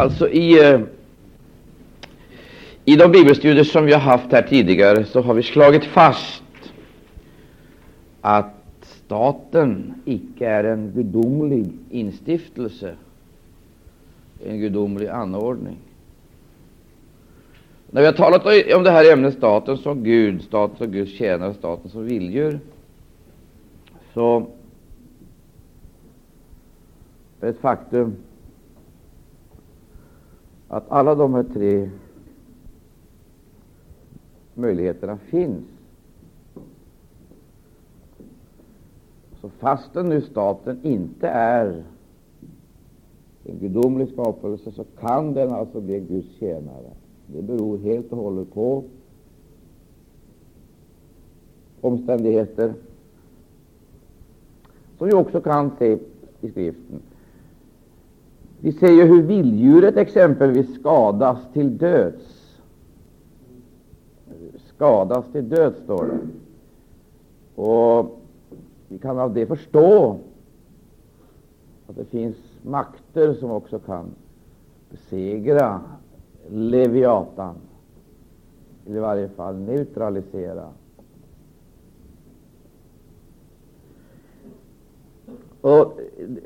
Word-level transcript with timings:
Alltså 0.00 0.28
i, 0.28 0.72
eh, 0.72 0.80
i 2.84 2.96
de 2.96 3.12
bibelstudier 3.12 3.64
som 3.64 3.84
vi 3.84 3.92
har 3.92 4.00
haft 4.00 4.32
här 4.32 4.42
tidigare 4.42 5.04
så 5.04 5.20
har 5.20 5.34
vi 5.34 5.42
slagit 5.42 5.84
fast 5.84 6.42
att 8.20 8.54
staten 8.82 9.94
icke 10.04 10.46
är 10.46 10.64
en 10.64 10.92
gudomlig 10.94 11.72
instiftelse, 11.90 12.94
en 14.46 14.60
gudomlig 14.60 15.08
anordning. 15.08 15.76
När 17.90 18.00
vi 18.00 18.06
har 18.06 18.14
talat 18.14 18.46
om 18.76 18.82
det 18.84 18.90
här 18.90 19.12
ämnet 19.12 19.34
staten 19.34 19.76
som 19.76 20.04
Gud, 20.04 20.42
staten 20.42 20.76
som 20.76 20.86
Guds 20.86 21.12
tjänare, 21.12 21.54
staten 21.54 21.90
som 21.90 22.04
vilddjur, 22.04 22.60
så 24.14 24.46
är 27.40 27.46
det 27.46 27.48
ett 27.48 27.60
faktum 27.60 28.16
att 30.70 30.84
alla 30.88 31.14
de 31.14 31.34
här 31.34 31.42
tre 31.42 31.90
möjligheterna 34.54 35.16
finns. 35.18 35.64
Så 39.40 39.48
fastän 39.48 40.08
nu 40.08 40.20
staten 40.22 40.80
inte 40.82 41.28
är 41.28 41.84
en 43.44 43.58
gudomlig 43.58 44.08
skapelse, 44.08 44.72
så 44.72 44.84
kan 44.84 45.34
den 45.34 45.52
alltså 45.52 45.80
bli 45.80 46.00
Guds 46.00 46.28
tjänare. 46.38 46.90
Det 47.26 47.42
beror 47.42 47.78
helt 47.78 48.12
och 48.12 48.18
hållet 48.18 48.54
på 48.54 48.84
omständigheter 51.80 52.74
som 54.98 55.06
vi 55.06 55.14
också 55.14 55.40
kan 55.40 55.70
se 55.78 55.98
i 56.40 56.50
skriften. 56.50 57.02
Vi 58.62 58.72
ser 58.72 58.90
ju 58.90 59.04
hur 59.04 59.22
vilddjuret 59.22 59.96
exempelvis 59.96 60.74
skadas 60.74 61.38
till 61.52 61.78
döds. 61.78 62.56
Skadas 64.74 65.24
till 65.32 65.48
döds, 65.48 65.78
står 65.84 66.04
det. 66.06 66.18
Och 67.62 68.20
vi 68.88 68.98
kan 68.98 69.18
av 69.18 69.34
det 69.34 69.46
förstå 69.46 70.18
att 71.86 71.96
det 71.96 72.04
finns 72.04 72.36
makter 72.62 73.34
som 73.34 73.50
också 73.50 73.78
kan 73.78 74.06
besegra 74.90 75.80
Leviatan, 76.48 77.54
eller 78.86 78.96
i 78.96 79.00
varje 79.00 79.28
fall 79.28 79.56
neutralisera. 79.56 80.68
Och 85.60 86.00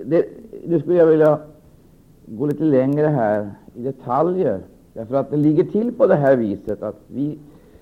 det, 0.05 0.27
nu 0.67 0.81
skulle 0.81 0.99
jag 0.99 1.07
vilja 1.07 1.41
gå 2.27 2.47
lite 2.47 2.65
längre 2.65 3.07
här 3.07 3.55
i 3.75 3.83
detaljer, 3.83 4.63
därför 4.93 5.15
att 5.15 5.31
det 5.31 5.37
ligger 5.37 5.65
till 5.65 5.93
på 5.93 6.07
det 6.07 6.15
här 6.15 6.37
viset 6.37 6.83
att 6.83 7.01
vi 7.07 7.39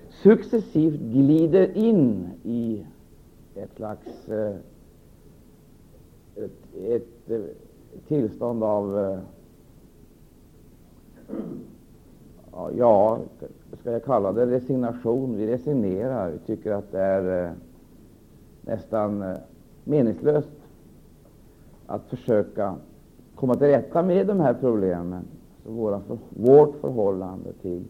successivt 0.09 0.99
glider 0.99 1.77
in 1.77 2.29
i 2.43 2.85
ett 3.55 3.75
slags 3.75 4.29
eh, 4.29 4.55
ett, 6.35 6.75
ett, 6.87 7.29
ett 7.29 8.07
tillstånd 8.07 8.63
av 8.63 8.99
eh, 8.99 9.19
ja, 12.77 13.19
ska 13.81 13.91
jag 13.91 14.03
kalla 14.03 14.31
det 14.31 14.45
resignation? 14.45 15.37
Vi 15.37 15.47
resignerar. 15.47 16.31
Vi 16.31 16.37
tycker 16.37 16.71
att 16.71 16.91
det 16.91 16.99
är 16.99 17.53
nästan 18.61 19.35
meningslöst 19.83 20.49
att 21.87 22.05
försöka 22.09 22.75
komma 23.35 23.55
till 23.55 23.67
rätta 23.67 24.03
med 24.03 24.27
de 24.27 24.39
här 24.39 24.53
problemen. 24.53 25.23
Så 25.63 25.71
våra, 25.71 25.99
för, 25.99 26.17
vårt 26.29 26.75
förhållande 26.81 27.53
till 27.61 27.83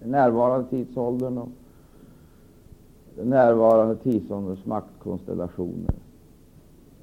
den 0.00 0.10
närvarande 0.10 0.68
tidsåldern 0.68 1.38
och 1.38 1.48
den 3.16 3.28
närvarande 3.28 3.96
tidsålderns 3.96 4.66
maktkonstellationer. 4.66 5.94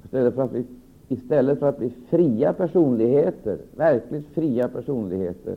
Istället 0.04 0.34
för, 0.34 0.42
att 0.42 0.52
vi, 0.52 0.64
istället 1.08 1.58
för 1.58 1.68
att 1.68 1.78
bli 1.78 1.90
fria 2.08 2.52
personligheter, 2.52 3.58
verkligt 3.76 4.26
fria 4.26 4.68
personligheter, 4.68 5.56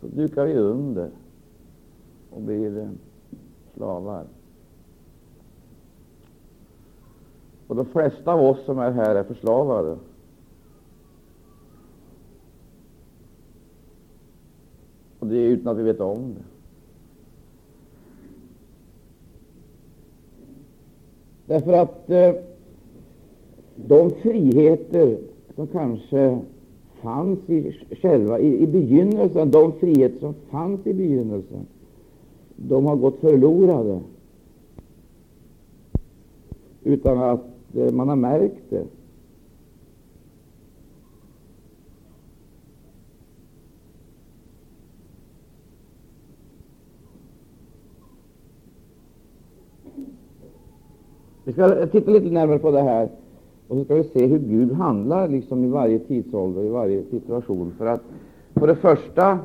så 0.00 0.06
dukar 0.06 0.44
vi 0.44 0.54
under 0.54 1.10
och 2.30 2.42
blir 2.42 2.78
eh, 2.78 2.88
slavar. 3.74 4.24
Och 7.66 7.76
de 7.76 7.86
flesta 7.86 8.32
av 8.32 8.40
oss 8.40 8.64
som 8.64 8.78
är 8.78 8.90
här 8.90 9.14
är 9.14 9.24
förslavade. 9.24 9.96
Och 15.26 15.32
det 15.32 15.38
är 15.38 15.48
utan 15.48 15.72
att 15.72 15.78
vi 15.78 15.82
vet 15.82 16.00
om 16.00 16.34
det. 16.34 16.44
Därför 21.46 21.72
att 21.72 22.10
eh, 22.10 22.34
de 23.76 24.10
friheter 24.10 25.18
som 25.54 25.66
kanske 25.66 26.38
fanns 27.02 27.38
i 27.50 27.72
själva 28.02 28.38
i, 28.38 28.62
i 28.62 28.66
begynnelsen, 28.66 29.50
de 29.50 29.72
friheter 29.72 30.18
som 30.18 30.34
fanns 30.50 30.86
i 30.86 30.94
begynnelsen, 30.94 31.66
de 32.56 32.86
har 32.86 32.96
gått 32.96 33.20
förlorade 33.20 34.00
utan 36.84 37.18
att 37.18 37.76
eh, 37.76 37.92
man 37.92 38.08
har 38.08 38.16
märkt 38.16 38.70
det. 38.70 38.84
Vi 51.46 51.52
ska 51.52 51.86
titta 51.86 52.10
lite 52.10 52.26
närmare 52.30 52.58
på 52.58 52.70
det 52.70 52.82
här. 52.82 53.08
Och 53.68 53.76
så 53.76 53.84
ska 53.84 53.94
vi 53.94 54.04
se 54.04 54.26
hur 54.26 54.38
Gud 54.38 54.72
handlar 54.72 55.28
liksom 55.28 55.64
i 55.64 55.68
varje 55.68 55.98
tidsålder, 55.98 56.64
i 56.64 56.68
varje 56.68 57.02
situation. 57.02 57.74
För 57.78 57.86
att 57.86 58.02
för 58.54 58.66
det 58.66 58.76
första, 58.76 59.38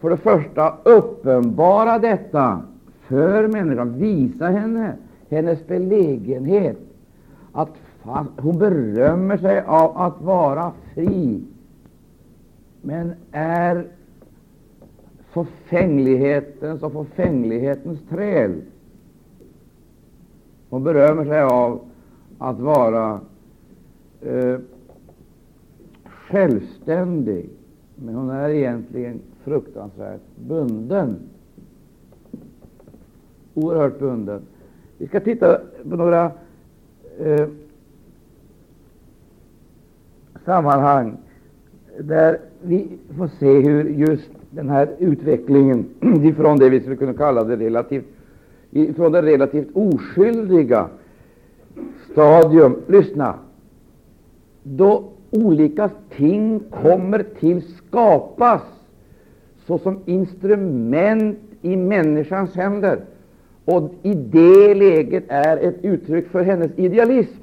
för 0.00 0.10
det 0.10 0.16
första 0.16 0.74
uppenbara 0.84 1.98
detta 1.98 2.62
för 3.00 3.48
människan, 3.48 3.98
visa 3.98 4.46
henne 4.46 4.92
hennes 5.28 5.66
belägenhet, 5.66 6.78
att 7.52 7.70
hon 8.36 8.58
berömmer 8.58 9.36
sig 9.36 9.64
av 9.66 9.96
att 9.96 10.22
vara 10.22 10.72
fri, 10.94 11.40
men 12.82 13.12
är 13.32 13.86
förfänglighetens 15.30 16.82
och 16.82 16.92
förfänglighetens 16.92 17.98
träl. 18.08 18.60
Hon 20.70 20.84
berömmer 20.84 21.24
sig 21.24 21.42
av 21.42 21.80
att 22.38 22.60
vara 22.60 23.20
eh, 24.20 24.58
självständig, 26.04 27.50
men 27.94 28.14
hon 28.14 28.30
är 28.30 28.48
egentligen 28.48 29.20
fruktansvärt 29.44 30.20
bunden. 30.36 31.16
Oerhört 33.54 33.98
bunden. 33.98 34.42
Vi 34.98 35.06
ska 35.06 35.20
titta 35.20 35.60
på 35.90 35.96
några 35.96 36.30
eh, 37.18 37.48
sammanhang 40.44 41.16
där 42.00 42.38
vi 42.62 42.88
får 43.16 43.28
se 43.28 43.60
hur 43.60 43.84
just 43.84 44.30
den 44.50 44.68
här 44.68 44.88
utvecklingen 44.98 45.86
ifrån 46.24 46.58
det 46.58 46.70
vi 46.70 46.80
skulle 46.80 46.96
kunna 46.96 47.14
kalla 47.14 47.44
det 47.44 47.56
relativt, 47.56 48.04
ifrån 48.70 49.12
det 49.12 49.22
relativt 49.22 49.68
oskyldiga 49.74 50.88
stadium, 52.12 52.76
lyssna, 52.86 53.38
då 54.62 55.04
olika 55.30 55.90
ting 56.16 56.60
kommer 56.70 57.22
till 57.40 57.62
skapas 57.62 58.62
såsom 59.66 59.98
instrument 60.04 61.38
i 61.62 61.76
människans 61.76 62.54
händer, 62.54 63.04
och 63.64 63.94
i 64.02 64.14
det 64.14 64.74
läget 64.74 65.24
är 65.28 65.56
ett 65.56 65.84
uttryck 65.84 66.28
för 66.28 66.42
hennes 66.42 66.70
idealism. 66.76 67.42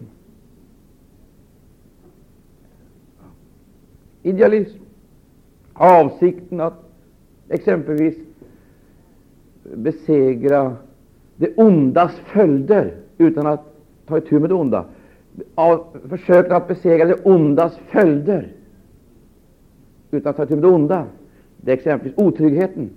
Idealism. 4.24 4.78
Avsikten 5.74 6.60
att 6.60 6.84
exempelvis 7.50 8.18
besegra 9.64 10.76
det 11.44 11.58
ondas 11.58 12.12
följder 12.16 12.94
utan 13.18 13.48
att 13.48 13.76
ta 14.06 14.18
itu 14.18 14.40
med 14.40 14.50
det 14.50 14.54
onda, 14.54 14.86
av 15.56 15.86
försöken 16.10 16.52
att 16.52 16.68
besegra 16.68 17.06
det 17.06 17.26
ondas 17.26 17.78
följder 17.92 18.48
utan 20.12 20.30
att 20.30 20.38
ta 20.38 20.44
itu 20.44 20.54
med 20.54 20.64
det 20.64 20.68
onda. 20.68 21.06
Det 21.58 21.72
är 21.72 21.78
exempelvis 21.78 22.18
otryggheten, 22.18 22.90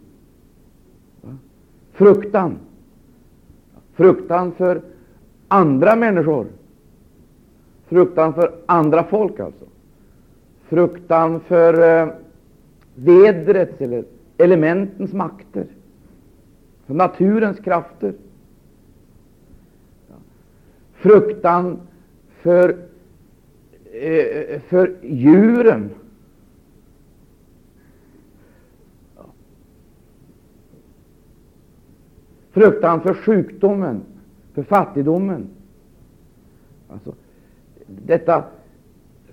fruktan, 1.93 2.59
fruktan 3.93 4.53
för 4.53 4.81
andra 5.49 5.97
människor, 5.97 6.47
fruktan 7.87 8.35
för 8.35 8.55
andra 8.67 9.05
folk, 9.05 9.41
alltså. 9.41 9.65
Fruktan 10.69 11.41
för 11.41 12.03
eh, 12.03 12.09
eller 13.79 14.05
elementens 14.39 15.13
makter, 15.13 15.67
för 16.87 16.95
naturens 16.95 17.59
krafter. 17.61 18.15
Fruktan 21.07 21.81
för, 22.43 22.69
eh, 23.93 24.61
för 24.61 24.95
djuren. 25.03 25.91
Fruktan 32.51 33.01
för 33.01 33.15
sjukdomen, 33.15 34.01
för 34.55 34.63
fattigdomen. 34.63 35.49
Alltså, 36.89 37.15
detta 37.87 38.45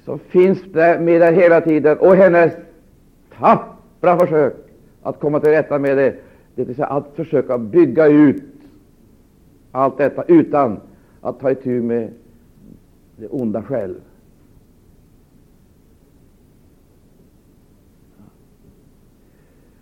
som 0.06 0.20
finns 0.20 0.64
där 0.74 1.00
med 1.00 1.22
där 1.22 1.34
hela 1.34 1.62
tiden, 1.62 1.98
och 1.98 2.16
hennes 2.16 2.54
tappra 3.38 4.20
försök 4.20 4.54
att 5.04 5.20
komma 5.20 5.40
till 5.40 5.52
rätta 5.52 5.80
med 5.80 5.98
det, 5.98 6.16
det 6.56 6.64
vill 6.64 6.75
säga 6.75 6.88
att 6.88 7.16
försöka 7.16 7.58
bygga 7.58 8.08
ut 8.08 8.44
allt 9.72 9.98
detta 9.98 10.24
utan 10.24 10.80
att 11.24 11.40
ta 11.40 11.52
itu 11.52 11.81
med 11.81 12.12
det 13.16 13.28
onda 13.28 13.64
själv. 13.64 13.96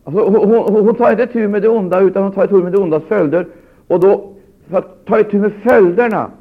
Alltså, 0.03 0.29
hon, 0.29 0.49
hon, 0.49 0.85
hon, 0.85 0.95
tar 0.95 1.11
inte 1.11 1.27
tur 1.27 1.47
med 1.47 1.61
det 1.61 1.69
onda, 1.69 1.99
utan 1.99 2.23
hon 2.23 2.31
tar 2.31 2.47
tur 2.47 2.63
med 2.63 2.71
det 2.71 2.77
ondas 2.77 3.03
följder. 3.03 3.47
Och 3.87 3.99
då, 3.99 4.33
för 4.67 4.77
att 4.77 5.05
ta 5.05 5.19
itu 5.19 5.39
med 5.39 5.53
följderna, 5.53 6.31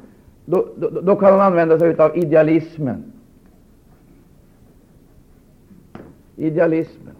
då, 0.45 0.67
då, 0.77 0.89
då 0.89 1.15
kan 1.15 1.31
hon 1.33 1.41
använda 1.41 1.79
sig 1.79 1.95
av 1.95 2.17
idealismen. 2.17 3.03
Idealismen, 6.35 7.15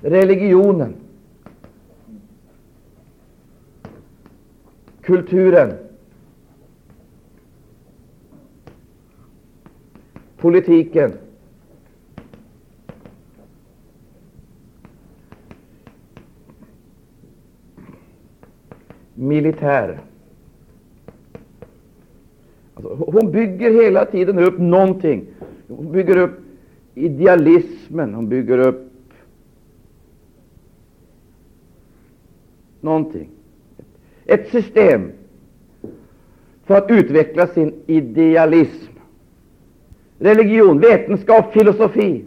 religionen, 0.00 0.94
kulturen, 5.00 5.85
politiken, 10.36 11.12
militär. 19.14 20.00
Alltså, 22.74 22.94
hon 22.94 23.32
bygger 23.32 23.70
hela 23.84 24.04
tiden 24.04 24.38
upp 24.38 24.58
någonting. 24.58 25.26
Hon 25.68 25.92
bygger 25.92 26.16
upp 26.16 26.40
idealismen, 26.94 28.14
hon 28.14 28.28
bygger 28.28 28.58
upp 28.58 28.90
någonting. 32.80 33.28
Ett 34.24 34.48
system 34.48 35.12
för 36.64 36.74
att 36.74 36.90
utveckla 36.90 37.46
sin 37.46 37.74
idealism. 37.86 38.95
Religion, 40.18 40.80
vetenskap, 40.80 41.52
filosofi. 41.52 42.24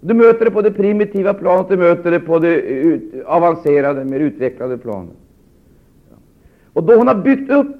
Du 0.00 0.14
möter 0.14 0.44
det 0.44 0.50
på 0.50 0.62
det 0.62 0.70
primitiva 0.70 1.34
planet, 1.34 1.68
du 1.68 1.76
möter 1.76 2.10
det 2.10 2.20
på 2.20 2.38
det 2.38 3.24
avancerade, 3.26 4.04
mer 4.04 4.20
utvecklade 4.20 4.78
planet. 4.78 5.14
Och 6.72 6.84
då 6.84 6.94
hon 6.94 7.08
har 7.08 7.14
byggt 7.14 7.50
upp 7.50 7.76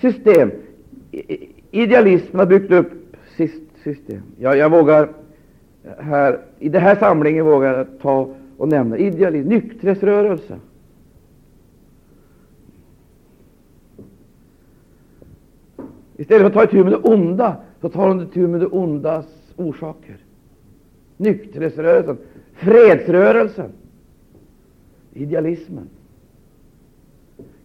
system, 0.00 0.50
idealismen 1.70 2.38
har 2.38 2.46
byggt 2.46 2.72
upp 2.72 2.92
system. 3.84 4.22
Jag, 4.38 4.56
jag 4.56 4.70
vågar 4.70 5.08
här, 5.98 6.38
i 6.58 6.68
den 6.68 6.82
här 6.82 6.96
samlingen 6.96 7.44
vågar 7.44 7.76
jag 7.78 7.86
ta 8.02 8.28
och 8.56 8.68
nämna 8.68 8.98
idealism, 8.98 9.48
nykterhetsrörelse. 9.48 10.58
Istället 16.16 16.40
för 16.40 16.46
att 16.46 16.70
ta 16.70 16.76
itu 16.76 16.84
med 16.84 16.92
det 16.92 16.96
onda, 16.96 17.56
så 17.86 17.90
tar 17.90 18.08
hon 18.08 18.22
itu 18.22 18.46
med 18.48 18.60
det 18.60 18.66
ondas 18.66 19.26
orsaker. 19.56 20.16
Nykterhetsrörelsen, 21.16 22.18
fredsrörelsen, 22.54 23.72
idealismen. 25.12 25.88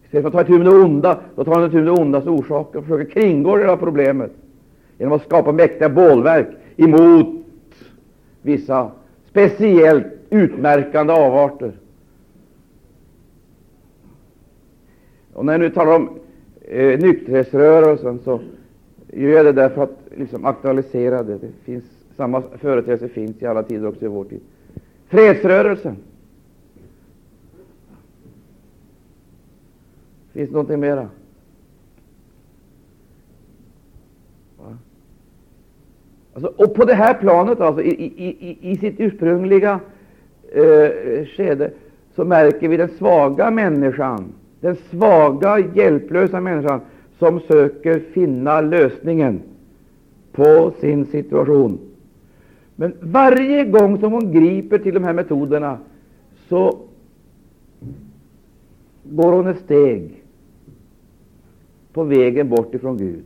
Istället 0.04 0.22
för 0.22 0.28
att 0.28 0.32
ta 0.32 0.52
itu 0.52 0.58
med 0.58 0.66
det 0.66 0.84
onda, 0.84 1.20
då 1.36 1.44
tar 1.44 1.54
hon 1.54 1.66
itu 1.66 1.76
med 1.76 1.86
det 1.86 1.90
ondas 1.90 2.26
orsaker 2.26 2.78
och 2.78 2.84
försöker 2.84 3.12
kringgå 3.12 3.56
det 3.56 3.66
här 3.66 3.76
problemet 3.76 4.32
genom 4.98 5.12
att 5.12 5.22
skapa 5.22 5.52
mäktiga 5.52 5.88
bålverk 5.88 6.48
emot 6.76 7.44
vissa 8.42 8.90
speciellt 9.30 10.06
utmärkande 10.30 11.12
avarter. 11.12 11.72
Och 15.32 15.44
när 15.44 15.52
jag 15.52 15.60
nu 15.60 15.70
talar 15.70 15.96
om 15.96 16.18
eh, 16.60 16.98
nykterhetsrörelsen 16.98 18.18
så 18.24 18.40
gör 19.12 19.30
jag 19.30 19.44
det 19.44 19.52
därför 19.52 19.82
att 19.82 20.01
liksom 20.16 20.44
aktualiserade. 20.44 21.32
det. 21.32 21.38
det 21.38 21.52
finns, 21.64 21.84
samma 22.16 22.42
företeelse 22.42 23.08
finns 23.08 23.42
i 23.42 23.46
alla 23.46 23.62
tider, 23.62 23.86
också 23.86 24.04
i 24.04 24.08
vår 24.08 24.24
tid. 24.24 24.40
Fredsrörelsen. 25.08 25.96
Finns 30.32 30.48
det 30.48 30.52
någonting 30.52 30.80
mera? 30.80 31.08
Alltså, 36.34 36.52
och 36.56 36.74
på 36.74 36.84
det 36.84 36.94
här 36.94 37.14
planet, 37.14 37.60
alltså, 37.60 37.82
i, 37.82 37.90
i, 37.90 38.70
i 38.70 38.76
sitt 38.76 39.00
ursprungliga 39.00 39.80
eh, 40.52 41.26
skede, 41.26 41.70
så 42.14 42.24
märker 42.24 42.68
vi 42.68 42.76
den 42.76 42.88
svaga 42.88 43.50
människan, 43.50 44.32
den 44.60 44.76
svaga, 44.90 45.58
hjälplösa 45.58 46.40
människan 46.40 46.80
som 47.18 47.40
söker 47.40 47.98
finna 47.98 48.60
lösningen 48.60 49.42
på 50.32 50.72
sin 50.80 51.06
situation. 51.06 51.78
Men 52.76 52.94
varje 53.00 53.64
gång 53.64 53.98
som 53.98 54.12
hon 54.12 54.32
griper 54.32 54.78
till 54.78 54.94
de 54.94 55.04
här 55.04 55.12
metoderna 55.12 55.78
så 56.48 56.78
går 59.04 59.32
hon 59.32 59.46
ett 59.46 59.58
steg 59.58 60.22
på 61.92 62.04
vägen 62.04 62.48
bort 62.48 62.74
ifrån 62.74 62.96
Gud. 62.96 63.24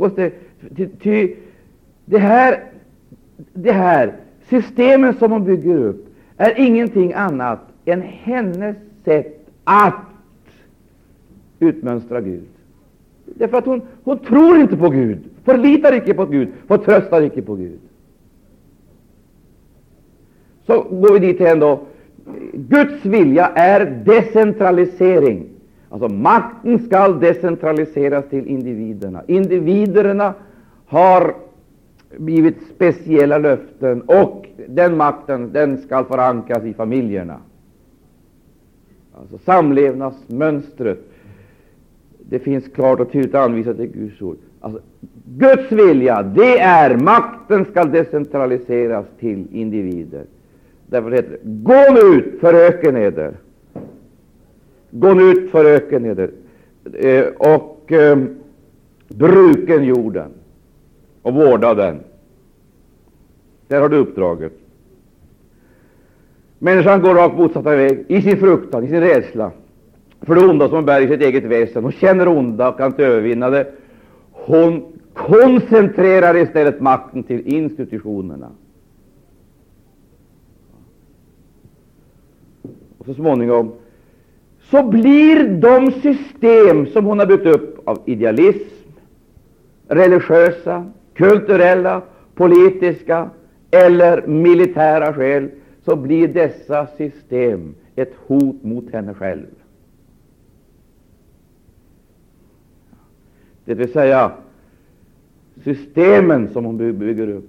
Alltså, 0.00 0.30
ty, 0.76 0.88
ty, 1.02 1.34
det, 2.04 2.18
här, 2.18 2.64
det 3.52 3.72
här 3.72 4.16
systemen 4.48 5.14
som 5.14 5.32
hon 5.32 5.44
bygger 5.44 5.76
upp 5.76 6.06
är 6.36 6.60
ingenting 6.60 7.12
annat 7.12 7.60
än 7.84 8.02
hennes 8.02 8.76
sätt 9.04 9.48
att 9.64 9.94
utmönstra 11.58 12.20
Gud. 12.20 12.51
Därför 13.24 13.58
att 13.58 13.66
hon, 13.66 13.82
hon 14.04 14.18
tror 14.18 14.56
inte 14.58 14.76
på 14.76 14.88
Gud, 14.88 15.18
förlitar 15.44 15.92
icke 15.92 16.14
på 16.14 16.24
Gud, 16.24 16.48
förtröstar 16.66 17.22
icke 17.22 17.42
på 17.42 17.54
Gud. 17.54 17.78
Så 20.66 20.82
går 20.82 21.12
vi 21.12 21.18
dit 21.18 21.40
igen 21.40 21.60
då. 21.60 21.80
Guds 22.52 23.04
vilja 23.04 23.46
är 23.46 24.02
decentralisering. 24.04 25.48
Alltså 25.88 26.08
makten 26.08 26.78
skall 26.78 27.20
decentraliseras 27.20 28.28
till 28.28 28.46
individerna. 28.46 29.22
Individerna 29.26 30.34
har 30.86 31.34
blivit 32.18 32.56
speciella 32.74 33.38
löften, 33.38 34.02
och 34.02 34.46
den 34.68 34.96
makten 34.96 35.52
den 35.52 35.78
skall 35.78 36.04
förankras 36.04 36.64
i 36.64 36.74
familjerna. 36.74 37.36
Alltså 39.14 39.38
samlevnadsmönstret 39.38 41.11
det 42.28 42.38
finns 42.38 42.68
klart 42.68 43.00
och 43.00 43.12
tydligt 43.12 43.34
anvisat 43.34 43.80
i 43.80 43.86
Guds 43.86 44.22
ord. 44.22 44.36
Alltså, 44.60 44.80
Guds 45.24 45.72
vilja, 45.72 46.22
det 46.22 46.58
är 46.58 46.96
makten 46.96 47.64
skall 47.64 47.90
decentraliseras 47.90 49.06
till 49.18 49.46
individer. 49.52 50.24
Därför 50.86 51.10
heter 51.10 51.30
det 51.30 51.38
Gå 51.42 51.92
nu 51.92 52.16
ut, 52.16 52.40
föröken 52.40 52.96
eder. 52.96 53.32
Gå 54.90 55.14
nu 55.14 55.22
ut, 55.22 55.50
föröken 55.50 56.04
eder 56.04 56.30
eh, 56.92 57.24
och 57.26 57.92
eh, 57.92 58.18
bruken 59.08 59.84
jorden 59.84 60.30
och 61.22 61.34
vårda 61.34 61.74
den. 61.74 62.00
Där 63.68 63.80
har 63.80 63.88
du 63.88 63.96
uppdraget. 63.96 64.52
Människan 66.58 67.02
går 67.02 67.14
rakt 67.14 67.38
motsatta 67.38 67.76
väg 67.76 68.04
i 68.08 68.22
sin 68.22 68.36
fruktan, 68.36 68.84
i 68.84 68.88
sin 68.88 69.00
rädsla 69.00 69.50
för 70.22 70.34
det 70.34 70.46
onda 70.46 70.68
som 70.68 70.76
hon 70.76 70.84
bär 70.84 71.00
i 71.00 71.08
sitt 71.08 71.20
eget 71.20 71.44
väsen. 71.44 71.82
Hon 71.82 71.92
känner 71.92 72.28
onda 72.28 72.68
och 72.68 72.76
kan 72.76 72.86
inte 72.86 73.06
övervinna 73.06 73.50
det. 73.50 73.72
Hon 74.30 74.92
koncentrerar 75.14 76.36
istället 76.36 76.80
makten 76.80 77.22
till 77.22 77.54
institutionerna. 77.54 78.50
Och 82.98 83.06
så 83.06 83.14
småningom 83.14 83.72
så 84.70 84.82
blir 84.82 85.48
de 85.48 85.92
system 85.92 86.86
som 86.86 87.04
hon 87.04 87.18
har 87.18 87.26
byggt 87.26 87.46
upp 87.46 87.88
av 87.88 87.98
idealism, 88.04 88.88
religiösa, 89.88 90.86
kulturella, 91.14 92.02
politiska 92.34 93.30
eller 93.70 94.26
militära 94.26 95.14
skäl, 95.14 95.50
så 95.84 95.96
blir 95.96 96.28
dessa 96.28 96.86
system 96.86 97.74
ett 97.96 98.12
hot 98.26 98.62
mot 98.62 98.92
henne 98.92 99.14
själv. 99.14 99.46
Det 103.64 103.74
vill 103.74 103.92
säga, 103.92 104.32
systemen 105.64 106.48
som 106.48 106.64
hon 106.64 106.76
bygger 106.98 107.28
upp 107.28 107.48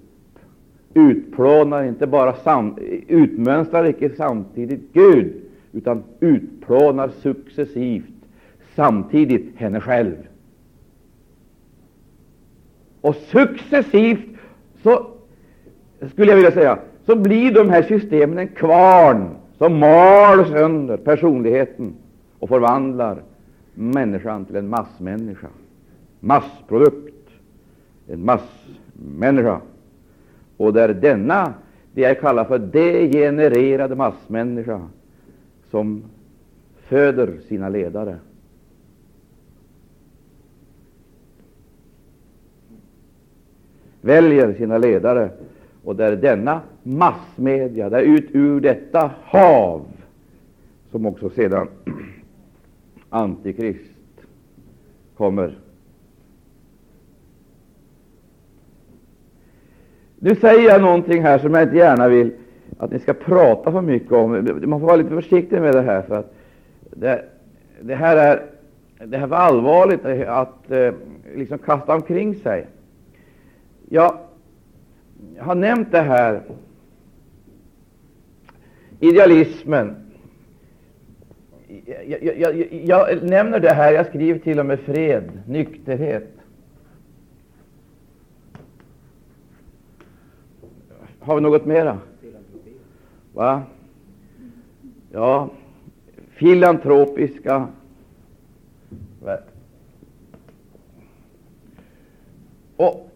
utplånar 0.94 1.84
inte 1.84 2.08
bara 2.08 2.34
sam, 2.34 2.78
utmönstrar 3.08 3.86
icke 3.86 4.10
samtidigt 4.18 4.94
Gud, 4.94 5.34
utan 5.72 6.04
utplånar 6.20 7.10
successivt 7.22 8.06
samtidigt 8.76 9.56
henne 9.56 9.82
själv. 9.82 10.16
Och 13.02 13.16
successivt 13.16 14.26
så 14.84 15.08
skulle 16.12 16.32
jag 16.32 16.36
vilja 16.36 16.52
säga 16.52 16.80
så 17.06 17.16
blir 17.16 17.52
de 17.54 17.70
här 17.70 17.84
systemen 17.84 18.38
en 18.38 18.48
kvarn 18.48 19.30
som 19.58 19.80
mal 19.80 20.46
sönder 20.46 20.98
personligheten 20.98 21.94
och 22.40 22.50
förvandlar 22.50 23.22
människan 23.74 24.46
till 24.46 24.56
en 24.56 24.68
massmänniska, 24.68 25.48
massprodukt, 26.24 27.30
en 28.08 28.26
massmänniska. 28.26 29.62
Och 30.58 30.74
det 30.74 30.82
är 30.82 30.94
denna, 30.94 31.54
det 31.94 32.02
jag 32.02 32.20
kallar 32.20 32.46
för 32.46 32.60
degenererade 32.60 33.96
massmänniska, 33.96 34.88
som 35.72 36.04
föder 36.88 37.38
sina 37.48 37.70
ledare. 37.70 38.18
Väljer 44.02 44.54
sina 44.54 44.78
ledare. 44.78 45.30
Och 45.84 45.96
det 45.96 46.06
är 46.06 46.16
denna 46.16 46.62
massmedia, 46.84 47.90
det 47.90 47.98
är 47.98 48.02
ut 48.02 48.30
ur 48.32 48.62
detta 48.62 49.12
hav 49.24 49.86
som 50.92 51.06
också 51.06 51.30
sedan 51.30 51.68
Antikrist 53.10 53.92
kommer. 55.18 55.63
Nu 60.26 60.36
säger 60.36 60.70
jag 60.70 60.82
någonting 60.82 61.22
här 61.22 61.38
som 61.38 61.54
jag 61.54 61.64
inte 61.64 61.78
gärna 61.78 62.08
vill 62.08 62.32
att 62.78 62.92
ni 62.92 63.00
ska 63.00 63.14
prata 63.14 63.72
för 63.72 63.82
mycket 63.82 64.12
om. 64.12 64.32
Man 64.66 64.80
får 64.80 64.88
vara 64.88 64.96
lite 64.96 65.10
försiktig 65.10 65.62
med 65.62 65.74
det 65.76 65.82
här, 65.82 66.02
för 66.02 66.16
att 66.16 66.34
det, 66.92 67.26
det 67.82 67.96
här 67.96 68.18
är 68.18 68.42
det 69.06 69.18
här 69.18 69.28
var 69.28 69.38
allvarligt 69.38 70.06
att 70.28 70.72
eh, 70.72 70.94
liksom 71.36 71.58
kasta 71.58 71.96
omkring 71.96 72.36
sig. 72.36 72.68
Jag 73.90 74.18
har 75.40 75.56
nämnt 75.56 75.92
det 75.92 76.02
här, 76.02 76.42
idealismen. 79.00 79.96
Jag, 82.06 82.24
jag, 82.24 82.38
jag, 82.38 82.74
jag 82.84 83.24
nämner 83.24 83.60
det 83.60 83.74
här, 83.74 83.92
jag 83.92 84.06
skriver 84.06 84.40
till 84.40 84.60
och 84.60 84.66
med 84.66 84.80
fred, 84.80 85.32
nykterhet. 85.48 86.43
Har 91.24 91.36
vi 91.36 91.42
något 91.42 91.66
mera? 91.66 91.98
Va? 93.34 93.62
Ja, 95.12 95.50
filantropiska 96.30 97.68
och 102.76 103.10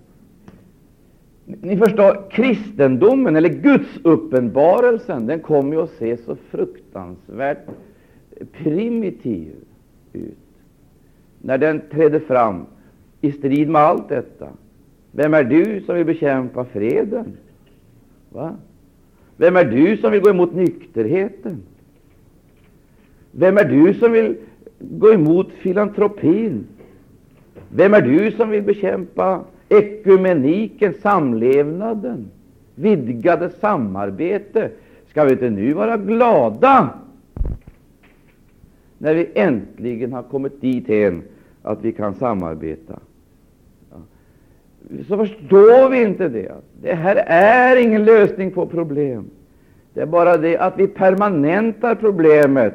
ni 1.45 1.77
förstår, 1.77 2.29
kristendomen, 2.31 3.35
eller 3.35 3.49
Guds 3.49 3.99
uppenbarelsen, 4.03 5.27
den 5.27 5.39
kommer 5.39 5.73
ju 5.73 5.81
att 5.81 5.89
se 5.89 6.17
så 6.17 6.35
fruktansvärt 6.35 7.65
primitiv 8.51 9.55
ut 10.13 10.37
när 11.41 11.57
den 11.57 11.81
trädde 11.91 12.19
fram 12.19 12.65
i 13.21 13.31
strid 13.31 13.69
med 13.69 13.81
allt 13.81 14.09
detta. 14.09 14.49
Vem 15.11 15.33
är 15.33 15.43
du 15.43 15.81
som 15.81 15.95
vill 15.95 16.05
bekämpa 16.05 16.65
freden? 16.65 17.37
Va? 18.37 18.55
Vem 19.37 19.55
är 19.55 19.65
du 19.65 19.97
som 19.97 20.11
vill 20.11 20.21
gå 20.21 20.29
emot 20.29 20.53
nykterheten? 20.53 21.63
Vem 23.31 23.57
är 23.57 23.65
du 23.65 23.93
som 23.93 24.11
vill 24.11 24.35
gå 24.79 25.13
emot 25.13 25.51
filantropin? 25.51 26.65
Vem 27.69 27.93
är 27.93 28.01
du 28.01 28.31
som 28.31 28.49
vill 28.49 28.63
bekämpa 28.63 29.43
ekumeniken, 29.69 30.93
samlevnaden, 30.93 32.27
vidgade 32.75 33.49
samarbete? 33.49 34.71
Ska 35.09 35.23
vi 35.23 35.31
inte 35.31 35.49
nu 35.49 35.73
vara 35.73 35.97
glada 35.97 36.89
när 38.97 39.13
vi 39.13 39.29
äntligen 39.33 40.13
har 40.13 40.23
kommit 40.23 40.61
dithän 40.61 41.21
att 41.61 41.81
vi 41.81 41.91
kan 41.91 42.13
samarbeta? 42.13 42.99
Så 45.07 45.17
förstår 45.17 45.89
vi 45.89 46.01
inte 46.01 46.29
det. 46.29 46.51
Det 46.81 46.93
här 46.93 47.15
är 47.27 47.75
ingen 47.75 48.05
lösning 48.05 48.51
på 48.51 48.65
problem. 48.65 49.29
Det 49.93 50.01
är 50.01 50.05
bara 50.05 50.37
det 50.37 50.57
att 50.57 50.73
vi 50.77 50.87
permanentar 50.87 51.95
problemet. 51.95 52.73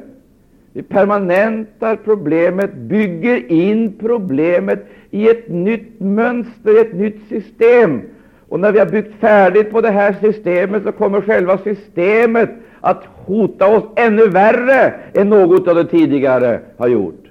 Vi 0.73 0.81
permanentar 0.81 1.95
problemet, 1.95 2.73
bygger 2.73 3.51
in 3.51 3.93
problemet 3.99 4.85
i 5.09 5.29
ett 5.29 5.49
nytt 5.49 5.99
mönster, 5.99 6.81
ett 6.81 6.93
nytt 6.93 7.27
system. 7.29 8.01
Och 8.49 8.59
när 8.59 8.71
vi 8.71 8.79
har 8.79 8.85
byggt 8.85 9.15
färdigt 9.19 9.71
på 9.71 9.81
det 9.81 9.91
här 9.91 10.15
systemet 10.21 10.83
så 10.83 10.91
kommer 10.91 11.21
själva 11.21 11.57
systemet 11.57 12.49
att 12.81 13.03
hota 13.05 13.77
oss 13.77 13.83
ännu 13.95 14.27
värre 14.27 14.93
än 15.13 15.29
något 15.29 15.67
av 15.67 15.75
det 15.75 15.85
tidigare 15.85 16.59
har 16.77 16.87
gjort. 16.87 17.23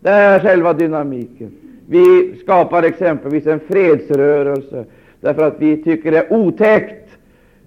Det 0.00 0.10
är 0.10 0.40
själva 0.40 0.72
dynamiken. 0.72 1.50
Vi 1.88 2.36
skapar 2.42 2.82
exempelvis 2.82 3.46
en 3.46 3.60
fredsrörelse 3.60 4.84
därför 5.20 5.42
att 5.46 5.60
vi 5.60 5.82
tycker 5.82 6.10
det 6.10 6.18
är 6.18 6.32
otäckt 6.32 7.08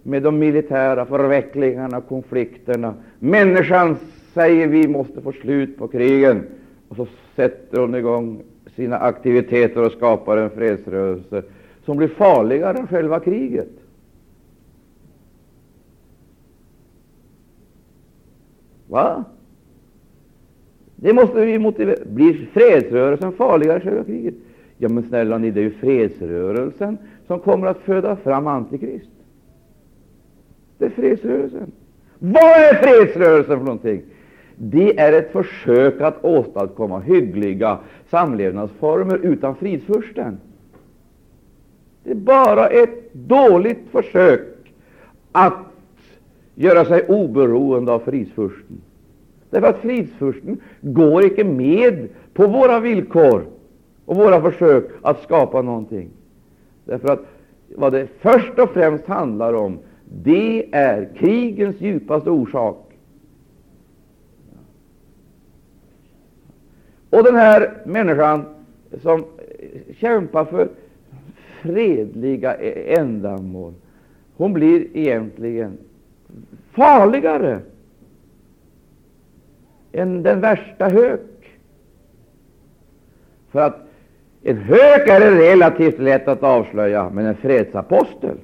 med 0.04 0.24
de 0.24 0.40
militära 0.40 1.06
förvecklingarna 1.06 1.98
och 1.98 2.08
konflikterna. 2.08 2.94
Människan, 3.20 3.98
säger 4.34 4.68
vi, 4.68 4.88
måste 4.88 5.22
få 5.22 5.32
slut 5.32 5.78
på 5.78 5.88
krigen. 5.88 6.44
Och 6.90 6.96
så 6.96 7.08
sätter 7.36 7.80
hon 7.80 7.96
igång 7.96 8.42
sina 8.76 8.98
aktiviteter 8.98 9.86
och 9.86 9.92
skapar 9.92 10.38
en 10.38 10.50
fredsrörelse 10.50 11.44
som 11.86 11.98
blir 11.98 12.08
farligare 12.08 12.78
än 12.78 12.88
själva 12.88 13.20
kriget. 13.20 13.70
Va? 18.88 19.24
Det 21.00 21.14
måste 21.14 21.46
vi 21.46 21.60
motivera. 21.60 21.98
Blir 22.06 22.50
fredsrörelsen 22.54 23.32
farligare 23.32 23.76
än 23.76 23.82
själva 23.82 24.04
kriget? 24.04 24.34
Ja, 24.78 24.90
men 24.90 25.04
snälla 25.04 25.38
ni, 25.38 25.52
det 25.52 25.60
är 25.60 25.64
ju 25.64 25.72
fredsrörelsen 25.72 26.98
som 27.28 27.40
kommer 27.40 27.68
att 27.68 27.78
föda 27.78 28.16
fram 28.16 28.48
Antikrist. 28.48 29.10
Det 30.78 30.86
är 30.86 30.90
fredsrörelsen. 30.90 31.72
Vad 32.20 32.44
är 32.44 32.74
fredsrörelsen 32.74 33.58
för 33.58 33.66
någonting? 33.66 34.02
Det 34.56 35.00
är 35.00 35.14
ett 35.14 35.32
försök 35.32 36.02
att 36.02 36.26
åstadkomma 36.26 37.00
hyggliga 37.00 37.78
samlevnadsformer 38.10 39.18
utan 39.18 39.56
fridsfursten. 39.56 40.38
Det 42.04 42.12
är 42.12 42.16
bara 42.16 42.68
ett 42.68 43.14
dåligt 43.14 43.90
försök 43.92 44.42
att 45.32 45.58
göra 46.56 46.86
sig 46.86 47.06
oberoende 47.08 47.92
av 47.92 48.00
fridsfursten. 48.00 48.82
Därför 49.58 49.70
att 49.70 49.82
fridsfursten 49.82 50.58
går 50.82 51.26
icke 51.26 51.44
med 51.44 52.08
på 52.34 52.48
våra 52.48 52.80
villkor 52.80 53.46
och 54.06 54.16
våra 54.16 54.42
försök 54.42 54.86
att 55.02 55.24
skapa 55.24 55.62
någonting. 55.62 56.10
Därför 56.86 57.08
att 57.08 57.26
vad 57.76 57.94
det 57.94 58.08
först 58.20 58.60
och 58.60 58.70
främst 58.70 59.06
handlar 59.06 59.54
om, 59.54 59.80
det 60.24 60.76
är 60.76 61.10
krigens 61.18 61.82
djupaste 61.82 62.30
orsak. 62.30 62.92
Och 67.10 67.24
den 67.24 67.36
här 67.36 67.82
människan 67.86 68.46
som 69.02 69.26
kämpar 69.96 70.46
för 70.46 70.70
fredliga 71.62 72.56
ändamål, 73.00 73.74
hon 74.36 74.54
blir 74.54 74.88
egentligen 74.94 75.78
farligare 76.72 77.60
än 79.98 80.24
den 80.24 80.42
värsta 80.42 80.88
hök. 80.88 81.60
För 83.52 83.60
att 83.60 83.78
en 84.44 84.58
hök 84.58 85.10
är 85.10 85.32
relativt 85.32 86.00
lätt 86.00 86.28
att 86.28 86.44
avslöja, 86.44 87.10
men 87.10 87.26
en 87.26 87.36
fredsapostel 87.36 88.38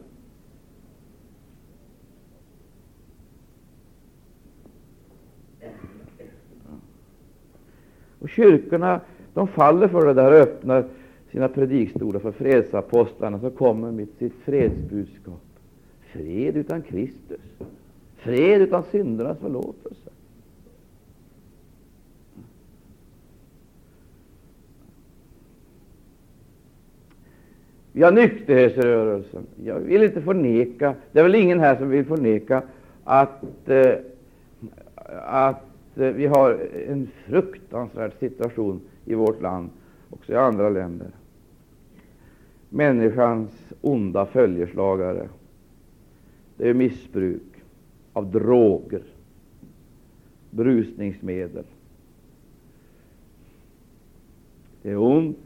Och 8.23 8.29
kyrkorna 8.29 9.01
de 9.33 9.47
faller 9.47 9.87
för 9.87 10.05
det 10.05 10.13
där 10.13 10.31
och 10.31 10.37
öppnar 10.37 10.85
sina 11.31 11.47
predikstolar 11.47 12.19
för 12.19 12.31
fredsapostlarna 12.31 13.39
som 13.39 13.51
kommer 13.51 13.91
med 13.91 14.07
sitt 14.19 14.33
fredsbudskap. 14.45 15.41
Fred 16.13 16.57
utan 16.57 16.81
Kristus. 16.81 17.41
Fred 18.15 18.61
utan 18.61 18.83
syndernas 18.91 19.37
förlåtelse. 19.39 20.02
Vi 27.95 28.03
har 28.03 28.11
nykterhetsrörelsen. 28.11 29.47
Jag 29.63 29.79
vill 29.79 30.03
inte 30.03 30.21
förneka, 30.21 30.95
det 31.11 31.19
är 31.19 31.23
väl 31.23 31.35
ingen 31.35 31.59
här 31.59 31.75
som 31.75 31.89
vill 31.89 32.05
förneka 32.05 32.63
att, 33.03 33.69
eh, 33.69 33.95
att 35.25 35.97
eh, 35.97 36.07
vi 36.07 36.25
har 36.25 36.59
en 36.87 37.09
fruktansvärd 37.25 38.13
situation 38.19 38.81
i 39.05 39.15
vårt 39.15 39.41
land, 39.41 39.69
också 40.09 40.31
i 40.31 40.35
andra 40.35 40.69
länder. 40.69 41.07
Människans 42.69 43.73
onda 43.81 44.25
följeslagare, 44.25 45.29
det 46.57 46.69
är 46.69 46.73
missbruk 46.73 47.41
av 48.13 48.31
droger, 48.31 49.03
berusningsmedel. 50.49 51.63
Det 54.81 54.91
är 54.91 54.97
ont 54.97 55.37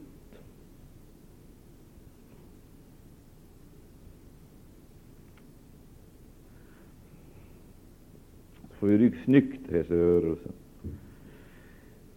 får 8.79 8.87
vi 8.87 9.11
nykterhetsrörelsen. 9.25 10.51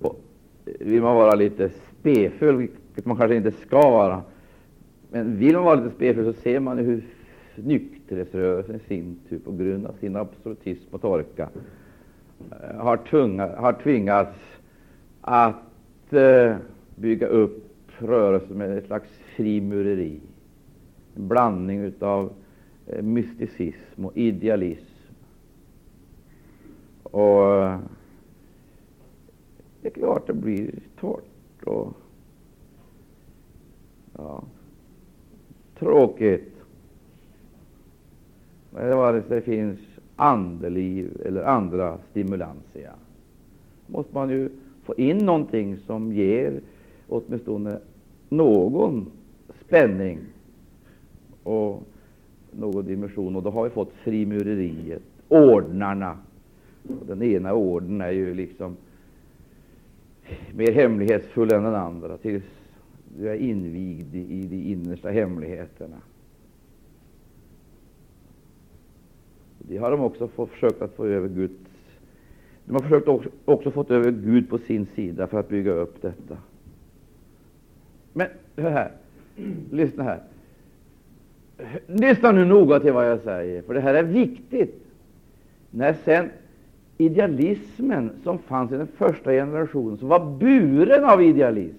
Eh, 0.00 0.11
vill 0.79 1.02
man 1.02 1.17
vara 1.17 1.35
lite 1.35 1.69
spefull, 1.69 2.57
vilket 2.57 3.07
man 3.07 3.17
kanske 3.17 3.37
inte 3.37 3.52
ska 3.52 3.90
vara, 3.90 4.23
men 5.11 5.38
vill 5.38 5.55
man 5.55 5.64
vara 5.64 5.75
lite 5.75 5.97
spefull 5.97 6.35
så 6.35 6.40
ser 6.40 6.61
man 6.61 6.79
hur 6.79 7.05
nykterhetsrörelsen 7.55 8.76
i 8.76 8.79
sin 8.79 9.19
tur, 9.29 9.38
på 9.38 9.52
grund 9.52 9.87
av 9.87 9.93
sin 10.00 10.17
absolutism 10.17 10.95
och 10.95 11.00
torka, 11.00 11.49
eh, 12.50 12.76
har, 12.76 12.97
tunga, 12.97 13.57
har 13.57 13.73
tvingats 13.73 14.38
att 15.21 16.12
uh, 16.12 16.57
bygga 16.97 17.26
upp 17.26 17.67
rörelsen 17.99 18.59
med 18.59 18.79
ett 18.79 18.87
slags 18.87 19.11
frimureri, 19.37 20.21
en 21.17 21.29
blandning 21.29 21.93
av 22.00 22.33
uh, 22.93 23.02
mysticism 23.02 24.05
och 24.05 24.17
idealism 24.17 24.89
och 27.11 27.55
eh, 27.55 27.79
det 29.83 29.88
är 29.88 29.93
klart 29.93 30.26
det 30.26 30.33
blir 30.33 30.71
torrt 31.00 31.62
och 31.64 31.93
ja, 34.17 34.43
tråkigt. 35.79 36.55
Men 38.71 38.97
vare 38.97 39.23
sig 39.23 39.31
det 39.31 39.43
finns 39.43 39.79
andeliv 40.17 41.23
eller 41.25 41.43
andra 41.43 41.99
stimulanser 42.11 42.93
måste 43.87 44.14
man 44.14 44.31
ju 44.31 44.50
få 44.85 44.95
in 44.95 45.19
någonting 45.19 45.76
som 45.76 46.12
ger 46.12 46.61
åtminstone 47.09 47.79
någon 48.29 49.11
spänning 49.67 50.19
och 51.43 51.83
någon 52.52 52.85
dimension. 52.85 53.37
Och 53.37 53.43
då 53.43 53.50
har 53.50 53.64
vi 53.64 53.71
fått 53.71 53.93
frimureriet, 53.93 55.02
ordnarna, 55.29 56.19
och 56.82 57.06
den 57.06 57.22
ena 57.22 57.54
orden 57.54 58.00
är 58.00 58.10
ju 58.10 58.34
liksom 58.34 58.76
mer 60.54 60.72
hemlighetsfull 60.72 61.52
än 61.52 61.62
den 61.62 61.75
andra, 61.75 62.16
tills 62.16 62.44
du 63.18 63.28
är 63.28 63.34
invigd 63.34 64.14
i 64.14 64.46
de 64.46 64.72
innersta 64.72 65.10
hemligheterna. 65.10 65.96
Det 69.58 69.76
har 69.76 69.90
de 69.90 70.00
också 70.00 70.28
försökt 70.28 70.82
att 70.82 70.95
få 70.95 71.06
över 71.06 71.28
Guds 71.28 71.71
de 72.71 72.75
har 72.75 72.82
försökt 72.82 73.08
också, 73.08 73.28
också 73.45 73.71
fått 73.71 73.90
över 73.90 74.10
Gud 74.10 74.50
på 74.50 74.58
sin 74.58 74.86
sida 74.86 75.26
för 75.26 75.40
att 75.40 75.49
bygga 75.49 75.73
upp 75.73 76.02
detta. 76.02 76.36
Men 78.12 78.26
hör 78.56 78.71
här, 78.71 78.93
lyssna 79.71 80.04
här. 80.04 80.21
Lyssna 81.86 82.32
nu 82.32 82.45
noga 82.45 82.80
till 82.80 82.93
vad 82.93 83.10
jag 83.10 83.21
säger, 83.21 83.62
för 83.62 83.75
det 83.75 83.80
här 83.80 83.95
är 83.95 84.02
viktigt. 84.02 84.86
När 85.71 85.93
sen 86.04 86.30
idealismen 87.00 88.10
som 88.23 88.39
fanns 88.39 88.73
i 88.73 88.76
den 88.76 88.86
första 88.86 89.32
generationen, 89.32 89.97
som 89.97 90.08
var 90.08 90.36
buren 90.39 91.04
av 91.04 91.23
idealism. 91.23 91.76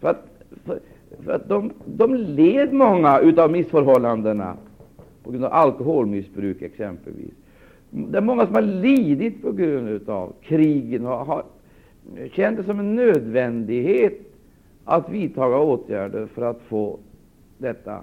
För 0.00 0.08
att, 0.08 0.26
för, 0.64 0.80
för 1.24 1.32
att 1.32 1.48
de, 1.48 1.72
de 1.84 2.14
led 2.14 2.72
många 2.72 3.34
av 3.36 3.50
missförhållandena 3.50 4.56
på 5.22 5.30
grund 5.30 5.44
av 5.44 5.52
alkoholmissbruk 5.52 6.62
exempelvis. 6.62 7.34
Det 7.90 8.18
är 8.18 8.22
många 8.22 8.46
som 8.46 8.54
har 8.54 8.62
lidit 8.62 9.42
på 9.42 9.52
grund 9.52 10.08
av 10.08 10.32
krigen 10.42 11.06
och 11.06 11.26
har 11.26 11.44
känt 12.32 12.56
det 12.56 12.64
som 12.64 12.78
en 12.78 12.94
nödvändighet 12.94 14.20
att 14.84 15.10
vidta 15.10 15.46
åtgärder 15.46 16.26
för 16.26 16.42
att 16.42 16.60
få 16.60 16.98
detta 17.58 18.00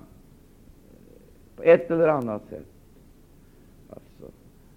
på 1.55 1.63
ett 1.63 1.91
eller 1.91 2.07
annat 2.07 2.49
sätt 2.49 2.70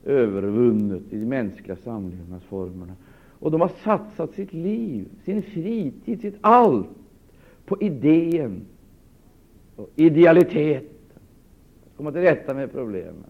övervunnet 0.04 1.02
i 1.10 1.18
de 1.18 1.26
mänskliga 1.26 1.76
samlevnadsformerna. 1.76 2.92
Och 3.38 3.50
de 3.50 3.60
har 3.60 3.68
satsat 3.68 4.34
sitt 4.34 4.52
liv, 4.52 5.08
sin 5.24 5.42
fritid, 5.42 6.20
sitt 6.20 6.36
allt 6.40 6.88
på 7.64 7.82
idén 7.82 8.60
och 9.76 9.90
idealitet. 9.96 10.90
Komma 11.96 12.12
till 12.12 12.20
rätta 12.20 12.54
med 12.54 12.72
problemen. 12.72 13.24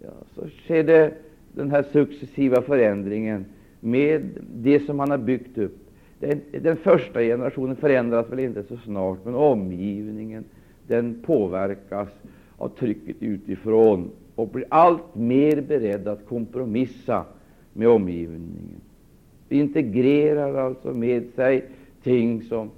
Ja, 0.00 0.10
så 0.34 0.48
sker 0.48 0.84
det 0.84 1.14
den 1.52 1.70
här 1.70 1.82
successiva 1.82 2.62
förändringen 2.62 3.44
med 3.80 4.22
det 4.54 4.80
som 4.80 4.96
man 4.96 5.10
har 5.10 5.18
byggt 5.18 5.58
upp. 5.58 5.78
Den, 6.20 6.40
den 6.60 6.76
första 6.76 7.20
generationen 7.20 7.76
förändras 7.76 8.30
väl 8.30 8.38
inte 8.38 8.62
så 8.62 8.76
snart, 8.76 9.24
men 9.24 9.34
omgivningen 9.34 10.44
den 10.86 11.22
påverkas 11.26 12.08
av 12.56 12.68
trycket 12.68 13.16
utifrån 13.20 14.10
och 14.34 14.48
blir 14.48 14.64
allt 14.68 15.14
mer 15.14 15.60
beredd 15.60 16.08
att 16.08 16.26
kompromissa 16.26 17.24
med 17.72 17.88
omgivningen. 17.88 18.80
Integrerar 19.48 20.54
alltså 20.54 20.94
med 20.94 21.24
sig 21.34 21.64
ting 22.02 22.42
som, 22.42 22.70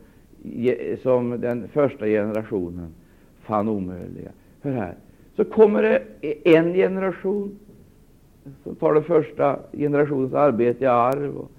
som 1.02 1.40
den 1.40 1.68
första 1.68 2.06
generationen 2.06 2.94
fann 3.40 3.68
omöjliga. 3.68 4.30
Hör 4.60 4.72
här, 4.72 4.94
så 5.36 5.44
kommer 5.44 5.82
det 5.82 6.02
en 6.44 6.74
generation 6.74 7.58
som 8.62 8.76
tar 8.76 8.94
den 8.94 9.04
första 9.04 9.58
generationens 9.72 10.34
arbete 10.34 10.84
i 10.84 10.86
arv. 10.86 11.36
Och 11.36 11.50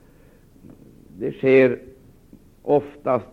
det 1.20 1.32
sker 1.32 1.80
oftast 2.62 3.28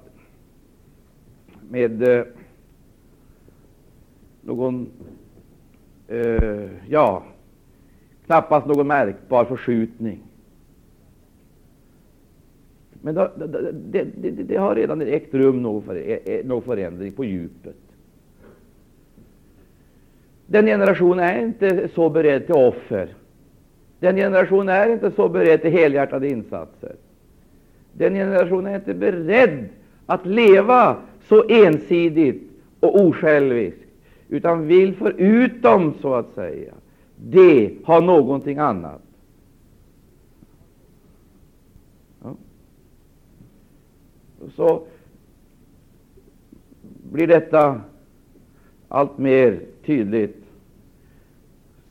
med 1.70 2.02
eh, 2.02 2.24
någon 4.40 4.86
eh, 6.12 6.70
ja, 6.88 7.22
knappast 8.26 8.66
någon 8.66 8.86
märkbar 8.86 9.44
förskjutning. 9.44 10.20
Men 13.02 13.14
det, 13.14 13.30
det, 13.90 14.04
det, 14.16 14.30
det 14.30 14.56
har 14.56 14.74
redan 14.74 15.00
ägt 15.02 15.34
rum 15.34 15.62
någon, 15.62 15.82
för, 15.82 15.96
eh, 15.96 16.18
eh, 16.24 16.46
någon 16.46 16.62
förändring 16.62 17.12
på 17.12 17.24
djupet. 17.24 17.76
Den 20.46 20.66
generationen 20.66 21.24
är 21.24 21.38
inte 21.38 21.88
så 21.88 22.10
beredd 22.10 22.46
till 22.46 22.54
offer. 22.54 23.08
Den 24.00 24.16
generationen 24.16 24.68
är 24.68 24.88
inte 24.92 25.10
så 25.10 25.28
beredd 25.28 25.62
till 25.62 25.72
helhjärtade 25.72 26.28
insatser. 26.28 26.96
Den 27.92 28.14
generationen 28.14 28.72
är 28.72 28.76
inte 28.76 28.94
beredd 28.94 29.68
att 30.06 30.26
leva 30.26 30.96
så 31.28 31.44
ensidigt 31.48 32.42
och 32.80 33.00
osjälviskt 33.00 33.81
utan 34.32 34.66
vill 34.66 34.94
förutom, 34.94 35.94
så 36.00 36.14
att 36.14 36.34
säga, 36.34 36.74
det 37.16 37.72
ha 37.84 38.00
någonting 38.00 38.58
annat. 38.58 39.02
Ja. 42.22 42.34
Så 44.56 44.82
blir 47.12 47.26
detta 47.26 47.80
allt 48.88 49.18
mer 49.18 49.60
tydligt 49.86 50.44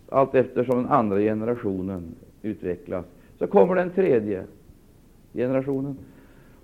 allt 0.09 0.35
eftersom 0.35 0.77
den 0.77 0.91
andra 0.91 1.19
generationen 1.19 2.15
utvecklas. 2.41 3.05
Så 3.39 3.47
kommer 3.47 3.75
den 3.75 3.89
tredje 3.89 4.43
generationen. 5.33 5.97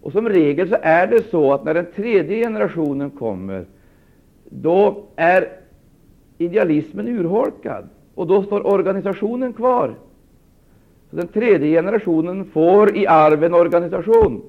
Och 0.01 0.11
Som 0.11 0.29
regel 0.29 0.69
så 0.69 0.77
är 0.81 1.07
det 1.07 1.23
så 1.23 1.53
att 1.53 1.65
när 1.65 1.73
den 1.73 1.87
tredje 1.95 2.43
generationen 2.43 3.09
kommer, 3.09 3.65
då 4.49 5.03
är 5.15 5.66
idealismen 6.37 7.07
urholkad, 7.07 7.89
och 8.15 8.27
då 8.27 8.43
står 8.43 8.67
organisationen 8.67 9.53
kvar. 9.53 9.95
Så 11.09 11.15
Den 11.15 11.27
tredje 11.27 11.69
generationen 11.69 12.45
får 12.45 12.97
i 12.97 13.07
arv 13.07 13.43
en 13.43 13.53
organisation. 13.53 14.41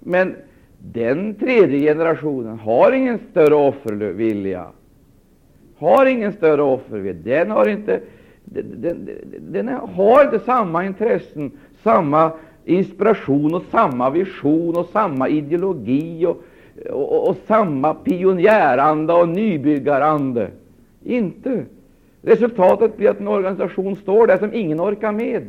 Men 0.00 0.36
Den 0.78 1.34
tredje 1.34 1.80
generationen 1.80 2.58
har 2.58 2.92
ingen 2.92 3.18
större 3.30 3.54
offervilja. 3.54 4.66
Har 5.78 6.06
ingen 6.06 6.32
större 6.32 6.62
offervilja. 6.62 7.22
Den 7.44 7.50
har 7.50 7.68
inte, 7.68 8.00
den, 8.44 8.82
den, 8.82 9.08
den 9.40 9.68
har 9.68 10.24
inte 10.24 10.38
samma 10.38 10.84
intressen, 10.84 11.50
samma 11.82 12.32
inspiration 12.64 13.54
och 13.54 13.62
samma 13.70 14.10
vision 14.10 14.76
och 14.76 14.86
samma 14.86 15.28
ideologi 15.28 16.26
och, 16.26 16.42
och, 16.90 17.28
och 17.28 17.36
samma 17.46 17.94
pionjäranda 17.94 19.14
och 19.14 19.28
nybyggarande. 19.28 20.50
Inte. 21.04 21.64
Resultatet 22.22 22.96
blir 22.96 23.10
att 23.10 23.20
en 23.20 23.28
organisation 23.28 23.96
står 23.96 24.26
där 24.26 24.38
som 24.38 24.54
ingen 24.54 24.80
orkar 24.80 25.12
med. 25.12 25.46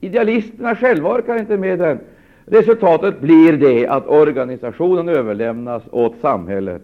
Idealisterna 0.00 0.76
själva 0.76 1.10
orkar 1.10 1.38
inte 1.38 1.56
med 1.56 1.78
den. 1.78 1.98
Resultatet 2.46 3.20
blir 3.20 3.52
det 3.52 3.86
att 3.86 4.06
organisationen 4.06 5.08
överlämnas 5.08 5.82
åt 5.90 6.14
samhället. 6.20 6.82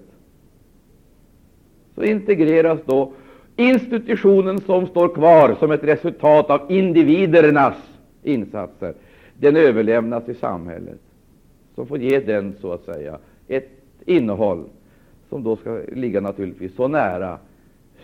Så 1.94 2.02
integreras 2.02 2.80
då 2.85 3.12
institutionen 3.56 4.61
som 4.61 4.87
står 4.87 5.09
kvar 5.09 5.56
som 5.59 5.70
ett 5.70 5.85
resultat 5.85 6.50
av 6.50 6.61
individernas 6.68 7.74
insatser. 8.22 8.94
Den 9.38 9.56
överlämnas 9.56 10.24
till 10.24 10.37
samhället, 10.37 10.98
som 11.81 11.87
får 11.87 11.99
ge 11.99 12.21
den 12.21 12.55
så 12.61 12.73
att 12.73 12.85
säga 12.85 13.19
ett 13.49 13.69
innehåll 14.05 14.64
som 15.29 15.43
då 15.43 15.57
ska 15.57 15.81
ligga 15.93 16.21
naturligtvis 16.21 16.75
så 16.75 16.88
nära 16.88 17.38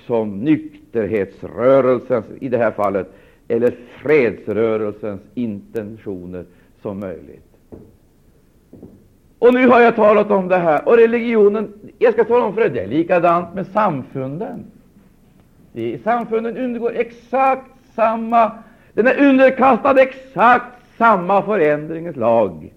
som 0.07 0.39
nykterhetsrörelsens, 0.39 2.25
i 2.41 2.49
det 2.49 2.59
här 2.59 2.71
fallet, 2.71 3.13
eller 3.49 3.75
fredsrörelsens 4.03 5.21
intentioner 5.35 6.45
som 6.83 7.01
möjligt. 7.01 7.57
Och 9.39 9.55
nu 9.55 9.69
har 9.69 9.81
jag 9.81 9.97
talat 9.97 10.31
om 10.31 10.49
det 10.49 10.59
här. 10.59 10.89
Och 10.89 10.97
religionen, 10.97 11.73
jag 11.99 12.13
ska 12.13 12.25
tala 12.25 12.45
om 12.45 12.55
för 12.55 12.61
er, 12.61 12.69
det 12.69 12.81
är 12.81 12.89
likadant 12.89 13.55
med 13.55 13.67
samfunden. 13.67 14.65
De 15.73 15.99
samfunden 15.99 16.57
undergår 16.57 16.93
exakt 16.95 17.71
samma, 17.95 18.53
den 18.93 19.07
är 19.07 19.29
underkastad 19.29 20.03
exakt 20.03 20.97
samma 20.99 21.43
förändringens 21.43 22.17
lag. 22.17 22.73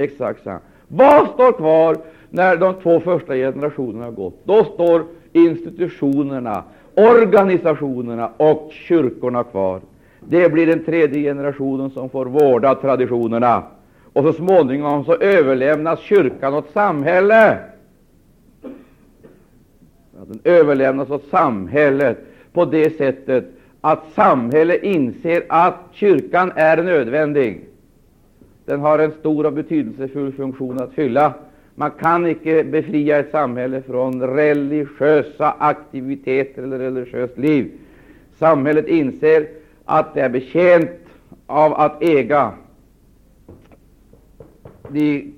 Exakt 0.00 0.42
samma. 0.42 0.60
Vad 0.88 1.28
står 1.28 1.52
kvar 1.52 1.96
när 2.30 2.56
de 2.56 2.74
två 2.74 3.00
första 3.00 3.34
generationerna 3.34 4.04
har 4.04 4.12
gått? 4.12 4.40
Då 4.44 4.64
står 4.64 5.04
institutionerna, 5.32 6.64
organisationerna 6.94 8.30
och 8.36 8.70
kyrkorna 8.72 9.44
kvar. 9.44 9.80
Det 10.28 10.52
blir 10.52 10.66
den 10.66 10.84
tredje 10.84 11.22
generationen 11.22 11.90
som 11.90 12.10
får 12.10 12.26
vårda 12.26 12.74
traditionerna. 12.74 13.62
Och 14.12 14.24
så 14.24 14.32
småningom 14.32 15.04
så 15.04 15.14
överlämnas 15.14 16.00
kyrkan 16.00 16.54
åt 16.54 16.70
samhället. 16.72 17.58
Den 20.26 20.40
överlämnas 20.44 21.10
åt 21.10 21.24
samhället 21.30 22.18
på 22.52 22.64
det 22.64 22.96
sättet 22.96 23.44
att 23.80 24.04
samhället 24.14 24.82
inser 24.82 25.42
att 25.48 25.74
kyrkan 25.92 26.52
är 26.54 26.82
nödvändig. 26.82 27.64
Den 28.70 28.80
har 28.80 28.98
en 28.98 29.12
stor 29.12 29.46
och 29.46 29.52
betydelsefull 29.52 30.32
funktion 30.32 30.82
att 30.82 30.92
fylla. 30.92 31.34
Man 31.74 31.90
kan 31.90 32.26
icke 32.26 32.64
befria 32.64 33.18
ett 33.18 33.30
samhälle 33.30 33.82
från 33.82 34.22
religiösa 34.22 35.54
aktiviteter 35.58 36.62
eller 36.62 36.78
religiöst 36.78 37.38
liv. 37.38 37.70
Samhället 38.38 38.88
inser 38.88 39.48
att 39.84 40.14
det 40.14 40.20
är 40.20 40.28
betjänt 40.28 40.90
av 41.46 41.74
att 41.74 42.02
äga 42.02 42.52
de 44.88 45.32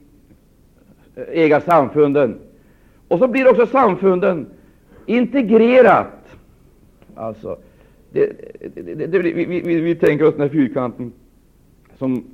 äga 1.15 1.61
samfunden. 1.61 2.39
Och 3.09 3.19
så 3.19 3.29
blir 3.29 3.51
också 3.51 3.67
samfunden 3.67 4.47
integrerat. 5.07 6.37
Alltså, 7.15 7.59
det, 8.11 8.33
det, 8.75 9.07
det, 9.07 9.19
vi, 9.19 9.45
vi, 9.45 9.81
vi, 9.81 9.95
tänker 9.95 10.25
oss 10.25 10.35
den 10.35 10.43
här 10.43 10.49
fyrkanten 10.49 11.13
som 11.99 12.25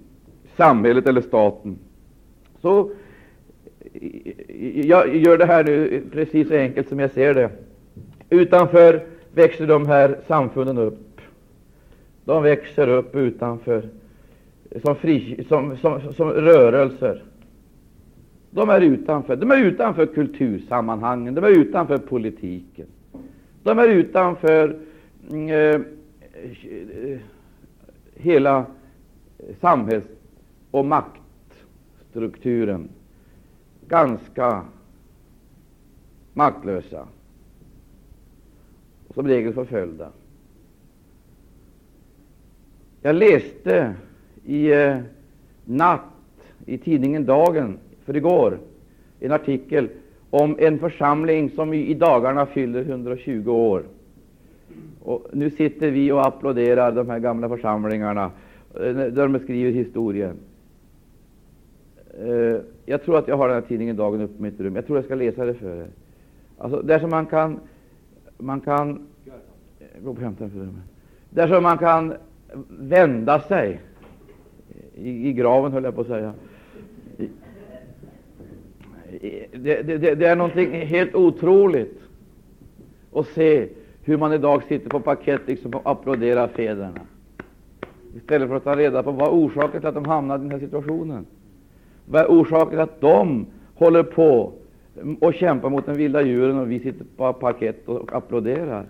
samhället 0.58 1.06
eller 1.06 1.20
staten. 1.20 1.78
Så 2.60 2.90
jag 4.74 5.16
gör 5.16 5.38
det 5.38 5.46
här 5.46 5.64
nu 5.64 6.02
precis 6.12 6.48
så 6.48 6.54
enkelt 6.54 6.88
som 6.88 6.98
jag 6.98 7.10
ser 7.10 7.34
det. 7.34 7.50
Utanför 8.30 9.06
växer 9.34 9.66
de 9.66 9.86
här 9.86 10.18
samfunden 10.26 10.78
upp. 10.78 11.20
De 12.24 12.42
växer 12.42 12.88
upp 12.88 13.16
utanför 13.16 13.82
som, 14.84 14.96
fri, 14.96 15.44
som, 15.48 15.76
som, 15.76 16.12
som 16.12 16.30
rörelser. 16.30 17.22
De 18.50 18.70
är 18.70 18.80
utanför. 18.80 19.36
De 19.36 19.50
är 19.50 19.64
utanför 19.64 20.06
kultursammanhangen, 20.06 21.34
de 21.34 21.44
är 21.44 21.58
utanför 21.58 21.98
politiken. 21.98 22.86
De 23.62 23.78
är 23.78 23.88
utanför 23.88 24.76
mm, 25.30 25.48
eh, 25.48 25.80
hela 28.14 28.66
samhälls 29.60 30.04
och 30.70 30.84
maktstrukturen. 30.84 32.88
Ganska 33.88 34.62
maktlösa 36.34 37.06
och 39.08 39.14
som 39.14 39.28
regel 39.28 39.52
förföljda. 39.52 40.08
Jag 43.02 43.16
läste 43.16 43.94
i 44.44 44.72
eh, 44.72 44.98
natt 45.64 46.00
i 46.66 46.78
tidningen 46.78 47.24
Dagen 47.24 47.78
för 48.04 48.16
igår 48.16 48.58
en 49.20 49.32
artikel 49.32 49.88
om 50.30 50.56
en 50.58 50.78
församling 50.78 51.50
som 51.50 51.74
i, 51.74 51.94
dagarna 51.94 52.46
fyller 52.46 52.80
120 52.80 53.50
år. 53.50 53.82
Och 55.02 55.26
nu 55.32 55.50
sitter 55.50 55.90
vi 55.90 56.12
och 56.12 56.26
applåderar 56.26 56.92
de 56.92 57.10
här 57.10 57.18
gamla 57.18 57.48
församlingarna 57.48 58.30
eh, 58.74 58.94
där 58.94 59.10
de 59.10 59.32
beskriver 59.32 59.70
historien. 59.70 60.36
Uh, 62.22 62.60
jag 62.86 63.02
tror 63.02 63.18
att 63.18 63.28
jag 63.28 63.36
har 63.36 63.48
den 63.48 63.54
här 63.54 63.68
tidningen 63.68 63.96
Dagen 63.96 64.20
uppe 64.20 64.38
i 64.38 64.42
mitt 64.42 64.60
rum. 64.60 64.76
Jag 64.76 64.86
tror 64.86 64.98
jag 64.98 65.04
ska 65.04 65.14
läsa 65.14 65.44
det 65.44 65.54
för 65.54 65.76
er. 65.76 65.88
Alltså, 66.58 66.82
där 66.82 66.98
som 66.98 67.10
man 67.10 67.26
kan, 67.26 67.60
man 68.38 68.60
kan 68.60 69.06
eh, 69.26 70.02
gå 70.04 70.14
på 70.14 70.20
hämta 70.20 70.50
Där 71.30 71.48
som 71.48 71.62
man 71.62 71.78
kan 71.78 72.14
vända 72.68 73.40
sig 73.40 73.80
i, 74.94 75.28
i 75.28 75.32
graven, 75.32 75.72
höll 75.72 75.84
jag 75.84 75.94
på 75.94 76.00
att 76.00 76.06
säga. 76.06 76.32
Det, 79.52 79.82
det, 79.82 80.14
det, 80.14 80.26
är 80.26 80.36
någonting 80.36 80.72
helt 80.72 81.14
otroligt 81.14 82.00
att 83.12 83.26
se 83.26 83.68
hur 84.02 84.16
man 84.16 84.32
idag 84.32 84.62
sitter 84.64 84.90
på 84.90 85.00
parkett 85.00 85.40
liksom 85.46 85.74
och 85.74 85.90
applåderar 85.90 86.48
fäderna 86.48 87.00
istället 88.16 88.48
för 88.48 88.56
att 88.56 88.64
ta 88.64 88.76
reda 88.76 89.02
på 89.02 89.10
vad 89.10 89.28
orsaken 89.28 89.80
till 89.80 89.88
att 89.88 89.94
de 89.94 90.04
hamnade 90.04 90.44
i 90.44 90.48
den 90.48 90.60
här 90.60 90.66
situationen. 90.66 91.26
Vad 92.10 92.22
är 92.22 92.26
orsaken 92.26 92.70
till 92.70 92.80
att 92.80 93.00
de 93.00 93.46
håller 93.74 94.02
på 94.02 94.52
och 95.20 95.34
kämpar 95.34 95.70
mot 95.70 95.86
den 95.86 95.96
vilda 95.96 96.22
djuren 96.22 96.58
och 96.58 96.70
vi 96.70 96.80
sitter 96.80 97.04
på 97.16 97.32
parkett 97.32 97.88
och 97.88 98.12
applåderar? 98.12 98.86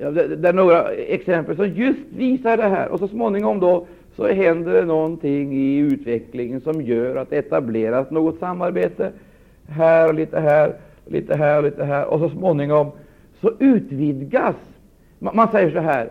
Ja, 0.00 0.10
det, 0.10 0.36
det, 0.36 0.48
är 0.48 0.52
några 0.52 0.88
exempel 0.92 1.56
som 1.56 1.68
just 1.68 2.00
visar 2.16 2.56
det 2.56 2.68
här. 2.68 2.88
Och 2.88 2.98
så 2.98 3.08
småningom 3.08 3.60
då 3.60 3.86
så 4.16 4.26
händer 4.26 4.72
det 4.72 4.84
någonting 4.84 5.52
i 5.52 5.76
utvecklingen 5.76 6.60
som 6.60 6.82
gör 6.82 7.16
att 7.16 7.30
det 7.30 7.36
etableras 7.36 8.10
något 8.10 8.38
samarbete 8.38 9.12
här 9.68 10.08
och 10.08 10.14
lite 10.14 10.40
här, 10.40 10.76
lite 11.06 11.36
här 11.36 11.58
och 11.58 11.64
lite 11.64 11.84
här. 11.84 12.06
Och 12.06 12.18
så 12.20 12.28
småningom 12.28 12.90
så 13.40 13.52
utvidgas. 13.58 14.56
Man, 15.18 15.36
man 15.36 15.48
säger 15.50 15.70
så 15.70 15.80
här. 15.80 16.08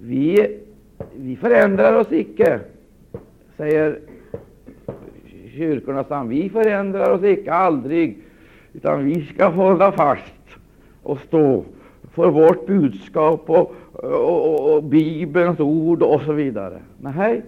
Vi, 0.00 0.58
vi 1.16 1.36
förändrar 1.36 1.92
oss 1.92 2.12
icke, 2.12 2.60
säger 3.56 3.98
kyrkornas 5.56 6.08
sam. 6.08 6.28
Vi 6.28 6.48
förändrar 6.48 7.10
oss 7.10 7.24
icke, 7.24 7.52
aldrig, 7.52 8.18
utan 8.72 9.04
vi 9.04 9.24
ska 9.24 9.46
hålla 9.48 9.92
fast 9.92 10.34
och 11.02 11.18
stå 11.20 11.64
för 12.14 12.30
vårt 12.30 12.66
budskap 12.66 13.50
och, 13.50 13.74
och, 13.92 14.54
och, 14.54 14.74
och 14.74 14.82
Bibelns 14.82 15.60
ord 15.60 16.02
och 16.02 16.20
så 16.20 16.32
vidare. 16.32 16.78
Nej, 17.00 17.42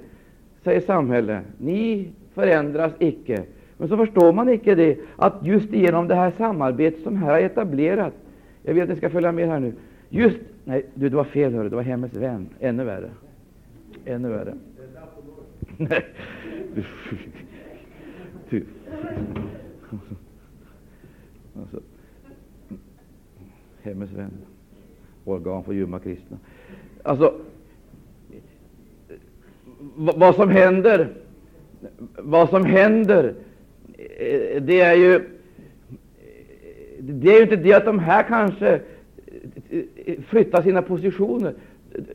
säger 0.64 0.80
samhället, 0.80 1.44
ni 1.58 2.08
förändras 2.34 2.92
icke. 2.98 3.42
Men 3.76 3.88
så 3.88 3.96
förstår 3.96 4.32
man 4.32 4.48
icke 4.48 4.74
det, 4.74 4.98
att 5.16 5.34
just 5.42 5.72
genom 5.72 6.08
det 6.08 6.14
här 6.14 6.32
samarbetet 6.38 7.02
som 7.02 7.16
här 7.16 7.30
har 7.30 7.38
etablerats, 7.38 8.16
jag 8.62 8.74
vill 8.74 8.82
att 8.82 8.88
ni 8.88 8.96
ska 8.96 9.10
följa 9.10 9.32
med 9.32 9.48
här 9.48 9.60
nu, 9.60 9.72
just, 10.08 10.38
nej, 10.64 10.86
du, 10.94 11.08
det 11.08 11.16
var 11.16 11.24
fel, 11.24 11.54
hörru, 11.54 11.68
det 11.68 11.76
var 11.76 11.82
Hemmets 11.82 12.16
vän, 12.16 12.48
ännu 12.60 12.84
värre. 12.84 13.10
Ännu 14.04 14.28
värre. 14.28 14.54
Nej. 15.76 16.04
Du. 18.50 18.64
Alltså, 21.54 21.80
Hemmets 23.82 24.12
vän 24.12 24.30
organ 25.28 25.64
för 25.64 25.72
ljumma 25.72 25.98
kristna. 25.98 26.38
Alltså, 27.02 27.34
vad 29.96 30.34
som 30.34 30.50
händer, 30.50 31.08
vad 32.18 32.48
som 32.48 32.64
händer, 32.64 33.34
eh, 33.98 34.62
det 34.62 34.80
är 34.80 34.94
ju 34.94 35.20
det 37.00 37.30
är 37.30 37.36
ju 37.36 37.42
inte 37.42 37.56
det 37.56 37.72
att 37.72 37.84
de 37.84 37.98
här 37.98 38.22
kanske 38.22 38.80
eh, 39.70 40.20
flyttar 40.28 40.62
sina 40.62 40.82
positioner. 40.82 41.54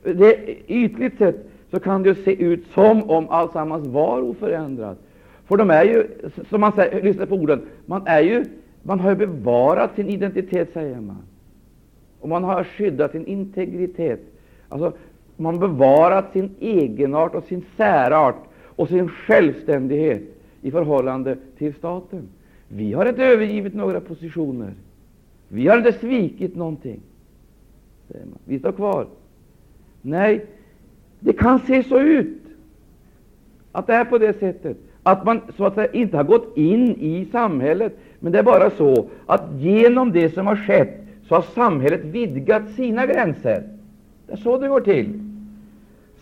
Det, 0.04 0.36
är 0.36 0.56
ytligt 0.68 1.18
sett 1.18 1.50
så 1.74 1.80
kan 1.80 2.04
det 2.04 2.16
se 2.16 2.44
ut 2.44 2.66
som 2.74 3.10
om 3.10 3.30
alltsammans 3.30 3.88
var 3.88 4.22
oförändrat. 4.22 4.98
För 5.46 5.58
de 5.58 5.70
är 5.70 5.84
ju, 5.84 6.08
som 6.50 6.62
man 6.62 6.72
säger, 6.72 7.04
lyssna 7.04 7.26
på 7.26 7.36
orden, 7.36 7.62
man, 7.86 8.08
är 8.08 8.22
ju, 8.22 8.46
man 8.84 9.00
har 9.00 9.10
ju 9.10 9.16
bevarat 9.16 9.96
sin 9.96 10.10
identitet, 10.10 10.74
säger 10.74 11.02
man. 11.02 11.22
Och 12.20 12.30
man 12.30 12.44
har 12.44 12.64
skyddat 12.64 13.12
sin 13.12 13.26
integritet. 13.26 14.20
Alltså, 14.70 14.94
man 15.38 15.54
har 15.54 15.68
bevarat 15.68 16.34
sin 16.34 16.56
egenart 16.60 17.36
och 17.36 17.44
sin 17.44 17.66
särart 17.78 18.44
och 18.64 18.88
sin 18.88 19.10
självständighet 19.10 20.22
i 20.62 20.72
förhållande 20.72 21.38
till 21.58 21.74
staten. 21.74 22.28
Vi 22.68 22.94
har 22.94 23.06
inte 23.06 23.24
övergivit 23.24 23.74
några 23.74 24.00
positioner. 24.00 24.74
Vi 25.48 25.68
har 25.68 25.78
inte 25.78 25.94
svikit 25.94 26.56
någonting. 26.56 27.00
Vi 28.46 28.60
står 28.60 28.72
kvar. 28.72 29.08
Nej, 30.02 30.46
det 31.24 31.34
kan 31.34 31.60
se 31.60 31.84
så 31.84 32.00
ut 32.00 32.42
att 33.72 33.88
det 33.88 33.94
är 33.94 34.06
på 34.06 34.18
det 34.18 34.40
sättet 34.40 34.78
att 35.04 35.26
man 35.26 35.42
så 35.58 35.66
att 35.66 35.76
säga 35.76 35.92
inte 35.92 36.18
har 36.18 36.24
gått 36.24 36.58
in 36.58 36.96
i 37.00 37.28
samhället, 37.32 37.98
men 38.20 38.32
det 38.32 38.40
är 38.40 38.44
bara 38.44 38.70
så 38.70 39.10
att 39.26 39.44
genom 39.60 40.12
det 40.12 40.34
som 40.34 40.48
har 40.48 40.56
skett 40.56 41.00
så 41.28 41.36
har 41.36 41.42
samhället 41.42 42.04
vidgat 42.04 42.70
sina 42.76 43.06
gränser. 43.06 43.64
Det 44.28 44.34
är 44.34 44.38
så 44.38 44.58
det 44.58 44.68
går 44.68 44.82
till. 44.82 45.20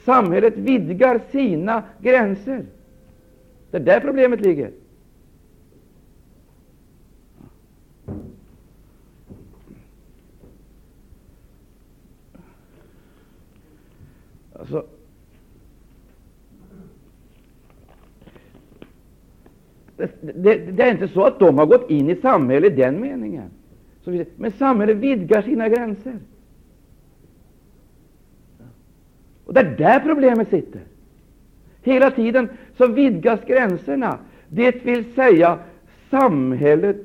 Samhället 0.06 0.58
vidgar 0.58 1.20
sina 1.32 1.84
gränser. 2.02 2.66
Det 3.72 3.78
är 3.78 3.82
där 3.82 4.00
problemet 4.00 4.42
ligger. 4.42 4.70
Alltså, 14.62 14.86
det, 19.97 20.12
det, 20.21 20.56
det, 20.56 20.84
är 20.84 20.91
inte 20.91 21.08
så 21.08 21.24
att 21.24 21.39
de 21.39 21.58
har 21.58 21.65
gått 21.65 21.89
in 21.89 22.10
i 22.10 22.15
samhället 22.15 22.74
i 22.74 22.76
den 22.76 23.02
meningen. 23.02 23.50
Men 24.36 24.52
samhället 24.52 24.97
vidgar 24.97 25.41
sina 25.41 25.69
gränser. 25.69 26.19
Och 29.45 29.54
det 29.54 29.60
är 29.60 29.78
där 29.78 30.00
problemet 30.00 30.50
sitter. 30.50 30.82
Hela 31.82 32.12
tiden 32.12 32.50
så 32.78 32.88
vidgas 32.88 33.39
gränserna. 33.47 34.19
Det 34.50 34.86
vill 34.86 35.13
säga, 35.13 35.60
samhället 36.10 36.97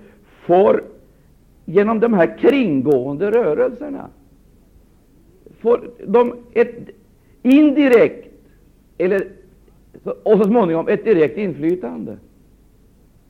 får 0.46 0.84
genom 1.64 2.00
de 2.00 2.14
här 2.14 2.38
kringgående 2.38 3.30
rörelserna 3.30 4.10
får 5.66 5.90
de 6.06 6.34
ett 6.52 6.90
indirekt 7.46 8.28
eller, 8.98 9.28
och 10.22 10.38
så 10.38 10.44
småningom 10.44 10.88
ett 10.88 11.04
direkt 11.04 11.38
inflytande 11.38 12.16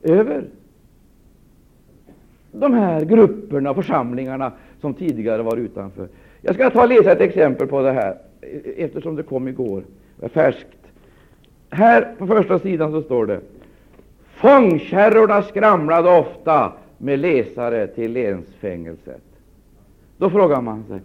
över 0.03 0.43
de 2.51 2.73
här 2.73 3.05
grupperna 3.05 3.69
och 3.69 3.75
församlingarna 3.75 4.51
som 4.81 4.93
tidigare 4.93 5.41
var 5.41 5.57
utanför. 5.57 6.07
Jag 6.41 6.55
ska 6.55 6.69
ta 6.69 6.83
och 6.83 6.89
läsa 6.89 7.11
ett 7.11 7.21
exempel 7.21 7.67
på 7.67 7.81
det 7.81 7.91
här, 7.91 8.17
eftersom 8.77 9.15
det 9.15 9.23
kom 9.23 9.47
igår. 9.47 9.83
Det 10.19 10.25
är 10.25 10.29
färskt. 10.29 10.67
Här 11.69 12.15
på 12.17 12.27
första 12.27 12.59
sidan 12.59 12.91
så 12.91 13.01
står 13.01 13.25
det 13.25 13.41
Fångkärrorna 14.35 15.41
skramlade 15.41 16.19
ofta 16.19 16.73
med 16.97 17.19
läsare 17.19 17.87
till 17.87 18.13
länsfängelset. 18.13 19.21
Då 20.17 20.29
frågar 20.29 20.61
man 20.61 20.83
sig, 20.83 20.99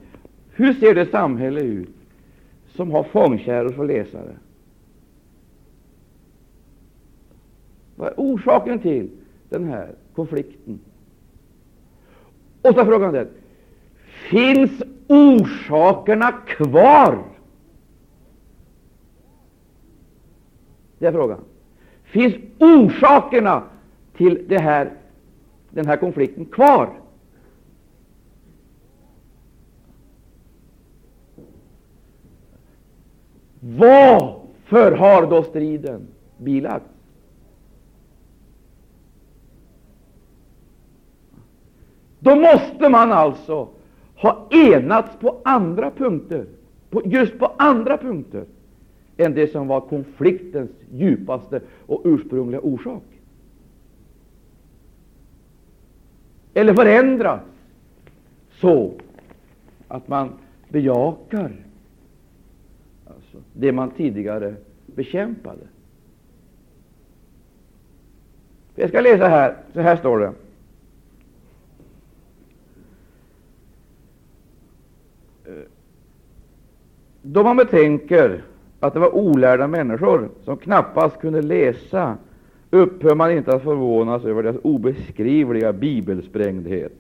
hur 0.55 0.73
ser 0.73 0.95
det 0.95 1.07
samhälle 1.07 1.61
ut 1.61 2.02
som 2.77 2.91
har 2.91 3.03
fångkärror 3.03 3.73
för 3.73 3.85
läsare? 3.85 4.37
Vad 7.97 8.09
är 8.09 8.15
orsaken 8.17 8.79
till 8.79 9.11
den 9.49 9.65
här 9.65 9.95
konflikten? 10.15 10.81
Och 12.63 12.75
så 12.75 12.85
frågan 12.85 13.13
den, 13.13 13.29
finns 14.31 14.83
orsakerna 15.09 16.33
kvar? 16.33 17.25
Det 20.99 21.07
är 21.07 21.13
frågan. 21.13 21.41
Finns 22.05 22.35
orsakerna 22.59 23.63
till 24.17 24.45
det 24.49 24.59
här, 24.59 24.93
den 25.71 25.87
här 25.87 25.97
konflikten 25.97 26.45
kvar? 26.45 27.02
Varför 33.65 34.93
har 34.93 35.27
då 35.27 35.43
striden 35.43 36.07
bilagts? 36.39 36.87
Då 42.19 42.37
måste 42.37 42.89
man 42.89 43.13
alltså 43.13 43.69
ha 44.17 44.49
enats 44.51 45.17
på 45.21 45.41
andra 45.45 45.91
punkter, 45.91 46.47
på, 46.91 47.03
just 47.05 47.39
på 47.39 47.53
andra 47.57 47.99
punkter, 47.99 48.45
än 49.17 49.35
det 49.35 49.53
som 49.53 49.69
var 49.69 49.81
konfliktens 49.81 50.71
djupaste 50.93 51.61
och 51.87 52.03
ursprungliga 52.05 52.61
orsak. 52.61 53.03
Eller 56.55 56.75
förändras 56.75 57.41
så 58.61 58.93
att 59.89 60.09
man 60.09 60.29
bejakar 60.69 61.53
det 63.53 63.73
man 63.73 63.91
tidigare 63.91 64.55
bekämpade. 64.87 65.63
Jag 68.75 68.89
ska 68.89 69.01
läsa 69.01 69.29
här, 69.29 69.57
så 69.73 69.81
här 69.81 69.97
står 69.97 70.19
det. 70.19 70.33
Då 77.23 77.43
man 77.43 77.57
betänker 77.57 78.43
att 78.81 78.95
det 78.95 79.01
var 79.01 79.15
olärda 79.15 79.67
människor 79.67 80.29
som 80.45 80.57
knappast 80.57 81.21
kunde 81.21 81.43
läsa 81.43 82.17
upphör 82.71 83.15
man 83.15 83.33
inte 83.33 83.55
att 83.55 83.63
förvånas 83.63 84.25
över 84.25 84.43
deras 84.43 84.57
obeskrivliga 84.63 85.73
bibelsprängdhet. 85.73 86.93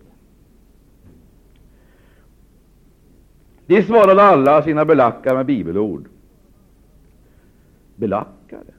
De 3.67 3.83
svarade 3.83 4.23
alla 4.23 4.63
sina 4.63 4.85
belackare 4.85 5.37
med 5.37 5.47
bibelord 5.47 6.09
belackade. 7.97 8.73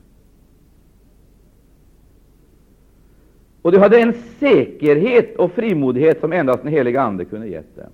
Och 3.61 3.71
de 3.71 3.77
hade 3.77 3.99
en 3.99 4.13
säkerhet 4.39 5.35
och 5.35 5.51
frimodighet 5.51 6.19
som 6.19 6.33
endast 6.33 6.63
den 6.63 6.71
heliga 6.71 7.01
Ande 7.01 7.25
kunde 7.25 7.47
gett 7.47 7.75
dem. 7.75 7.89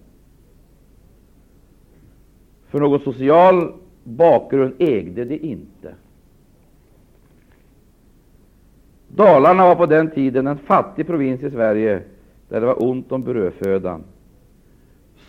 För 2.70 2.80
någon 2.80 3.00
social 3.00 3.74
bakgrund 4.04 4.74
ägde 4.80 5.26
de 5.26 5.38
inte. 5.40 5.94
Dalarna 9.08 9.64
var 9.64 9.76
på 9.76 9.86
den 9.86 10.12
tiden 10.12 10.48
en 10.48 10.58
fattig 10.58 11.08
provins 11.08 11.44
i 11.44 11.52
Sverige, 11.52 12.02
där 12.50 12.60
det 12.60 12.66
var 12.66 12.84
ont 12.84 13.12
om 13.12 13.24
brödfödan. 13.24 14.04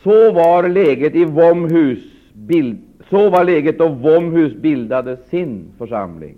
Så 0.02 0.32
var 0.32 0.68
läget 0.68 1.14
i 1.14 1.24
Vomhus, 1.24 2.32
bild, 2.32 2.78
så 3.10 3.30
var 3.30 3.44
läget 3.44 3.78
då 3.78 3.88
Vomhus 3.88 4.54
bildade 4.54 5.16
sin 5.16 5.64
församling. 5.78 6.34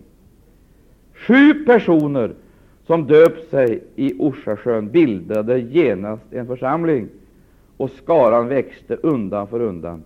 Sju 1.14 1.54
personer 1.54 2.32
som 2.87 3.06
döpt 3.06 3.50
sig 3.50 3.82
i 3.96 4.14
Orsasjön 4.18 4.88
bildade 4.88 5.58
genast 5.58 6.32
en 6.32 6.46
församling, 6.46 7.08
och 7.76 7.90
skaran 7.90 8.48
växte 8.48 8.96
undan 8.96 9.46
för 9.46 9.61
undan. 9.61 10.02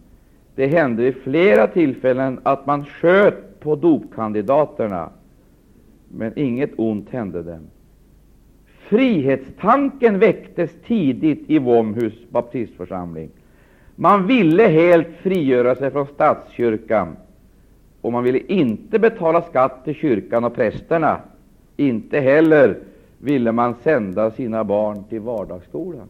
Det 0.54 0.66
hände 0.66 1.02
vid 1.02 1.16
flera 1.16 1.66
tillfällen 1.66 2.40
att 2.42 2.66
man 2.66 2.84
sköt 2.84 3.60
på 3.60 3.76
dopkandidaterna, 3.76 5.10
men 6.08 6.38
inget 6.38 6.70
ont 6.76 7.10
hände 7.10 7.42
dem. 7.42 7.66
Frihetstanken 8.66 10.18
väcktes 10.18 10.70
tidigt 10.86 11.50
i 11.50 11.58
Vomhus 11.58 12.14
baptistförsamling. 12.30 13.30
Man 13.96 14.26
ville 14.26 14.62
helt 14.62 15.08
frigöra 15.08 15.74
sig 15.74 15.90
från 15.90 16.06
statskyrkan, 16.06 17.16
och 18.00 18.12
man 18.12 18.24
ville 18.24 18.38
inte 18.38 18.98
betala 18.98 19.42
skatt 19.42 19.84
till 19.84 19.94
kyrkan 19.94 20.44
och 20.44 20.54
prästerna. 20.54 21.20
Inte 21.76 22.20
heller 22.20 22.78
ville 23.18 23.52
man 23.52 23.74
sända 23.82 24.30
sina 24.30 24.64
barn 24.64 25.04
till 25.04 25.20
vardagsskolan. 25.20 26.08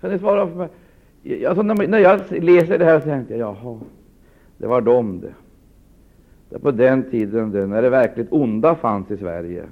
Kan 0.00 0.10
ni 0.10 0.18
svara 0.18 0.46
för 0.46 0.56
mig? 0.56 1.46
Alltså, 1.46 1.62
när 1.62 1.98
jag 1.98 2.20
läser 2.30 2.78
det 2.78 2.84
här 2.84 3.00
så 3.00 3.04
tänker 3.04 3.36
jag, 3.36 3.56
jaha, 3.62 3.80
Det 4.58 4.66
var 4.66 4.80
de 4.80 5.20
det. 5.20 5.34
Det 6.50 6.58
på 6.58 6.70
den 6.70 7.10
tiden 7.10 7.50
det, 7.50 7.66
när 7.66 7.82
det 7.82 7.90
verkligt 7.90 8.28
onda 8.30 8.74
fanns 8.74 9.10
i 9.10 9.16
Sverige. 9.16 9.64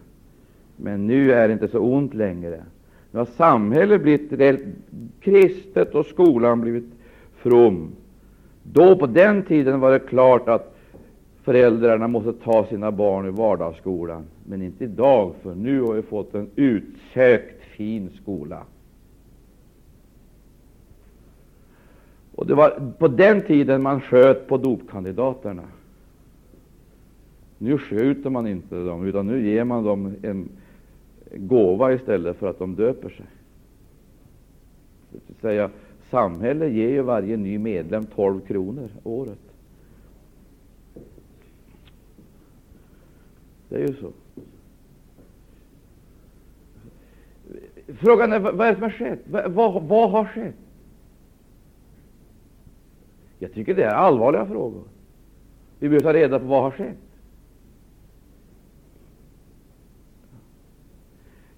Men 0.77 1.07
nu 1.07 1.33
är 1.33 1.49
det 1.49 1.53
inte 1.53 1.68
så 1.68 1.79
ont 1.79 2.14
längre. 2.14 2.62
Nu 3.11 3.19
har 3.19 3.27
samhället 3.27 4.03
blivit 4.03 4.61
kristet 5.21 5.95
och 5.95 6.07
skolan 6.07 6.61
blivit 6.61 6.85
from. 7.37 7.92
Då 8.62 8.97
på 8.97 9.07
den 9.07 9.42
tiden 9.42 9.81
var 9.81 9.92
det 9.92 9.99
klart 9.99 10.49
att 10.49 10.77
föräldrarna 11.42 12.09
måste 12.09 12.33
ta 12.33 12.66
sina 12.66 12.92
barn 12.92 13.29
i 13.29 13.31
vardagsskolan, 13.31 14.25
men 14.45 14.62
inte 14.62 14.85
idag, 14.85 15.35
för 15.42 15.55
nu 15.55 15.81
har 15.81 15.95
vi 15.95 16.03
fått 16.03 16.35
en 16.35 16.51
utsökt 16.57 17.62
fin 17.62 18.11
skola. 18.23 18.62
Och 22.35 22.47
Det 22.47 22.55
var 22.55 22.92
på 22.99 23.09
den 23.09 23.42
tiden 23.42 23.83
man 23.83 24.01
sköt 24.01 24.49
på 24.49 24.57
dopkandidaterna. 24.57 25.62
Nu 27.59 27.79
skjuter 27.79 28.31
man 28.31 28.47
inte 28.47 28.75
dem, 28.75 29.07
utan 29.07 29.27
nu 29.27 29.49
ger 29.51 29.64
man 29.64 29.85
dem 29.85 30.14
en 30.23 30.49
gåva 31.35 31.93
istället 31.93 32.37
för 32.37 32.51
att 32.51 32.59
de 32.59 32.75
döper 32.75 33.09
sig. 33.09 33.27
Det 35.11 35.19
vill 35.27 35.37
säga, 35.37 35.71
samhället 36.11 36.73
ger 36.73 36.89
ju 36.89 37.03
varje 37.03 37.37
ny 37.37 37.59
medlem 37.59 38.07
12 38.07 38.41
kronor 38.41 38.89
året. 39.03 39.39
Det 43.69 43.77
är 43.77 43.89
ju 43.89 43.95
så. 43.95 44.12
Frågan 47.93 48.33
är 48.33 48.39
vad 48.39 48.61
är 48.61 48.71
det 48.71 48.75
som 48.75 48.83
har 48.83 48.91
skett? 48.91 49.21
Vad, 49.25 49.53
vad, 49.53 49.83
vad 49.83 50.11
har 50.11 50.25
skett? 50.25 50.55
Jag 53.39 53.53
tycker 53.53 53.75
det 53.75 53.85
är 53.85 53.95
allvarliga 53.95 54.47
frågor. 54.47 54.85
Vi 55.79 55.89
behöver 55.89 56.12
ta 56.12 56.19
reda 56.19 56.39
på 56.39 56.45
vad 56.45 56.62
har 56.62 56.71
skett. 56.71 57.06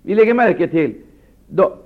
Vi 0.03 0.15
lägger 0.15 0.35
märke 0.35 0.69
till 0.69 0.95
då, 1.49 1.79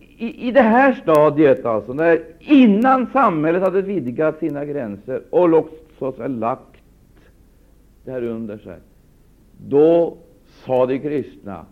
i, 0.00 0.48
i 0.48 0.50
det 0.52 0.62
här 0.62 0.94
stadiet, 0.94 1.64
alltså, 1.64 1.92
när, 1.92 2.24
innan 2.38 3.06
samhället 3.12 3.62
hade 3.62 3.82
vidgat 3.82 4.38
sina 4.38 4.64
gränser 4.64 5.22
och 5.30 5.68
också 5.98 6.26
lagt 6.28 6.76
det 8.04 8.10
här 8.10 8.22
under 8.22 8.58
sig, 8.58 8.78
då 9.66 10.16
sa 10.64 10.86
de 10.86 10.98
kristna 10.98 11.66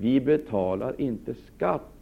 vi 0.00 0.20
betalar 0.20 1.00
inte 1.00 1.34
skatt. 1.34 1.92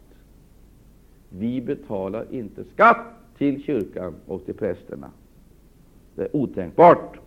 Vi 1.28 1.60
betalar 1.60 2.26
inte 2.30 2.64
skatt 2.64 3.06
till 3.38 3.62
kyrkan 3.62 4.14
och 4.26 4.44
till 4.44 4.54
prästerna. 4.54 5.10
Det 6.14 6.22
är 6.22 6.36
otänkbart. 6.36 7.18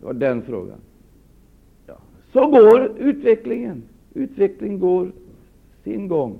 Det 0.00 0.06
var 0.06 0.12
den 0.12 0.42
frågan. 0.42 0.78
Så 2.32 2.46
går 2.46 2.92
utvecklingen. 2.98 3.82
Utvecklingen 4.14 4.78
går 4.78 5.12
sin 5.84 6.08
gång. 6.08 6.38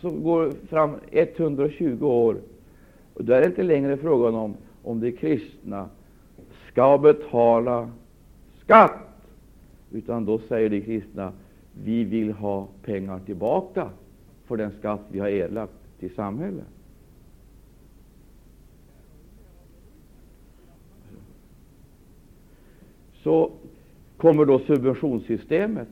Så 0.00 0.10
går 0.10 0.50
fram 0.50 0.90
120 1.10 2.06
år. 2.06 2.36
Och 3.14 3.24
då 3.24 3.32
är 3.32 3.40
det 3.40 3.46
inte 3.46 3.62
längre 3.62 3.96
frågan 3.96 4.34
om 4.34 4.54
om 4.82 5.00
de 5.00 5.12
kristna 5.12 5.88
skall 6.70 7.00
betala 7.00 7.90
skatt, 8.60 8.98
utan 9.90 10.24
då 10.24 10.38
säger 10.38 10.70
de 10.70 10.80
kristna 10.80 11.32
vi 11.84 12.04
vill 12.04 12.32
ha 12.32 12.68
pengar 12.82 13.18
tillbaka 13.18 13.90
för 14.46 14.56
den 14.56 14.70
skatt 14.78 15.00
vi 15.08 15.18
har 15.18 15.28
erlagt 15.28 15.72
till 15.98 16.14
samhället. 16.14 16.66
Så 23.22 23.50
kommer 24.22 24.44
då 24.44 24.58
subventionssystemet. 24.58 25.88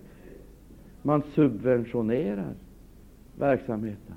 Man 1.02 1.22
subventionerar 1.34 2.54
verksamheten. 3.38 4.14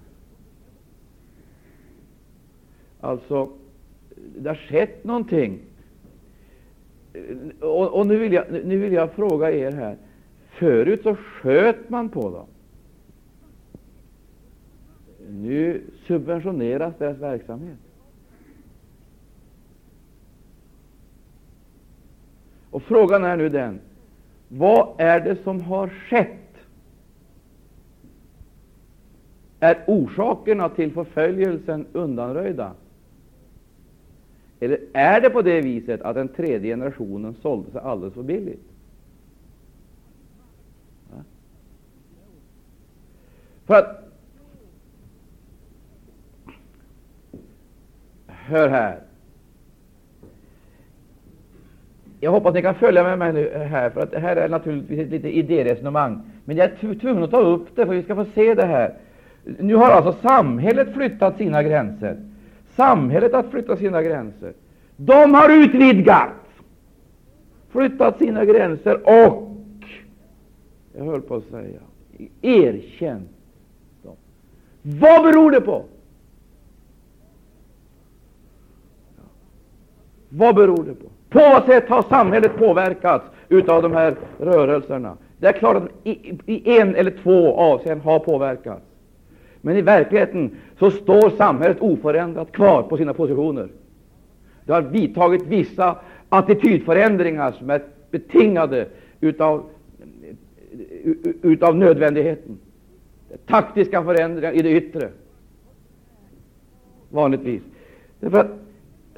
Alltså, 2.99 3.49
det 4.38 4.49
har 4.49 4.56
skett 4.56 5.04
någonting. 5.04 5.60
Och, 7.60 7.99
och 7.99 8.08
nu, 8.08 8.17
vill 8.17 8.34
jag, 8.34 8.45
nu 8.65 8.78
vill 8.78 8.93
jag 8.93 9.12
fråga 9.12 9.52
er 9.52 9.71
här. 9.71 9.97
Förut 10.60 11.04
så 11.04 11.15
sköt 11.15 11.89
man 11.89 12.10
på 12.10 12.30
dem. 12.30 12.47
Nu 15.30 15.82
subventioneras 16.08 16.93
deras 16.97 17.17
verksamhet. 17.17 17.78
Och 22.69 22.84
Frågan 22.84 23.23
är 23.23 23.38
nu 23.38 23.49
den 23.49 23.80
vad 24.58 24.96
är 24.98 25.20
det 25.20 25.44
som 25.44 25.62
har 25.62 25.88
skett? 25.89 26.30
Är 29.60 29.84
orsakerna 29.88 30.70
till 30.70 30.92
förföljelsen 30.92 31.86
undanröjda? 31.94 32.74
Eller 34.60 34.80
är 34.94 35.22
det 35.22 35.30
på 35.30 35.42
det 35.42 35.62
viset 35.62 36.02
att 36.02 36.16
den 36.16 36.28
tredje 36.28 36.72
generationen 36.72 37.36
sålde 37.42 37.72
sig 37.72 37.82
alldeles 37.82 38.13
för 38.13 38.24
billigt? 38.24 38.63
För 43.66 43.76
att 43.76 44.04
Hör 48.28 48.70
här. 48.70 49.00
Jag 52.24 52.32
hoppas 52.32 52.54
ni 52.54 52.62
kan 52.62 52.76
följa 52.76 53.04
med 53.04 53.20
mig 53.20 53.34
nu 53.34 53.48
eh, 53.48 53.62
här, 53.62 53.90
för 53.90 54.02
att 54.02 54.12
det 54.12 54.20
här 54.20 54.36
är 54.36 54.50
naturligtvis 54.50 55.00
ett 55.00 55.10
litet 55.10 55.32
idéresonemang. 55.32 56.22
Men 56.46 56.58
jag 56.58 56.70
är 56.70 56.96
tvungen 56.96 57.24
att 57.24 57.32
ta 57.32 57.40
upp 57.40 57.68
det 57.76 57.86
för 57.86 57.94
att 57.94 58.00
vi 58.00 58.04
ska 58.04 58.16
få 58.16 58.26
se 58.26 58.54
det 58.54 58.66
här. 58.66 58.98
Nu 59.44 59.76
har 59.76 59.92
alltså 59.92 60.14
samhället 60.22 60.94
flyttat 60.94 61.38
sina 61.38 61.64
gränser. 61.64 62.18
Samhället 62.76 63.34
har 63.34 63.44
flyttat 63.44 63.80
sina 63.80 64.04
gränser. 64.04 64.54
De 64.96 65.34
har 65.34 65.50
utvidgat, 65.64 66.30
flyttat 67.70 68.18
sina 68.18 68.46
gränser 68.46 69.26
och, 69.26 69.58
jag 70.98 71.06
höll 71.06 71.22
på 71.22 71.36
att 71.36 71.44
säga, 71.44 71.80
erkänt 72.42 73.30
dem. 74.04 74.16
Vad 74.82 75.24
beror 75.24 75.52
det 75.52 75.62
på? 75.62 75.86
Vad 80.30 80.56
beror 80.56 80.84
det 80.84 80.94
på? 80.94 81.08
På 81.34 81.39
vad 81.39 81.65
sätt 81.65 81.89
har 81.89 82.02
samhället 82.02 82.58
påverkats 82.58 83.26
av 83.67 83.82
de 83.82 83.93
här 83.93 84.15
rörelserna? 84.39 85.17
Det 85.38 85.48
är 85.48 85.52
klart 85.52 85.76
att 85.76 85.89
i, 86.04 86.39
i 86.46 86.80
en 86.80 86.96
eller 86.96 87.12
två 87.24 87.56
avseenden 87.56 88.06
har 88.06 88.19
påverkats. 88.19 88.82
Men 89.62 89.78
i 89.78 89.82
verkligheten 89.82 90.52
så 90.80 90.91
står 90.91 91.30
samhället 91.30 91.78
oförändrat 91.80 92.52
kvar 92.52 92.84
på 92.84 92.98
sina 92.98 93.13
positioner. 93.13 93.67
Det 94.65 94.74
har 94.74 94.82
vidtagit 94.82 95.48
vissa 95.48 95.96
attitydförändringar 96.30 97.52
som 97.52 97.69
är 97.69 97.82
betingade 98.12 98.88
utav, 99.22 99.63
utav 101.41 101.76
nödvändigheten. 101.76 102.58
Taktiska 103.46 104.04
förändringar 104.04 104.52
i 104.52 104.62
det 104.62 104.72
yttre, 104.72 105.10
vanligtvis. 107.10 107.62
Att 108.32 108.48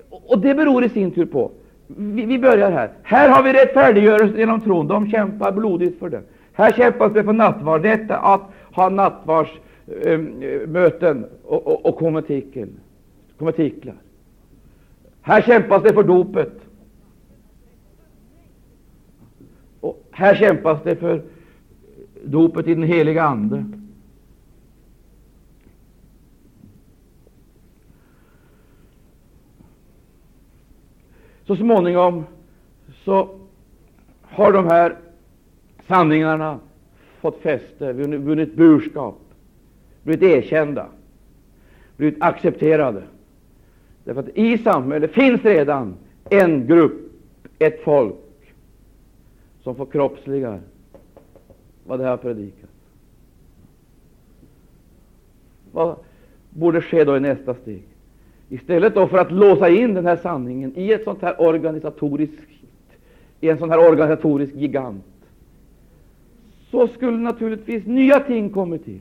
och 0.09 0.39
det 0.39 0.55
beror 0.55 0.83
i 0.83 0.89
sin 0.89 1.11
tur 1.11 1.25
på 1.25 1.51
vi, 1.87 2.25
vi 2.25 2.39
börjar 2.39 2.71
här. 2.71 2.91
Här 3.03 3.29
har 3.29 3.43
vi 3.43 3.53
rättfärdiggörelse 3.53 4.37
genom 4.37 4.61
tron. 4.61 4.87
De 4.87 5.09
kämpar 5.09 5.51
blodigt 5.51 5.99
för 5.99 6.09
den. 6.09 6.23
Här 6.53 6.71
kämpas 6.71 7.13
det 7.13 7.23
för 7.23 7.33
nattvard. 7.33 7.81
Detta 7.81 8.17
att 8.17 8.41
ha 8.71 8.89
nattvardsmöten 8.89 11.23
eh, 11.23 11.29
och, 11.43 11.67
och, 11.67 11.85
och 11.85 11.97
konventiklar. 11.97 13.95
Här 15.21 15.41
kämpas 15.41 15.83
det 15.83 15.93
för 15.93 16.03
dopet. 16.03 16.53
Och 19.79 20.03
här 20.11 20.35
kämpas 20.35 20.83
det 20.83 20.95
för 20.95 21.21
dopet 22.23 22.67
i 22.67 22.73
den 22.73 22.83
heliga 22.83 23.23
Ande. 23.23 23.65
Så 31.47 31.55
småningom 31.55 32.23
så 33.03 33.39
har 34.21 34.53
de 34.53 34.65
här 34.65 34.97
sanningarna 35.87 36.59
fått 37.21 37.41
fäste, 37.41 37.93
vunnit 37.93 38.55
burskap, 38.55 39.19
blivit 40.03 40.23
erkända, 40.23 40.87
blivit 41.97 42.21
accepterade. 42.21 43.03
Därför 44.03 44.19
att 44.19 44.37
i 44.37 44.57
samhället 44.57 45.11
finns 45.11 45.41
redan 45.45 45.95
en 46.29 46.67
grupp, 46.67 47.11
ett 47.59 47.83
folk, 47.83 48.15
som 49.63 49.75
förkroppsligar 49.75 50.61
vad 51.83 51.99
det 51.99 52.05
här 52.05 52.17
predikat. 52.17 52.69
Vad 55.71 55.95
borde 56.49 56.81
ske 56.81 57.03
då 57.03 57.17
i 57.17 57.19
nästa 57.19 57.53
steg? 57.53 57.83
Istället 58.55 58.95
då 58.95 59.07
för 59.07 59.17
att 59.17 59.31
låsa 59.31 59.69
in 59.69 59.93
den 59.93 60.05
här 60.05 60.15
sanningen 60.15 60.73
i 60.75 60.91
ett 60.91 61.03
sånt 61.03 61.21
här 61.21 61.41
organisatoriskt, 61.41 62.49
i 63.39 63.49
en 63.49 63.57
sån 63.57 63.69
här 63.69 63.89
organisatorisk 63.89 64.53
gigant, 64.55 65.03
så 66.71 66.87
skulle 66.87 67.17
naturligtvis 67.17 67.85
nya 67.85 68.19
ting 68.19 68.49
komma 68.49 68.77
till. 68.77 68.99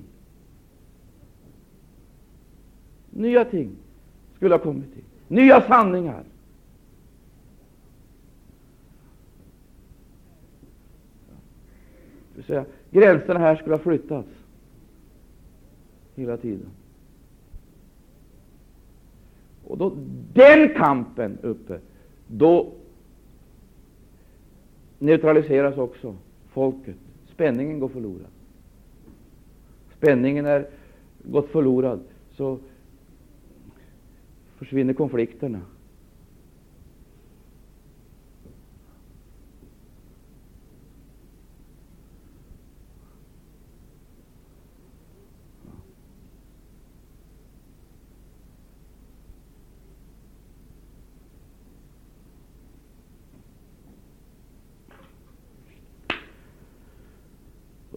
Nya 3.10 3.44
ting 3.44 3.70
skulle 4.36 4.54
ha 4.54 4.58
kommit 4.58 4.94
till. 4.94 5.04
Nya 5.28 5.60
sanningar. 5.60 6.24
Det 12.28 12.36
vill 12.36 12.44
säga, 12.44 12.64
gränserna 12.90 13.40
här 13.40 13.56
skulle 13.56 13.74
ha 13.74 13.82
flyttats 13.82 14.28
hela 16.14 16.36
tiden. 16.36 16.70
Och 19.66 19.78
då 19.78 19.92
den 20.32 20.74
kampen 20.74 21.38
uppe, 21.42 21.80
då 22.26 22.72
neutraliseras 24.98 25.78
också 25.78 26.16
folket. 26.52 26.96
Spänningen 27.32 27.80
går 27.80 27.88
förlorad. 27.88 28.26
Spänningen 29.96 30.46
är 30.46 30.66
gått 31.22 31.48
förlorad, 31.48 32.00
så 32.36 32.58
försvinner 34.58 34.94
konflikterna. 34.94 35.60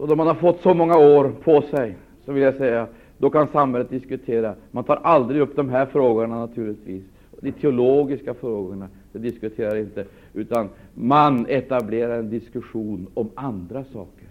Och 0.08 0.16
då 0.16 0.16
man 0.16 0.26
har 0.26 0.34
fått 0.34 0.60
så 0.60 0.74
många 0.74 0.98
år 0.98 1.32
på 1.44 1.62
sig, 1.62 1.96
så 2.24 2.32
vill 2.32 2.42
jag 2.42 2.54
säga, 2.54 2.86
då 3.18 3.30
kan 3.30 3.48
samhället 3.48 3.90
diskutera. 3.90 4.54
Man 4.70 4.84
tar 4.84 4.96
aldrig 4.96 5.40
upp 5.40 5.56
de 5.56 5.68
här 5.68 5.86
frågorna 5.86 6.38
naturligtvis. 6.38 7.04
De 7.40 7.52
teologiska 7.52 8.34
frågorna 8.34 8.88
det 9.12 9.18
diskuterar 9.18 9.76
inte, 9.76 10.04
utan 10.34 10.68
man 10.94 11.46
etablerar 11.48 12.18
en 12.18 12.30
diskussion 12.30 13.06
om 13.14 13.30
andra 13.34 13.84
saker. 13.84 14.28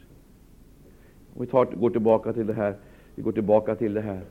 Och 1.33 1.43
vi 1.43 1.47
tar, 1.47 1.65
går 1.65 1.89
tillbaka 1.89 2.33
till 2.33 2.47
det 2.47 2.53
här. 2.53 2.75
Vi 3.15 3.23
går 3.23 3.31
tillbaka 3.31 3.75
till 3.75 3.93
det 3.93 4.01
här. 4.01 4.21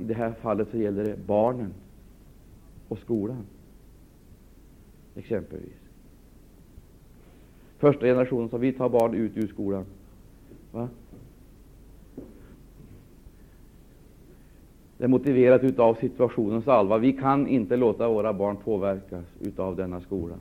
I 0.00 0.04
det 0.04 0.14
här 0.14 0.32
fallet 0.42 0.68
så 0.70 0.76
gäller 0.76 1.04
det 1.04 1.26
barnen 1.26 1.74
och 2.88 2.98
skolan, 2.98 3.46
exempelvis. 5.16 5.84
Första 7.78 8.06
generationen 8.06 8.48
så 8.48 8.58
vi 8.58 8.72
tar 8.72 8.88
barn 8.88 9.14
ut 9.14 9.36
ur 9.36 9.46
skolan. 9.46 9.84
Va? 10.74 10.88
Det 14.98 15.04
är 15.04 15.08
motiverat 15.08 15.78
av 15.78 15.94
situationens 15.94 16.68
allvar. 16.68 16.98
Vi 16.98 17.12
kan 17.12 17.48
inte 17.48 17.76
låta 17.76 18.08
våra 18.08 18.32
barn 18.32 18.56
påverkas 18.56 19.24
av 19.56 19.76
denna 19.76 20.00
skola, 20.00 20.34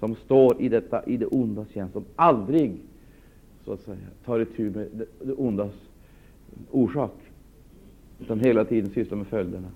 som 0.00 0.14
står 0.14 0.62
i, 0.62 0.68
detta, 0.68 1.04
i 1.04 1.16
det 1.16 1.26
ondas 1.26 1.68
tjänst, 1.68 1.92
som 1.92 2.04
aldrig 2.16 2.76
så 3.64 3.72
att 3.72 3.80
säga, 3.80 3.96
tar 4.24 4.40
itu 4.40 4.70
med 4.70 4.88
det, 4.92 5.06
det 5.24 5.32
ondas 5.32 5.72
orsak, 6.70 7.14
utan 8.20 8.40
hela 8.40 8.64
tiden 8.64 8.90
sysslar 8.90 9.18
med 9.18 9.26
följderna. 9.26 9.68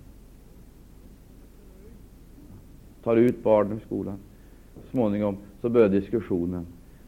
Tar 3.03 3.15
ut 3.15 3.43
barnen 3.43 3.73
ur 3.73 3.79
skolan. 3.85 4.17
Så 4.75 4.89
småningom 4.91 5.37
så 5.61 5.69
börjar 5.69 5.89
diskussionen. 5.89 6.65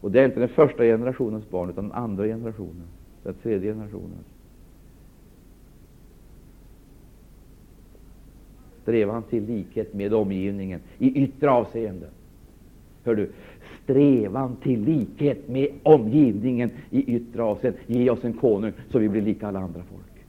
Och 0.07 0.13
det 0.13 0.21
är 0.21 0.25
inte 0.25 0.39
den 0.39 0.49
första 0.49 0.83
generationens 0.83 1.49
barn, 1.49 1.69
utan 1.69 1.83
den 1.83 1.97
andra 1.97 2.25
generationen, 2.25 2.87
den 3.23 3.33
tredje 3.33 3.73
generationen. 3.73 4.23
Strävan 8.81 9.23
till 9.23 9.45
likhet 9.45 9.93
med 9.93 10.13
omgivningen 10.13 10.79
i 10.97 11.23
yttre 11.23 11.49
avseenden. 11.51 12.09
Hör 13.03 13.15
du? 13.15 13.31
Strävan 13.83 14.55
till 14.55 14.81
likhet 14.83 15.49
med 15.49 15.69
omgivningen 15.83 16.69
i 16.89 17.15
yttre 17.15 17.43
avseenden. 17.43 17.81
Ge 17.87 18.09
oss 18.09 18.23
en 18.23 18.33
konung 18.33 18.71
så 18.91 18.99
vi 18.99 19.09
blir 19.09 19.21
lika 19.21 19.47
alla 19.47 19.59
andra 19.59 19.81
folk. 19.83 20.25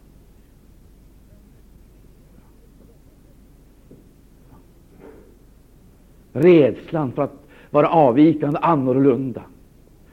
Rädslan 6.33 7.13
för 7.13 7.23
att 7.23 7.47
vara 7.71 7.89
avvikande, 7.89 8.59
annorlunda 8.63 9.43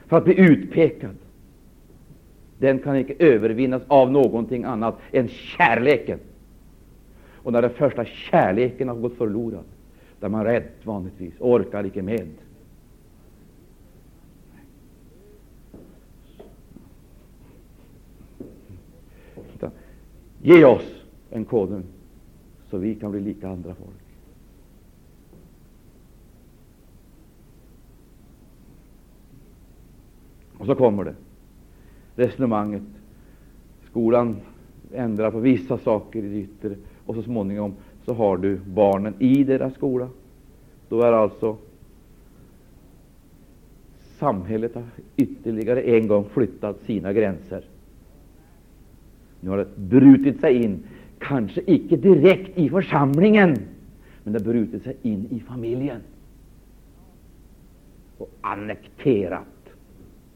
för 0.07 0.17
att 0.17 0.23
bli 0.23 0.39
utpekad, 0.39 1.15
den 2.57 2.79
kan 2.79 2.95
inte 2.95 3.13
övervinnas 3.19 3.81
av 3.87 4.11
någonting 4.11 4.63
annat 4.63 4.97
än 5.11 5.27
kärleken. 5.27 6.19
Och 7.33 7.51
när 7.51 7.61
den 7.61 7.71
första 7.71 8.05
kärleken 8.05 8.87
har 8.87 8.95
gått 8.95 9.17
förlorad, 9.17 9.63
då 10.19 10.25
är 10.25 10.29
man 10.29 10.43
rädd 10.43 10.63
vanligtvis, 10.83 11.33
orkar 11.39 11.85
icke 11.85 12.01
med. 12.01 12.27
Ge 20.41 20.65
oss 20.65 21.03
en 21.29 21.45
konung, 21.45 21.83
så 22.69 22.77
vi 22.77 22.95
kan 22.95 23.11
bli 23.11 23.19
lika 23.19 23.49
andra 23.49 23.75
folk. 23.75 24.04
Och 30.57 30.65
så 30.65 30.75
kommer 30.75 31.03
det 31.03 31.15
resonemanget. 32.15 32.83
Skolan 33.89 34.35
ändrar 34.93 35.31
på 35.31 35.39
vissa 35.39 35.77
saker 35.77 36.19
i 36.19 36.29
det 36.29 36.35
yttre, 36.35 36.75
och 37.05 37.15
så 37.15 37.23
småningom 37.23 37.73
så 38.05 38.13
har 38.13 38.37
du 38.37 38.59
barnen 38.65 39.13
i 39.19 39.43
deras 39.43 39.73
skola. 39.73 40.09
Då 40.89 41.01
är 41.01 41.11
alltså 41.11 41.57
samhället 44.19 44.75
har 44.75 44.83
ytterligare 45.17 45.81
en 45.81 46.07
gång 46.07 46.25
flyttat 46.33 46.81
sina 46.85 47.13
gränser. 47.13 47.65
Nu 49.39 49.49
har 49.49 49.57
det 49.57 49.77
brutit 49.77 50.39
sig 50.39 50.63
in, 50.63 50.83
kanske 51.19 51.61
icke 51.65 51.97
direkt 51.97 52.57
i 52.57 52.69
församlingen, 52.69 53.57
men 54.23 54.33
det 54.33 54.39
har 54.39 54.53
brutit 54.53 54.83
sig 54.83 54.95
in 55.01 55.27
i 55.31 55.39
familjen 55.39 56.01
och 58.17 58.29
annekterat 58.41 59.54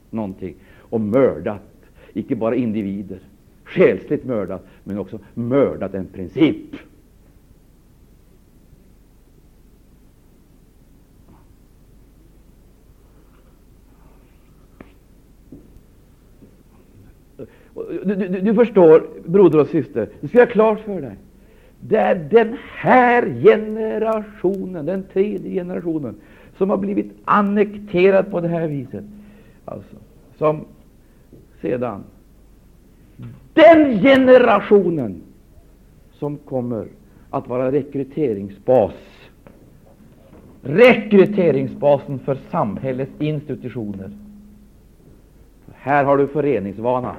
någonting 0.09 0.55
och 0.77 1.01
mördat, 1.01 1.61
icke 2.13 2.35
bara 2.35 2.55
individer, 2.55 3.19
själsligt 3.63 4.25
mördat, 4.25 4.67
men 4.83 4.97
också 4.97 5.19
mördat 5.33 5.93
en 5.93 6.05
princip. 6.05 6.75
Du, 18.03 18.15
du, 18.15 18.27
du, 18.27 18.53
förstår, 18.53 19.07
broder 19.25 19.59
och 19.59 19.67
syster, 19.67 20.09
du 20.21 20.27
ska 20.27 20.39
ha 20.39 20.45
klart 20.45 20.79
för 20.79 21.01
dig. 21.01 21.15
Det 21.79 21.97
är 21.97 22.15
den 22.15 22.57
här 22.75 23.41
generationen, 23.43 24.85
den 24.85 25.03
tredje 25.13 25.51
generationen, 25.51 26.15
som 26.57 26.69
har 26.69 26.77
blivit 26.77 27.11
annekterad 27.25 28.31
på 28.31 28.41
det 28.41 28.47
här 28.47 28.67
viset. 28.67 29.03
Alltså, 29.71 29.95
som 30.37 30.65
sedan 31.61 32.03
den 33.53 33.99
generationen 34.01 35.21
som 36.11 36.37
kommer 36.37 36.87
att 37.29 37.47
vara 37.47 37.71
rekryteringsbas 37.71 38.93
rekryteringsbasen 40.61 42.19
för 42.19 42.37
samhällets 42.51 43.11
institutioner. 43.19 44.11
Här 45.73 46.03
har 46.03 46.17
du 46.17 46.27
föreningsvana, 46.27 47.15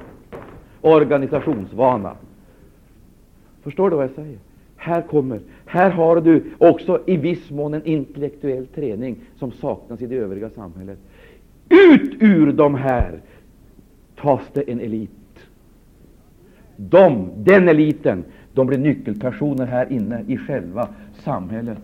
organisationsvana. 0.81 2.15
Förstår 3.61 3.89
du 3.89 3.95
vad 3.95 4.05
jag 4.05 4.15
säger? 4.15 4.39
Här 4.75 5.01
kommer, 5.01 5.39
här 5.65 5.89
har 5.89 6.21
du 6.21 6.43
också 6.57 7.01
i 7.05 7.17
viss 7.17 7.51
mån 7.51 7.73
en 7.73 7.85
intellektuell 7.85 8.67
träning 8.67 9.15
som 9.39 9.51
saknas 9.51 10.01
i 10.01 10.07
det 10.07 10.15
övriga 10.15 10.49
samhället. 10.49 10.99
Ut 11.71 12.21
ur 12.21 12.51
de 12.51 12.75
här 12.75 13.21
tas 14.15 14.41
det 14.53 14.71
en 14.71 14.79
elit. 14.79 15.09
De, 16.75 17.29
den 17.37 17.69
eliten, 17.69 18.23
de 18.53 18.67
blir 18.67 18.77
nyckelpersoner 18.77 19.65
här 19.65 19.91
inne 19.91 20.23
i 20.27 20.37
själva 20.37 20.87
samhället. 21.13 21.81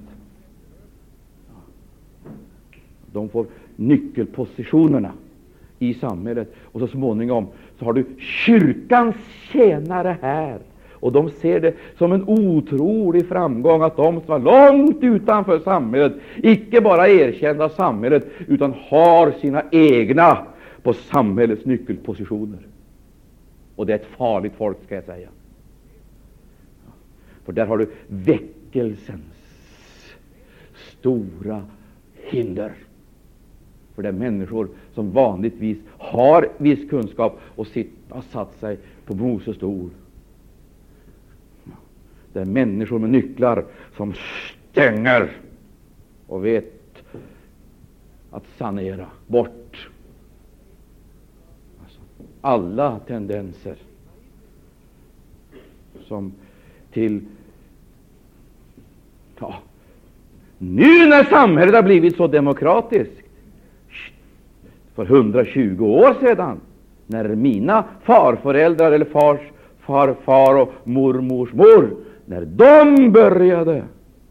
De 3.12 3.30
får 3.30 3.46
nyckelpositionerna 3.76 5.12
i 5.80 5.94
samhället. 5.94 6.56
Och 6.62 6.80
så 6.80 6.88
småningom 6.88 7.48
så 7.80 7.86
har 7.86 7.94
du 7.94 8.06
kyrkans 8.18 9.16
tjänare 9.52 10.18
här 10.22 10.60
och 11.00 11.12
de 11.12 11.30
ser 11.30 11.60
det 11.60 11.74
som 11.98 12.12
en 12.12 12.24
otrolig 12.28 13.28
framgång 13.28 13.82
att 13.82 13.98
de 13.98 14.22
som 14.22 14.28
var 14.28 14.40
långt 14.40 15.04
utanför 15.04 15.60
samhället 15.60 16.14
icke 16.36 16.82
bara 16.82 17.10
erkända 17.10 17.66
av 17.66 17.70
samhället, 17.70 18.28
utan 18.48 18.74
har 18.90 19.32
sina 19.32 19.64
egna 19.72 20.46
på 20.84 20.94
samhällets 20.94 21.66
nyckelpositioner. 21.66 22.60
Och 23.76 23.86
det 23.86 23.94
är 23.94 23.98
ett 23.98 24.06
farligt 24.18 24.54
folk, 24.58 24.78
ska 24.86 24.96
jag 24.96 25.04
säga. 25.04 25.30
För 27.46 27.54
där 27.54 27.66
har 27.66 27.78
du 27.78 27.90
väckelsens 28.08 29.22
stora 30.76 31.62
hinder. 32.14 32.72
För 33.96 34.04
det 34.04 34.10
är 34.10 34.14
människor 34.14 34.70
som 34.94 35.12
vanligtvis 35.12 35.78
har 35.98 36.50
viss 36.58 36.90
kunskap 36.90 37.40
och 37.56 37.68
sitt, 37.68 37.92
har 38.10 38.22
satt 38.22 38.60
sig 38.60 38.78
på 39.06 39.16
Moses 39.16 39.56
stol. 39.56 39.90
Det 42.38 42.42
är 42.42 42.46
människor 42.46 43.00
med 43.00 43.10
nycklar 43.10 43.66
som 43.96 44.14
stänger 44.72 45.32
och 46.28 46.46
vet 46.46 47.04
att 48.32 48.44
sanera 48.58 49.06
bort. 49.28 49.90
Alltså, 51.84 52.00
alla 52.42 53.00
tendenser 53.00 53.76
som 56.08 56.34
till 56.94 57.26
ja, 59.40 59.56
nu 60.58 61.08
när 61.08 61.24
samhället 61.24 61.76
har 61.76 61.84
blivit 61.84 62.16
så 62.16 62.28
demokratiskt 62.28 63.28
för 64.96 65.06
120 65.06 65.86
år 65.86 66.16
sedan, 66.20 66.60
när 67.08 67.36
mina 67.36 67.84
farföräldrar 68.04 68.92
eller 68.92 69.06
fars 69.06 69.40
farfar 69.80 70.62
och 70.62 70.74
mormors 70.84 71.54
mor, 71.54 72.07
när 72.28 72.46
de 72.46 73.12
började, 73.12 73.84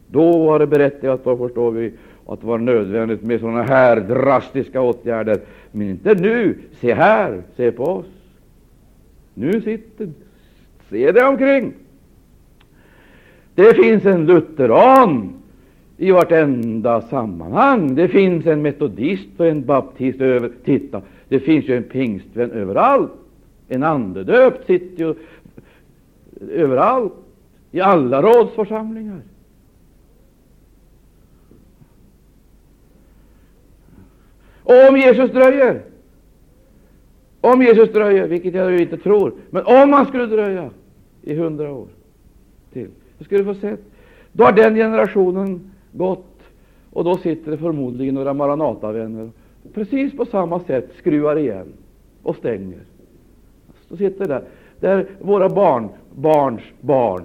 då 0.07 0.44
var 0.44 0.59
det 0.59 0.66
berättigat, 0.66 1.24
då 1.24 1.36
förstår 1.36 1.70
vi, 1.70 1.92
att 2.26 2.40
det 2.40 2.47
var 2.47 2.59
nödvändigt 2.59 3.22
med 3.22 3.40
sådana 3.40 3.62
här 3.62 3.97
drastiska 3.97 4.80
åtgärder. 4.80 5.40
Men 5.72 5.90
inte 5.90 6.14
nu. 6.14 6.59
Se 6.80 6.94
här, 6.94 7.42
se 7.57 7.72
på 7.72 7.84
oss. 7.84 8.07
Nu 9.34 9.61
sitter 9.61 10.09
Se 10.90 11.12
dig 11.12 11.24
omkring. 11.24 11.72
Det 13.55 13.74
finns 13.74 14.05
en 14.05 14.26
lutheran 14.26 15.32
i 15.97 16.11
vartenda 16.11 17.01
sammanhang. 17.01 17.94
Det 17.94 18.09
finns 18.09 18.47
en 18.47 18.62
metodist 18.62 19.28
och 19.36 19.47
en 19.47 19.64
baptist 19.64 20.20
över. 20.20 20.51
Titta, 20.64 21.03
det 21.28 21.40
finns 21.40 21.68
ju 21.68 21.76
en 21.76 21.82
pingstvän 21.82 22.51
överallt. 22.51 23.12
En 23.68 23.82
andedöpt 23.82 24.66
sitter 24.66 25.05
ju 25.05 25.14
överallt, 26.51 27.12
i 27.70 27.80
alla 27.80 28.22
rådsförsamlingar. 28.22 29.20
Och 34.62 34.88
om 34.88 34.96
Jesus 34.96 35.30
dröjer, 35.30 35.82
om 37.40 37.62
Jesus 37.62 37.92
dröjer, 37.92 38.28
vilket 38.28 38.54
jag 38.54 38.80
inte 38.80 38.96
tror, 38.96 39.32
men 39.50 39.64
om 39.66 39.92
han 39.92 40.06
skulle 40.06 40.26
dröja 40.26 40.70
i 41.22 41.34
hundra 41.34 41.72
år 41.72 41.88
till, 42.72 42.90
så 43.18 43.24
skulle 43.24 43.44
du 43.44 43.54
få 43.54 43.60
se, 43.60 43.76
då 44.32 44.44
har 44.44 44.52
den 44.52 44.74
generationen 44.74 45.70
gått, 45.92 46.42
och 46.92 47.04
då 47.04 47.16
sitter 47.16 47.50
det 47.50 47.58
förmodligen 47.58 48.14
några 48.14 48.34
Maranatavänner 48.34 49.30
precis 49.74 50.16
på 50.16 50.24
samma 50.24 50.60
sätt, 50.60 50.90
skruvar 50.98 51.36
igen 51.36 51.72
och 52.22 52.36
stänger. 52.36 52.80
Så 53.88 53.96
sitter 53.96 54.28
där, 54.28 54.42
där 54.80 55.06
våra 55.20 55.48
barn, 55.48 55.88
barns 56.14 56.62
barn, 56.80 57.22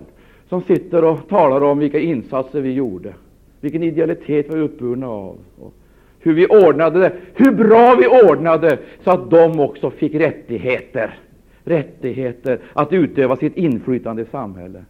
som 0.51 0.61
sitter 0.61 1.03
och 1.03 1.27
talar 1.29 1.61
om 1.61 1.79
vilka 1.79 1.99
insatser 1.99 2.61
vi 2.61 2.71
gjorde, 2.71 3.13
vilken 3.61 3.83
idealitet 3.83 4.45
vi 4.49 4.49
var 4.49 4.57
uppburna 4.57 5.07
av, 5.07 5.37
och 5.59 5.73
hur 6.19 6.33
vi 6.33 6.47
ordnade 6.47 6.99
det, 6.99 7.13
hur 7.33 7.51
bra 7.51 7.95
vi 7.99 8.07
ordnade 8.07 8.79
så 9.03 9.11
att 9.11 9.29
de 9.29 9.59
också 9.59 9.91
fick 9.91 10.15
rättigheter, 10.15 11.19
rättigheter 11.63 12.59
att 12.73 12.93
utöva 12.93 13.35
sitt 13.35 13.57
inflytande 13.57 14.21
i 14.21 14.25
samhället. 14.25 14.83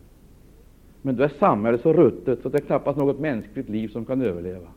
Men 1.02 1.16
då 1.16 1.24
är 1.24 1.32
samhället 1.40 1.82
så 1.82 1.94
ruttet 1.94 2.40
så 2.42 2.50
det 2.50 2.58
är 2.58 2.66
knappast 2.66 2.98
något 3.00 3.20
mänskligt 3.20 3.70
liv 3.70 3.88
som 3.88 4.06
kan 4.06 4.22
överleva. 4.22 4.68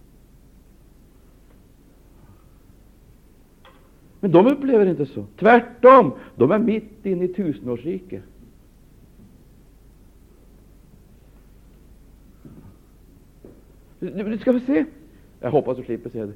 Men 4.21 4.33
de 4.33 4.47
upplever 4.47 4.87
inte 4.87 5.07
så. 5.07 5.25
Tvärtom, 5.39 6.13
de 6.37 6.51
är 6.51 6.59
mitt 6.59 7.07
inne 7.07 7.25
i 7.25 7.29
tusenårsriket. 7.29 8.23
Du 14.11 14.39
ska 14.39 14.53
få 14.53 14.61
se. 14.61 14.85
Jag 15.41 15.51
hoppas 15.51 15.77
du 15.77 15.83
slipper 15.83 16.11
se 16.11 16.25
det. 16.25 16.33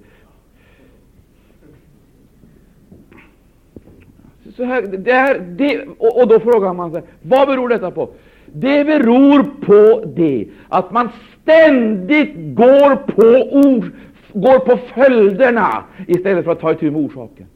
Så 4.56 4.64
här, 4.64 4.82
det 4.82 5.12
här, 5.12 5.38
det, 5.38 5.86
och, 5.98 6.20
och 6.20 6.28
då 6.28 6.40
frågar 6.40 6.74
man 6.74 6.92
sig, 6.92 7.02
vad 7.22 7.48
beror 7.48 7.68
detta 7.68 7.90
på? 7.90 8.10
Det 8.46 8.84
beror 8.84 9.42
på 9.42 10.04
det 10.16 10.48
att 10.68 10.92
man 10.92 11.08
ständigt 11.42 12.34
går 12.36 12.96
på, 12.96 13.22
or, 13.58 13.92
går 14.32 14.58
på 14.58 14.76
följderna 14.76 15.84
istället 16.06 16.44
för 16.44 16.52
att 16.52 16.60
ta 16.60 16.72
itu 16.72 16.90
med 16.90 17.00
orsaken. 17.00 17.46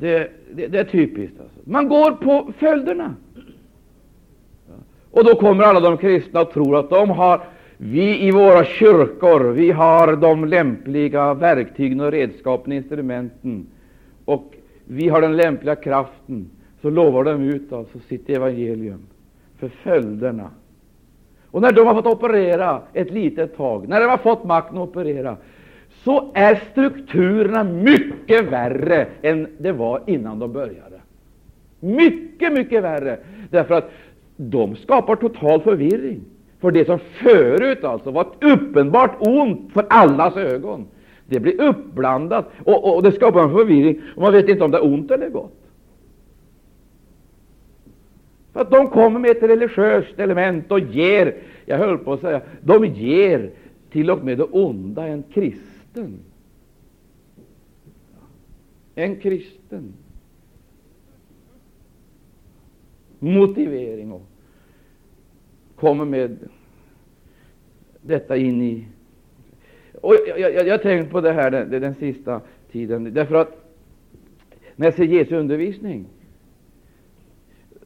Det, 0.00 0.30
det, 0.54 0.66
det, 0.66 0.78
är 0.78 0.84
typiskt. 0.84 1.40
Alltså. 1.40 1.58
Man 1.64 1.88
går 1.88 2.12
på 2.12 2.52
följderna. 2.58 3.14
Och 5.10 5.24
då 5.24 5.34
kommer 5.34 5.64
alla 5.64 5.80
de 5.80 5.96
kristna 5.96 6.40
och 6.40 6.52
tror 6.52 6.76
att 6.78 6.90
de 6.90 7.10
har 7.10 7.40
vi 7.76 8.26
i 8.26 8.30
våra 8.30 8.64
kyrkor 8.64 9.40
vi 9.40 9.70
har 9.70 10.16
de 10.16 10.44
lämpliga 10.44 11.34
verktygen 11.34 12.00
och 12.00 12.10
redskapen, 12.10 12.72
instrumenten, 12.72 13.66
och 14.24 14.54
vi 14.84 15.08
har 15.08 15.20
den 15.20 15.36
lämpliga 15.36 15.76
kraften. 15.76 16.50
Så 16.82 16.90
lovar 16.90 17.24
de 17.24 17.42
ut 17.42 17.72
alltså 17.72 17.98
sitt 17.98 18.28
evangelium 18.28 19.02
för 19.58 19.68
följderna. 19.68 20.50
Och 21.50 21.62
när 21.62 21.72
de 21.72 21.86
har 21.86 21.94
fått 21.94 22.06
operera 22.06 22.82
ett 22.92 23.10
litet 23.10 23.56
tag, 23.56 23.88
när 23.88 24.00
de 24.00 24.06
har 24.06 24.18
fått 24.18 24.44
makten 24.44 24.78
att 24.78 24.88
operera, 24.88 25.36
så 26.04 26.30
är 26.34 26.60
strukturerna 26.72 27.64
mycket 27.64 28.52
värre 28.52 29.06
än 29.22 29.48
det 29.58 29.72
var 29.72 30.02
innan 30.06 30.38
de 30.38 30.52
började. 30.52 31.00
Mycket, 31.80 32.52
mycket 32.52 32.82
värre, 32.82 33.18
därför 33.50 33.74
att 33.74 33.90
de 34.36 34.76
skapar 34.76 35.16
total 35.16 35.60
förvirring. 35.60 36.20
För 36.60 36.70
det 36.70 36.84
som 36.84 36.98
förut 36.98 37.84
alltså 37.84 38.10
var 38.10 38.22
ett 38.22 38.52
uppenbart 38.52 39.16
ont 39.18 39.72
för 39.72 39.86
allas 39.88 40.36
ögon, 40.36 40.86
det 41.26 41.40
blir 41.40 41.60
uppblandat 41.60 42.50
och, 42.64 42.96
och 42.96 43.02
det 43.02 43.12
skapar 43.12 43.42
en 43.42 43.50
förvirring, 43.50 44.00
och 44.16 44.22
man 44.22 44.32
vet 44.32 44.48
inte 44.48 44.64
om 44.64 44.70
det 44.70 44.78
är 44.78 44.84
ont 44.84 45.10
eller 45.10 45.30
gott. 45.30 45.56
För 48.52 48.60
att 48.60 48.70
de 48.70 48.88
kommer 48.88 49.20
med 49.20 49.30
ett 49.30 49.42
religiöst 49.42 50.18
element 50.18 50.72
och 50.72 50.80
ger, 50.80 51.34
jag 51.66 51.78
höll 51.78 51.98
på 51.98 52.12
att 52.12 52.20
säga, 52.20 52.40
de 52.60 52.84
ger 52.84 53.50
till 53.90 54.10
och 54.10 54.24
med 54.24 54.38
det 54.38 54.44
onda 54.44 55.06
en 55.06 55.22
kristen. 55.22 55.69
En 58.94 59.20
kristen. 59.20 59.92
Motivering 63.18 64.12
och 64.12 64.22
kommer 65.76 66.04
med 66.04 66.38
detta 68.02 68.36
in 68.36 68.62
i... 68.62 68.86
Och 70.00 70.14
jag, 70.26 70.40
jag, 70.40 70.66
jag 70.66 70.72
har 70.72 70.78
tänkt 70.78 71.10
på 71.10 71.20
det 71.20 71.32
här 71.32 71.50
den, 71.50 71.70
den 71.70 71.94
sista 71.94 72.40
tiden, 72.72 73.14
därför 73.14 73.34
att 73.34 73.60
när 74.76 74.86
jag 74.86 74.94
ser 74.94 75.04
Jesu 75.04 75.36
undervisning 75.36 76.06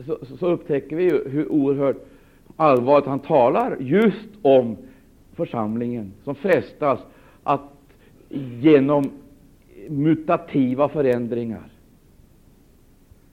så, 0.07 0.18
så, 0.38 0.46
upptäcker 0.46 0.96
vi 0.96 1.02
ju 1.02 1.28
hur 1.28 1.52
oerhört 1.52 1.96
allvarligt 2.57 3.07
han 3.07 3.20
talar 3.20 3.76
just 3.80 4.28
om 4.42 4.76
församlingen 5.32 6.12
som 6.24 6.34
frestas 6.34 7.00
att 7.42 7.74
genom 8.61 9.11
mutativa 9.89 10.89
förändringar 10.89 11.68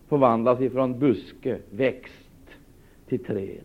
förvandlas 0.10 0.62
ifrån 0.62 1.00
buske, 1.00 1.58
växt, 1.70 2.50
till 3.08 3.24
träd. 3.24 3.64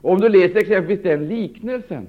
Om 0.00 0.20
du 0.20 0.28
läser 0.28 0.56
exempelvis 0.56 1.02
den 1.02 1.28
liknelsen, 1.28 2.06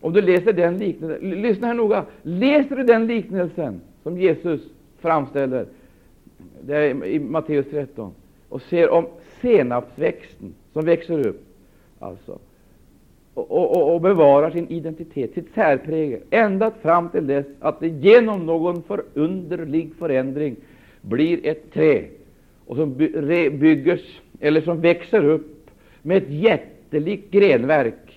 om 0.00 0.12
du 0.12 0.20
läser 0.20 0.52
den 0.52 0.78
liknelsen, 0.78 1.30
lyssna 1.30 1.66
här 1.66 1.74
noga, 1.74 2.04
läser 2.22 2.76
du 2.76 2.82
den 2.82 3.06
liknelsen 3.06 3.80
som 4.02 4.20
Jesus 4.20 4.60
framställer 4.98 5.66
det 6.60 6.76
är 6.76 7.04
i 7.04 7.18
Matteus 7.18 7.66
13 7.70 8.14
och 8.48 8.62
ser 8.62 8.90
om 8.90 9.06
senapsväxten 9.40 10.54
som 10.72 10.84
växer 10.84 11.26
upp, 11.26 11.44
alltså, 11.98 12.38
och, 13.38 13.76
och, 13.76 13.94
och 13.94 14.00
bevarar 14.00 14.50
sin 14.50 14.68
identitet, 14.68 15.34
sitt 15.34 15.54
särprägel, 15.54 16.20
ända 16.30 16.70
fram 16.82 17.08
till 17.08 17.26
dess 17.26 17.46
att 17.60 17.80
det 17.80 17.88
genom 17.88 18.46
någon 18.46 18.82
förunderlig 18.82 19.90
förändring 19.98 20.56
blir 21.00 21.46
ett 21.46 21.72
träd 21.72 22.04
och 22.66 22.76
som 22.76 22.94
byggs, 22.94 24.02
eller 24.40 24.60
som 24.60 24.80
växer 24.80 25.24
upp 25.24 25.70
med 26.02 26.16
ett 26.16 26.30
jättelikt 26.30 27.30
grenverk. 27.30 28.07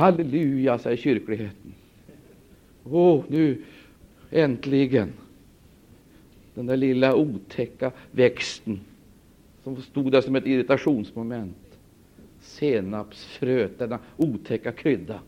Halleluja, 0.00 0.78
säger 0.78 0.96
kyrkligheten. 0.96 1.74
Åh, 2.84 3.20
oh, 3.20 3.24
nu 3.28 3.62
äntligen 4.30 5.12
den 6.54 6.66
där 6.66 6.76
lilla 6.76 7.14
otäcka 7.14 7.92
växten 8.10 8.80
som 9.64 9.82
stod 9.82 10.12
där 10.12 10.20
som 10.20 10.36
ett 10.36 10.46
irritationsmoment. 10.46 11.78
Senapsfröet, 12.40 13.78
denna 13.78 13.98
otäcka 14.16 14.72
krydda. 14.72 15.20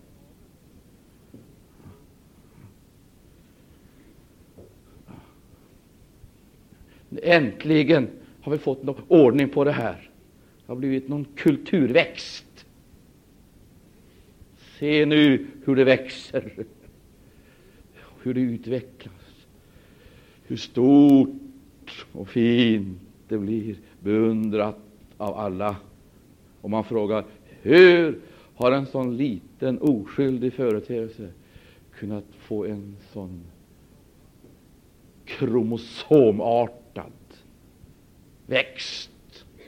Äntligen 7.22 8.08
har 8.40 8.52
vi 8.52 8.58
fått 8.58 8.82
någon 8.82 9.02
ordning 9.08 9.48
på 9.48 9.64
det 9.64 9.72
här. 9.72 10.10
Det 10.66 10.72
har 10.72 10.76
blivit 10.76 11.08
någon 11.08 11.24
kulturväxt. 11.24 12.51
Se 14.82 15.06
nu 15.06 15.46
hur 15.64 15.76
det 15.76 15.84
växer, 15.84 16.52
hur 18.22 18.34
det 18.34 18.40
utvecklas, 18.40 19.46
hur 20.46 20.56
stort 20.56 22.06
och 22.12 22.28
fint 22.28 22.98
det 23.28 23.38
blir, 23.38 23.76
beundrat 24.00 24.78
av 25.16 25.34
alla. 25.34 25.76
Och 26.60 26.70
man 26.70 26.84
frågar, 26.84 27.24
hur 27.60 28.20
har 28.54 28.72
en 28.72 28.86
sån 28.86 29.16
liten 29.16 29.78
oskyldig 29.78 30.52
företeelse 30.52 31.28
kunnat 31.94 32.26
få 32.38 32.64
en 32.64 32.96
sån 33.12 33.40
kromosomartad 35.24 37.12
växt? 38.46 39.10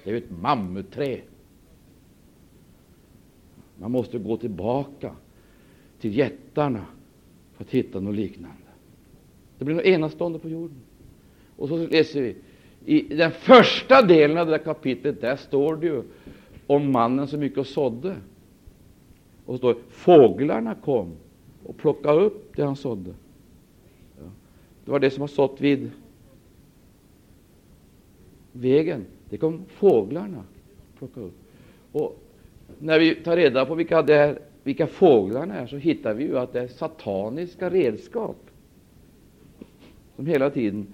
Det 0.04 0.10
är 0.10 0.14
ju 0.14 0.18
ett 0.18 0.30
mammutträd. 0.40 1.33
Man 3.78 3.90
måste 3.90 4.18
gå 4.18 4.36
tillbaka 4.36 5.12
till 6.00 6.16
jättarna 6.16 6.86
för 7.52 7.64
att 7.64 7.70
hitta 7.70 8.00
något 8.00 8.14
liknande. 8.14 8.56
Det 9.58 9.64
blir 9.64 9.74
något 9.74 9.84
enastående 9.84 10.38
på 10.38 10.48
jorden. 10.48 10.76
Och 11.56 11.68
så 11.68 11.76
läser 11.76 12.22
vi 12.22 12.36
i 12.84 13.14
den 13.14 13.30
första 13.30 14.02
delen 14.02 14.38
av 14.38 14.46
det 14.46 14.52
där 14.52 14.64
kapitlet, 14.64 15.20
där 15.20 15.36
står 15.36 15.76
det 15.76 15.86
ju 15.86 16.02
om 16.66 16.92
mannen 16.92 17.28
som 17.28 17.42
gick 17.42 17.56
och 17.56 17.66
sådde. 17.66 18.16
Och 19.46 19.54
så 19.54 19.58
står 19.58 19.74
det, 19.74 19.80
fåglarna 19.88 20.74
kom 20.74 21.12
och 21.64 21.76
plockade 21.76 22.20
upp 22.20 22.56
det 22.56 22.62
han 22.62 22.76
sådde. 22.76 23.14
Ja. 24.18 24.24
Det 24.84 24.90
var 24.90 24.98
det 24.98 25.10
som 25.10 25.20
var 25.20 25.28
sått 25.28 25.60
vid 25.60 25.90
vägen. 28.52 29.04
Det 29.28 29.36
kom 29.36 29.64
fåglarna 29.68 30.44
plocka 30.98 31.20
upp. 31.20 31.34
Och 31.92 32.23
när 32.78 32.98
vi 32.98 33.14
tar 33.14 33.36
reda 33.36 33.66
på 33.66 33.74
vilka, 33.74 34.02
det 34.02 34.14
är, 34.14 34.38
vilka 34.62 34.86
fåglarna 34.86 35.54
är, 35.54 35.66
så 35.66 35.76
hittar 35.76 36.14
vi 36.14 36.24
ju 36.24 36.38
att 36.38 36.52
det 36.52 36.60
är 36.60 36.68
sataniska 36.68 37.70
redskap 37.70 38.36
som 40.16 40.26
hela 40.26 40.50
tiden 40.50 40.86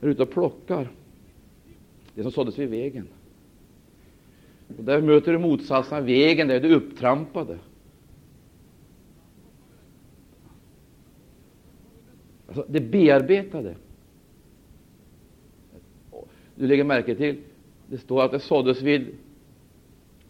är 0.00 0.08
ute 0.08 0.22
och 0.22 0.30
plockar 0.30 0.88
det 2.14 2.22
som 2.22 2.32
såddes 2.32 2.58
vid 2.58 2.68
vägen. 2.68 3.08
Och 4.78 4.84
där 4.84 5.02
möter 5.02 5.32
du 5.32 5.38
motsatsen 5.38 5.98
av 5.98 6.04
vägen, 6.04 6.48
där 6.48 6.54
är 6.54 6.60
det 6.60 6.74
upptrampade. 6.74 7.58
Alltså 12.48 12.64
det 12.68 12.80
bearbetade. 12.80 13.74
Du 16.54 16.66
lägger 16.66 16.84
märke 16.84 17.14
till, 17.14 17.36
det 17.86 17.98
står 17.98 18.22
att 18.22 18.32
det 18.32 18.40
såddes 18.40 18.82
vid 18.82 19.06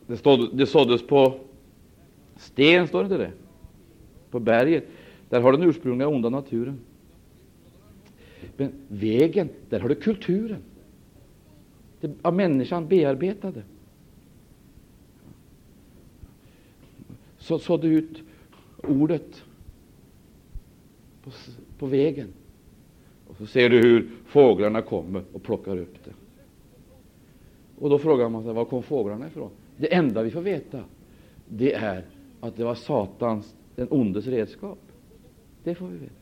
det, 0.08 0.16
stod, 0.16 0.56
det 0.56 0.66
såddes 0.66 1.06
på 1.06 1.40
sten, 2.36 2.88
står 2.88 2.98
det 2.98 3.04
inte 3.04 3.18
det? 3.18 3.32
På 4.30 4.40
berget. 4.40 4.84
Där 5.28 5.40
har 5.40 5.52
den 5.52 5.62
ursprungliga 5.62 6.08
onda 6.08 6.28
naturen. 6.28 6.80
Men 8.56 8.72
vägen, 8.88 9.48
där 9.68 9.80
har 9.80 9.88
du 9.88 9.94
kulturen. 9.94 10.62
Det, 12.00 12.10
av 12.22 12.34
människan 12.34 12.88
bearbetade. 12.88 13.62
Så 17.38 17.58
sådde 17.58 17.86
ut 17.86 18.22
ordet 18.76 19.42
på, 21.24 21.30
på 21.78 21.86
vägen. 21.86 22.28
Och 23.28 23.36
så 23.36 23.46
ser 23.46 23.70
du 23.70 23.78
hur 23.78 24.10
fåglarna 24.26 24.82
kommer 24.82 25.22
och 25.32 25.42
plockar 25.42 25.76
upp 25.76 26.04
det. 26.04 26.12
Och 27.78 27.90
då 27.90 27.98
frågar 27.98 28.28
man 28.28 28.42
sig, 28.44 28.52
var 28.52 28.64
kom 28.64 28.82
fåglarna 28.82 29.26
ifrån? 29.26 29.50
Det 29.78 29.94
enda 29.94 30.22
vi 30.22 30.30
får 30.30 30.42
veta, 30.42 30.84
det 31.48 31.72
är 31.72 32.04
att 32.40 32.56
det 32.56 32.64
var 32.64 32.74
Satans, 32.74 33.54
den 33.76 33.88
ondes 33.90 34.26
redskap. 34.26 34.78
Det 35.64 35.74
får 35.74 35.88
vi 35.88 35.98
veta. 35.98 36.12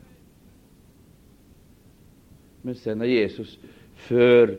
Men 2.62 2.74
sen 2.74 2.98
när 2.98 3.06
Jesus 3.06 3.58
för 3.94 4.58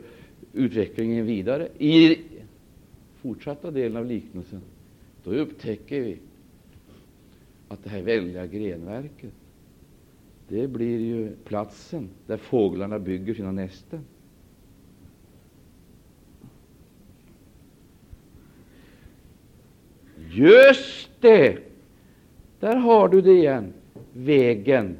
utvecklingen 0.54 1.26
vidare 1.26 1.70
i 1.78 2.18
fortsatta 3.16 3.72
delen 3.72 3.98
av 3.98 4.06
liknelsen, 4.06 4.62
då 5.24 5.32
upptäcker 5.32 6.02
vi 6.02 6.18
att 7.68 7.84
det 7.84 7.89
här 7.89 8.02
väldiga 8.02 8.45
grenverket, 8.45 9.34
det 10.48 10.68
blir 10.68 11.00
ju 11.00 11.36
platsen 11.45 12.10
där 12.28 12.38
fåglarna 12.38 13.00
bygger 13.00 13.34
sina 13.34 13.52
nästen. 13.52 14.00
Just 20.38 21.10
det! 21.22 21.58
Där 22.60 22.76
har 22.76 23.10
du 23.10 23.22
det 23.22 23.32
igen. 23.32 23.74
Vägen 24.14 24.98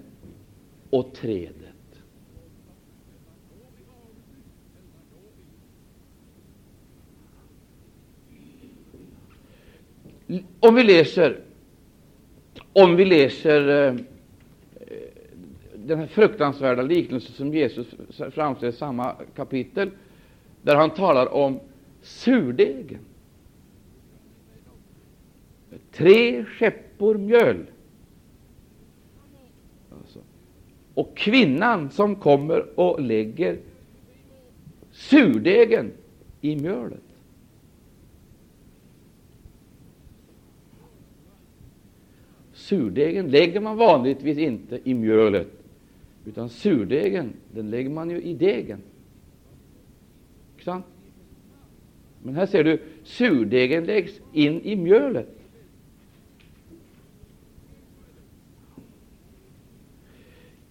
och 0.90 1.14
trädet. 1.14 1.54
Om 10.60 10.76
vi 10.76 10.84
läser, 10.84 11.40
om 12.74 12.96
vi 12.96 13.06
läser 13.06 13.88
eh, 13.88 13.96
den 15.76 16.00
här 16.00 16.08
fruktansvärda 16.08 16.82
liknelsen 16.82 17.36
som 17.36 17.54
Jesus 17.54 17.88
framställer 18.34 18.74
i 18.74 18.76
samma 18.76 19.16
kapitel, 19.36 19.90
där 20.62 20.76
han 20.76 20.90
talar 20.90 21.34
om 21.34 21.60
surdegen 22.02 23.00
tre 25.92 26.46
skeppor 26.46 27.18
mjöl. 27.18 27.66
Alltså. 29.92 30.20
Och 30.94 31.18
kvinnan 31.18 31.90
som 31.90 32.16
kommer 32.16 32.80
och 32.80 33.02
lägger 33.02 33.58
surdegen 34.92 35.92
i 36.42 36.56
mjölet. 36.56 37.02
Surdegen 42.54 43.32
lägger 43.32 43.60
man 43.60 43.78
vanligtvis 43.78 44.38
inte 44.38 44.80
i 44.84 44.94
mjölet, 44.94 45.48
utan 46.26 46.50
surdegen 46.50 47.34
den 47.54 47.70
lägger 47.70 47.90
man 47.90 48.10
ju 48.10 48.22
i 48.22 48.34
degen. 48.34 48.82
Men 52.24 52.36
här 52.36 52.46
ser 52.46 52.64
du, 52.64 52.80
surdegen 53.04 53.86
läggs 53.86 54.22
in 54.34 54.62
i 54.62 54.76
mjölet. 54.76 55.37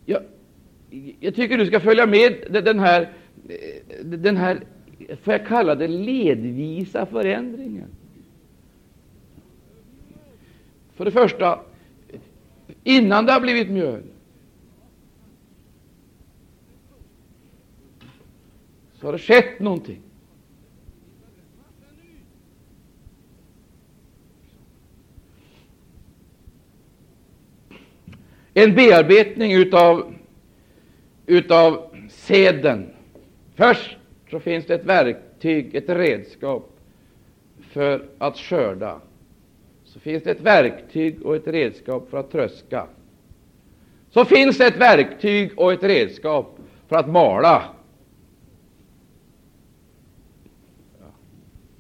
Jag, 0.07 0.23
jag 1.21 1.35
tycker 1.35 1.59
du 1.59 1.67
ska 1.67 1.81
följa 1.81 2.07
med 2.07 2.47
den 2.51 2.79
här, 2.79 3.13
den 4.05 4.37
här, 4.37 4.65
får 5.23 5.33
jag 5.33 5.47
kalla 5.47 5.75
det, 5.75 5.89
ledvisa 5.89 7.07
förändringen. 7.07 7.89
För 10.95 11.05
det 11.05 11.11
första, 11.11 11.61
innan 12.85 13.27
det 13.27 13.33
har 13.33 13.41
blivit 13.41 13.71
mjöl, 13.71 14.03
så 18.95 19.07
har 19.07 19.13
det 19.13 19.19
skett 19.19 19.61
någonting. 19.61 20.06
En 28.59 28.75
bearbetning 28.75 29.53
utav, 29.53 30.15
utav 31.27 31.91
seden. 32.09 32.91
Först 33.55 33.97
så 34.31 34.41
finns 34.41 34.67
det 34.67 34.75
ett 34.75 34.85
verktyg, 34.85 35.75
ett 35.75 35.89
redskap 35.89 36.71
för 37.71 38.09
att 38.19 38.39
skörda. 38.39 39.01
Så 39.85 40.01
finns 40.01 40.23
det 40.23 40.31
ett 40.31 40.41
verktyg 40.41 41.23
och 41.23 41.37
ett 41.37 41.47
redskap 41.47 42.11
för 42.11 42.19
att 42.19 42.31
tröska. 42.31 42.87
Så 44.11 44.25
finns 44.25 44.59
det 44.59 44.67
ett 44.67 44.77
verktyg 44.77 45.59
och 45.59 45.73
ett 45.73 45.83
redskap 45.83 46.59
för 46.89 46.97
att 46.97 47.09
mala. 47.09 47.63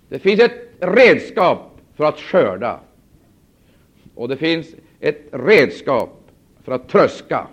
Det 0.08 0.18
finns 0.18 0.40
ett 0.40 0.72
redskap 0.80 1.80
för 1.94 2.04
att 2.04 2.18
skörda, 2.18 2.80
och 4.14 4.28
det 4.28 4.36
finns 4.36 4.74
ett 5.00 5.22
redskap 5.32 6.15
för 6.66 6.72
att 6.72 6.88
tröska, 6.88 7.46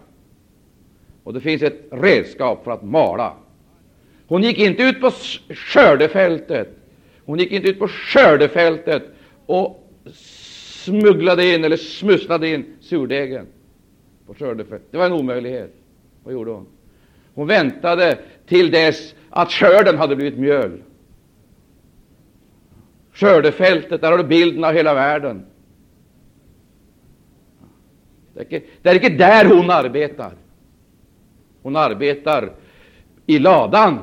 och 1.23 1.33
det 1.33 1.41
finns 1.41 1.61
ett 1.61 1.87
redskap 1.91 2.63
för 2.63 2.71
att 2.71 2.83
mala. 2.83 3.33
Hon 4.27 4.43
gick 4.43 4.59
inte 4.59 4.83
ut 4.83 5.01
på 5.01 5.11
skördefältet 5.49 6.79
hon 7.25 7.39
gick 7.39 7.51
inte 7.51 7.67
ut 7.67 7.79
på 7.79 7.87
skördefältet 7.87 9.03
och 9.45 9.89
smugglade 10.83 11.53
in 11.53 11.63
eller 11.63 11.77
smusslade 11.77 12.47
in 12.47 12.65
surdegen 12.79 13.47
på 14.27 14.33
skördefältet. 14.33 14.87
Det 14.91 14.97
var 14.97 15.05
en 15.05 15.13
omöjlighet. 15.13 15.73
Vad 16.23 16.33
gjorde 16.33 16.51
hon? 16.51 16.65
Hon 17.33 17.47
väntade 17.47 18.17
till 18.45 18.71
dess 18.71 19.15
att 19.29 19.51
skörden 19.51 19.97
hade 19.97 20.15
blivit 20.15 20.39
mjöl. 20.39 20.81
Skördefältet, 23.13 24.01
där 24.01 24.11
har 24.11 24.17
du 24.17 24.23
bilden 24.23 24.63
av 24.63 24.73
hela 24.73 24.93
världen. 24.93 25.45
Det 28.33 28.39
är, 28.39 28.53
inte, 28.53 28.67
det 28.81 28.89
är 28.89 28.95
inte 28.95 29.09
där 29.09 29.45
hon 29.45 29.69
arbetar. 29.69 30.33
Hon 31.61 31.75
arbetar 31.75 32.51
i 33.25 33.39
ladan, 33.39 33.99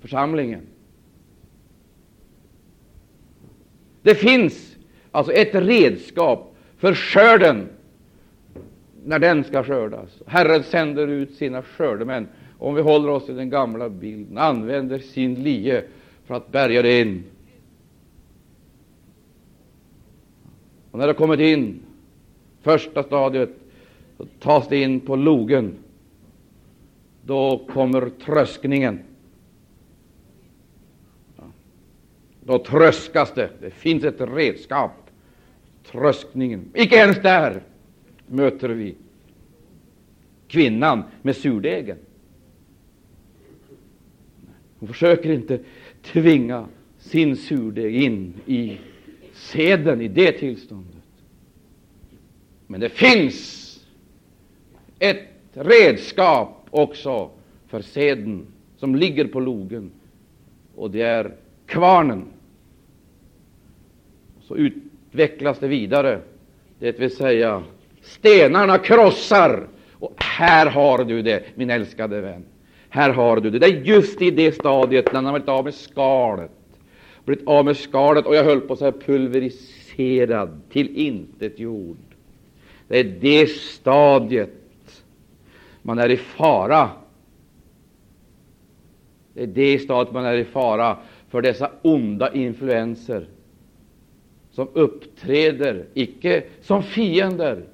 församlingen. 0.00 0.66
Det 4.02 4.14
finns 4.14 4.76
alltså 5.10 5.32
ett 5.32 5.54
redskap 5.54 6.56
för 6.76 6.94
skörden 6.94 7.68
när 9.04 9.18
den 9.18 9.44
ska 9.44 9.64
skördas. 9.64 10.22
Herren 10.26 10.62
sänder 10.62 11.08
ut 11.08 11.34
sina 11.34 11.62
skördemän. 11.62 12.28
Om 12.58 12.74
vi 12.74 12.82
håller 12.82 13.08
oss 13.08 13.26
till 13.26 13.36
den 13.36 13.50
gamla 13.50 13.88
bilden, 13.88 14.38
använder 14.38 14.98
sin 14.98 15.34
lie 15.34 15.84
för 16.24 16.34
att 16.34 16.52
bärga 16.52 16.82
det 16.82 17.00
in. 17.00 17.24
Och 20.90 20.98
när 20.98 21.06
det 21.06 21.14
kommit 21.14 21.40
in, 21.40 21.80
första 22.62 23.02
stadiet, 23.02 23.50
så 24.16 24.26
tas 24.40 24.68
det 24.68 24.82
in 24.82 25.00
på 25.00 25.16
logen. 25.16 25.74
Då 27.24 27.66
kommer 27.72 28.10
tröskningen. 28.24 29.00
Då 32.44 32.58
tröskas 32.58 33.34
det. 33.34 33.50
Det 33.60 33.70
finns 33.70 34.04
ett 34.04 34.20
redskap. 34.20 34.90
Tröskningen. 35.86 36.64
Icke 36.74 36.96
ens 36.96 37.22
där 37.22 37.62
möter 38.26 38.68
vi 38.68 38.94
kvinnan 40.48 41.02
med 41.22 41.36
surdegen. 41.36 41.98
Hon 44.78 44.88
försöker 44.88 45.30
inte 45.30 45.60
tvinga 46.02 46.66
sin 46.98 47.36
surdeg 47.36 47.96
in 47.96 48.34
i 48.46 48.78
seden 49.32 50.00
i 50.00 50.08
det 50.08 50.32
tillståndet. 50.32 50.91
Men 52.72 52.80
det 52.80 52.88
finns 52.88 53.80
ett 54.98 55.28
redskap 55.52 56.66
också 56.70 57.30
för 57.68 57.82
seden 57.82 58.46
som 58.76 58.94
ligger 58.94 59.24
på 59.24 59.40
logen, 59.40 59.90
och 60.76 60.90
det 60.90 61.02
är 61.02 61.34
kvarnen. 61.66 62.24
Så 64.40 64.56
utvecklas 64.56 65.58
det 65.58 65.68
vidare, 65.68 66.20
det 66.78 67.00
vill 67.00 67.16
säga 67.16 67.62
stenarna 68.02 68.78
krossar. 68.78 69.68
Och 69.92 70.14
här 70.16 70.66
har 70.66 71.04
du 71.04 71.22
det, 71.22 71.42
min 71.54 71.70
älskade 71.70 72.20
vän. 72.20 72.44
Här 72.88 73.10
har 73.10 73.40
du 73.40 73.50
det. 73.50 73.58
Det 73.58 73.66
är 73.66 73.82
just 73.84 74.22
i 74.22 74.30
det 74.30 74.52
stadiet 74.52 75.06
när 75.06 75.14
han 75.14 75.24
har 75.24 75.32
blivit 75.32 75.48
av 75.48 75.64
med 75.64 75.74
skalet. 75.74 76.50
Blivit 77.24 77.46
av 77.46 77.64
med 77.64 77.76
skalet 77.76 78.26
och 78.26 78.34
jag 78.34 78.44
höll 78.44 78.60
på 78.60 78.72
att 78.72 78.78
säga 78.78 78.92
pulveriserad, 78.92 80.60
till 80.70 80.96
intet 80.96 81.58
jord. 81.58 82.11
Det 82.88 82.98
är 82.98 83.04
det 83.04 83.46
stadiet 83.50 84.50
man 85.82 85.98
är 85.98 86.08
i 86.08 86.16
fara. 86.16 86.90
Det 89.34 89.42
är 89.42 89.46
det 89.46 89.78
stadiet 89.78 90.14
man 90.14 90.24
är 90.24 90.34
i 90.34 90.44
fara 90.44 90.96
för 91.28 91.42
dessa 91.42 91.70
onda 91.82 92.32
influenser 92.32 93.26
som 94.50 94.68
uppträder, 94.72 95.84
icke 95.94 96.42
som 96.60 96.82
fiender, 96.82 97.64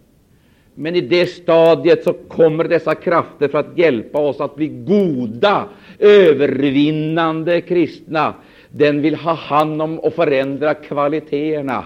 men 0.75 0.97
i 0.97 1.01
det 1.01 1.27
stadiet 1.27 2.05
så 2.05 2.13
kommer 2.13 2.65
dessa 2.65 2.95
krafter 2.95 3.49
för 3.49 3.59
att 3.59 3.79
hjälpa 3.79 4.19
oss 4.19 4.41
att 4.41 4.57
bli 4.57 4.69
goda, 4.69 5.69
övervinnande 5.99 7.61
kristna. 7.61 8.35
Den 8.71 9.03
vill 9.03 9.15
ha 9.15 9.33
hand 9.33 9.83
om 9.83 9.99
och 9.99 10.15
förändra 10.15 10.75
kvaliteterna, 10.75 11.85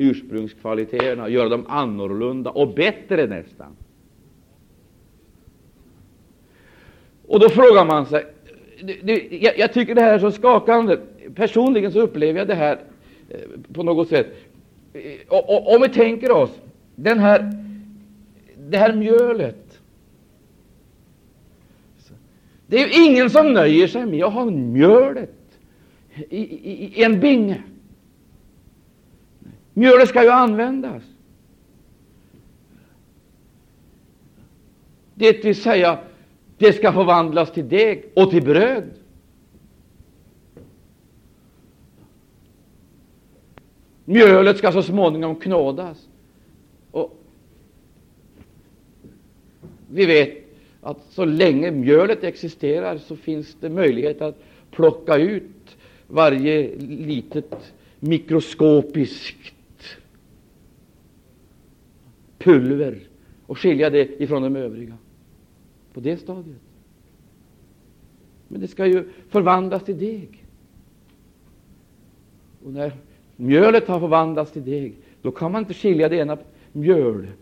ursprungskvaliteterna, 0.00 1.28
göra 1.28 1.48
dem 1.48 1.66
annorlunda 1.68 2.50
och 2.50 2.74
bättre 2.74 3.26
nästan. 3.26 3.76
Och 7.26 7.40
då 7.40 7.48
frågar 7.48 7.84
man 7.84 8.06
sig 8.06 8.24
jag, 9.30 9.58
jag, 9.58 9.72
tycker 9.72 9.94
det 9.94 10.00
här 10.00 10.14
är 10.14 10.18
så 10.18 10.30
skakande. 10.30 10.96
Personligen 11.34 11.92
så 11.92 12.00
upplever 12.00 12.38
jag 12.38 12.48
det 12.48 12.54
här 12.54 12.78
eh, 13.28 13.38
på 13.72 13.82
något 13.82 14.08
sätt. 14.08 14.26
Eh, 14.92 15.02
och, 15.28 15.50
och, 15.50 15.74
om 15.74 15.82
vi 15.82 15.88
tänker 15.88 16.30
oss 16.30 16.50
den 16.94 17.18
här, 17.18 17.52
det 18.58 18.78
här 18.78 18.94
mjölet. 18.94 19.80
Det 22.66 22.76
är 22.76 22.88
ju 22.88 23.04
ingen 23.04 23.30
som 23.30 23.52
nöjer 23.52 23.86
sig 23.86 24.06
med 24.06 24.24
att 24.24 24.32
ha 24.32 24.44
mjölet 24.44 25.58
i, 26.28 26.38
i, 26.38 26.92
i 26.94 27.04
en 27.04 27.20
binge. 27.20 27.62
Mjölet 29.74 30.08
ska 30.08 30.22
ju 30.22 30.30
användas. 30.30 31.02
Det 35.14 35.44
vill 35.44 35.56
säga, 35.56 35.98
det 36.58 36.72
ska 36.72 36.92
förvandlas 36.92 37.52
till 37.52 37.68
deg 37.68 38.04
och 38.14 38.30
till 38.30 38.44
bröd. 38.44 38.90
Mjölet 44.04 44.58
ska 44.58 44.72
så 44.72 44.82
småningom 44.82 45.36
knådas. 45.36 46.08
Och 46.90 47.16
vi 49.90 50.06
vet 50.06 50.44
att 50.80 50.98
så 51.10 51.24
länge 51.24 51.70
mjölet 51.70 52.24
existerar 52.24 52.98
så 52.98 53.16
finns 53.16 53.56
det 53.60 53.68
möjlighet 53.68 54.22
att 54.22 54.42
plocka 54.70 55.16
ut 55.16 55.76
varje 56.06 56.76
litet 56.78 57.72
mikroskopiskt 58.00 59.54
pulver 62.40 62.98
och 63.46 63.58
skilja 63.58 63.90
det 63.90 64.22
ifrån 64.22 64.42
de 64.42 64.56
övriga 64.56 64.96
på 65.92 66.00
det 66.00 66.16
stadiet. 66.16 66.60
Men 68.48 68.60
det 68.60 68.68
ska 68.68 68.86
ju 68.86 69.08
förvandlas 69.28 69.84
till 69.84 69.98
deg. 69.98 70.44
Och 72.64 72.72
när 72.72 72.92
mjölet 73.36 73.88
har 73.88 74.00
förvandlats 74.00 74.52
till 74.52 74.64
deg, 74.64 74.96
då 75.22 75.30
kan 75.30 75.52
man 75.52 75.62
inte 75.62 75.74
skilja 75.74 76.08
det 76.08 76.16
ena 76.16 76.38
mjölgrandet 76.72 77.32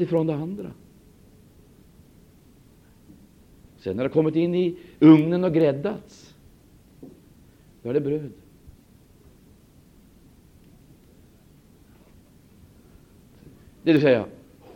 ifrån 0.00 0.26
det 0.26 0.34
andra. 0.34 0.70
Sen 3.78 3.96
när 3.96 4.04
det 4.04 4.10
kommit 4.10 4.36
in 4.36 4.54
i 4.54 4.78
ugnen 5.00 5.44
och 5.44 5.54
gräddats, 5.54 6.34
då 7.82 7.90
är 7.90 7.94
det 7.94 8.00
bröd. 8.00 8.32
Det 13.88 13.92
vill 13.92 14.02
säga, 14.02 14.24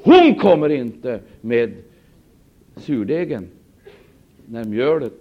hon 0.02 0.34
kommer 0.34 0.68
inte 0.68 1.20
med 1.40 1.72
surdegen 2.76 3.48
när 4.46 4.64
mjölet 4.64 5.12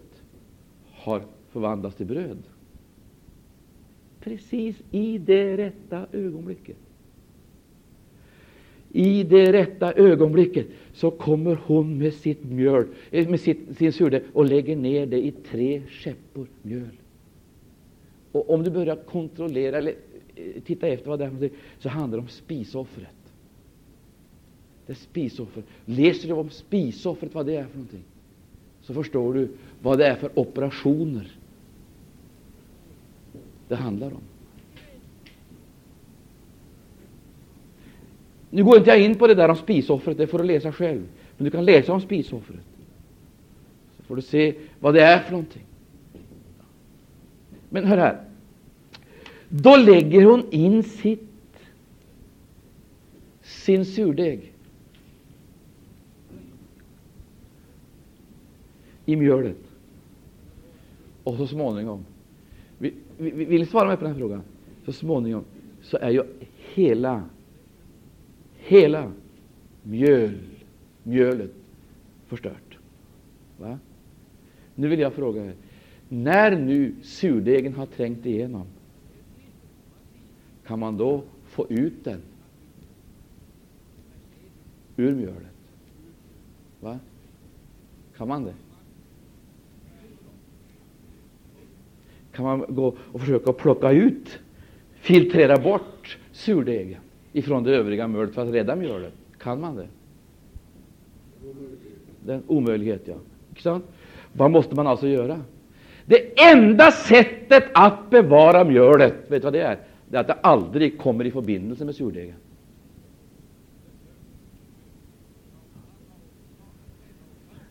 har 0.91 1.21
förvandlats 1.49 1.95
till 1.95 2.05
bröd. 2.05 2.37
Precis 4.19 4.75
i 4.91 5.17
det 5.17 5.57
rätta 5.57 6.05
ögonblicket. 6.11 6.77
I 8.91 9.23
det 9.23 9.53
rätta 9.53 9.93
ögonblicket 9.93 10.67
så 10.93 11.11
kommer 11.11 11.59
hon 11.65 11.97
med 11.97 12.13
sitt 12.13 12.43
mjöl, 12.43 12.87
eh, 13.11 13.29
med 13.29 13.39
sitt, 13.39 13.77
sin 13.77 13.93
surdeg 13.93 14.23
och 14.33 14.45
lägger 14.45 14.75
ner 14.75 15.05
det 15.05 15.25
i 15.25 15.31
tre 15.31 15.81
skeppor 15.89 16.47
mjöl. 16.61 16.97
Och 18.31 18.49
om 18.53 18.63
du 18.63 18.71
börjar 18.71 18.95
kontrollera 18.95 19.77
eller 19.77 19.95
eh, 20.35 20.61
titta 20.65 20.87
efter 20.87 21.09
vad 21.09 21.19
det 21.19 21.25
är 21.25 21.49
så 21.79 21.89
handlar 21.89 22.17
det 22.17 22.21
om 22.21 22.29
spisoffret. 22.29 23.20
Det 24.91 24.95
är 24.95 24.99
spisoffer. 24.99 25.63
Läser 25.85 26.27
du 26.27 26.33
om 26.33 26.49
spisoffret, 26.49 27.35
vad 27.35 27.45
det 27.45 27.55
är 27.55 27.65
för 27.65 27.77
någonting, 27.77 28.03
så 28.81 28.93
förstår 28.93 29.33
du 29.33 29.49
vad 29.81 29.97
det 29.97 30.07
är 30.07 30.15
för 30.15 30.39
operationer 30.39 31.31
det 33.67 33.75
handlar 33.75 34.07
om. 34.07 34.21
Nu 38.49 38.63
går 38.63 38.77
inte 38.77 38.89
jag 38.89 39.01
in 39.01 39.15
på 39.15 39.27
det 39.27 39.35
där 39.35 39.49
om 39.49 39.55
spisoffret, 39.55 40.17
det 40.17 40.27
får 40.27 40.37
du 40.37 40.43
läsa 40.43 40.71
själv. 40.71 41.03
Men 41.37 41.45
du 41.45 41.51
kan 41.51 41.65
läsa 41.65 41.93
om 41.93 42.01
spisoffret. 42.01 42.65
Så 43.97 44.03
får 44.03 44.15
du 44.15 44.21
se 44.21 44.55
vad 44.79 44.93
det 44.93 45.01
är 45.03 45.19
för 45.19 45.31
någonting. 45.31 45.65
Men 47.69 47.83
hör 47.83 47.97
här. 47.97 48.23
Då 49.49 49.75
lägger 49.75 50.23
hon 50.23 50.43
in 50.51 50.83
sitt, 50.83 51.29
sin 53.41 53.85
surdeg 53.85 54.50
i 59.05 59.15
mjölet. 59.15 59.57
Och 61.23 61.37
så 61.37 61.47
småningom, 61.47 62.05
vill, 62.77 62.93
vill 63.17 63.59
ni 63.59 63.65
svara 63.65 63.87
mig 63.87 63.97
på 63.97 64.03
den 64.03 64.13
här 64.13 64.19
frågan? 64.19 64.43
Så 64.85 64.93
småningom 64.93 65.43
så 65.81 65.97
är 65.97 66.09
ju 66.09 66.23
hela, 66.73 67.23
hela 68.57 69.11
mjöl, 69.83 70.37
mjölet 71.03 71.51
förstört. 72.27 72.77
Va? 73.57 73.79
Nu 74.75 74.87
vill 74.87 74.99
jag 74.99 75.13
fråga 75.13 75.45
er, 75.45 75.55
när 76.09 76.59
nu 76.59 76.95
surdegen 77.01 77.73
har 77.73 77.85
trängt 77.85 78.25
igenom, 78.25 78.67
kan 80.65 80.79
man 80.79 80.97
då 80.97 81.23
få 81.45 81.67
ut 81.69 82.03
den 82.03 82.21
ur 84.97 85.15
mjölet? 85.15 85.55
Va? 86.79 86.99
Kan 88.17 88.27
man 88.27 88.43
det? 88.43 88.53
Kan 92.35 92.45
man 92.45 92.65
gå 92.67 92.95
och 93.11 93.19
försöka 93.19 93.53
plocka 93.53 93.91
ut, 93.91 94.39
filtrera 94.93 95.57
bort 95.57 96.17
surdegen 96.31 96.99
ifrån 97.33 97.63
det 97.63 97.75
övriga 97.75 98.07
mjölet 98.07 98.33
för 98.33 98.41
att 98.41 98.53
rädda 98.53 98.75
mjölet? 98.75 99.13
Kan 99.37 99.61
man 99.61 99.75
det? 99.75 99.87
Det 102.25 102.31
är 102.31 102.35
en 102.35 102.43
omöjlighet, 102.47 103.09
ja. 103.63 103.79
Vad 104.33 104.51
måste 104.51 104.75
man 104.75 104.87
alltså 104.87 105.07
göra? 105.07 105.41
Det 106.05 106.41
enda 106.41 106.91
sättet 106.91 107.63
att 107.73 108.09
bevara 108.09 108.63
mjölet, 108.63 109.13
vet 109.27 109.41
du 109.41 109.45
vad 109.45 109.53
det 109.53 109.61
är? 109.61 109.77
Det 110.09 110.17
är 110.17 110.21
att 110.21 110.27
det 110.27 110.33
aldrig 110.33 110.99
kommer 110.99 111.25
i 111.25 111.31
förbindelse 111.31 111.85
med 111.85 111.95
surdegen. 111.95 112.35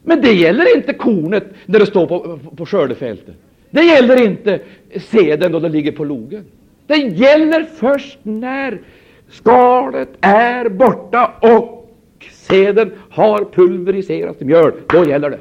Men 0.02 0.20
det 0.20 0.32
gäller 0.32 0.76
inte 0.76 0.92
kornet 0.92 1.44
när 1.66 1.78
det 1.78 1.86
står 1.86 2.06
på, 2.06 2.38
på 2.56 2.66
skördefältet. 2.66 3.36
Det 3.70 3.82
gäller 3.82 4.24
inte 4.26 4.60
seden 4.96 5.52
då 5.52 5.60
det 5.60 5.68
ligger 5.68 5.92
på 5.92 6.04
logen. 6.04 6.44
Det 6.86 6.96
gäller 6.96 7.64
först 7.64 8.18
när 8.22 8.80
skalet 9.28 10.08
är 10.20 10.68
borta 10.68 11.34
och 11.42 11.88
seden 12.32 12.92
har 13.10 13.44
pulveriserats 13.44 14.38
till 14.38 14.46
mjöl. 14.46 14.72
Då 14.88 15.04
gäller 15.04 15.30
det. 15.30 15.40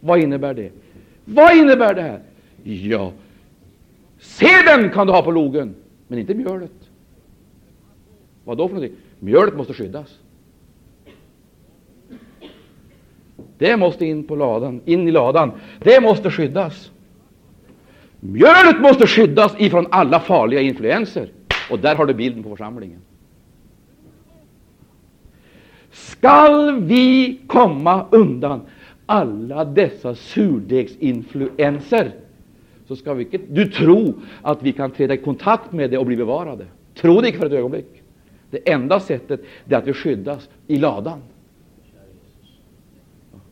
Vad 0.00 0.18
innebär 0.18 0.54
det? 0.54 0.70
Vad 1.24 1.56
innebär 1.56 1.94
det 1.94 2.02
här? 2.02 2.20
Ja, 2.62 3.12
seden 4.20 4.90
kan 4.90 5.06
du 5.06 5.12
ha 5.12 5.22
på 5.22 5.30
logen, 5.30 5.74
men 6.08 6.18
inte 6.18 6.34
mjölet. 6.34 6.72
Vad 8.44 8.58
då 8.58 8.68
för 8.68 8.74
någonting? 8.74 8.98
Mjölet 9.18 9.56
måste 9.56 9.74
skyddas. 9.74 10.18
Det 13.58 13.76
måste 13.76 14.06
in 14.06 14.24
på 14.24 14.36
ladan, 14.36 14.80
in 14.84 15.08
i 15.08 15.10
ladan. 15.10 15.52
Det 15.78 16.00
måste 16.00 16.30
skyddas. 16.30 16.90
Mjölet 18.20 18.80
måste 18.80 19.06
skyddas 19.06 19.54
ifrån 19.58 19.86
alla 19.90 20.20
farliga 20.20 20.60
influenser. 20.60 21.28
Och 21.70 21.78
där 21.78 21.94
har 21.94 22.06
du 22.06 22.14
bilden 22.14 22.42
på 22.42 22.48
församlingen. 22.48 23.00
Skall 25.90 26.80
vi 26.80 27.38
komma 27.46 28.06
undan 28.10 28.60
alla 29.06 29.64
dessa 29.64 30.14
surdegsinfluenser, 30.14 32.10
så 32.88 32.96
ska 32.96 33.14
vi 33.14 33.24
inte 33.24 33.38
du 33.48 33.66
tro 33.66 34.14
att 34.42 34.62
vi 34.62 34.72
kan 34.72 34.90
träda 34.90 35.14
i 35.14 35.16
kontakt 35.16 35.72
med 35.72 35.90
det 35.90 35.98
och 35.98 36.06
bli 36.06 36.16
bevarade. 36.16 36.66
Tro 36.94 37.20
det 37.20 37.26
inte 37.26 37.38
för 37.38 37.46
ett 37.46 37.52
ögonblick. 37.52 38.02
Det 38.50 38.72
enda 38.72 39.00
sättet 39.00 39.40
är 39.68 39.76
att 39.76 39.86
vi 39.86 39.92
skyddas 39.92 40.48
i 40.66 40.76
ladan 40.76 41.22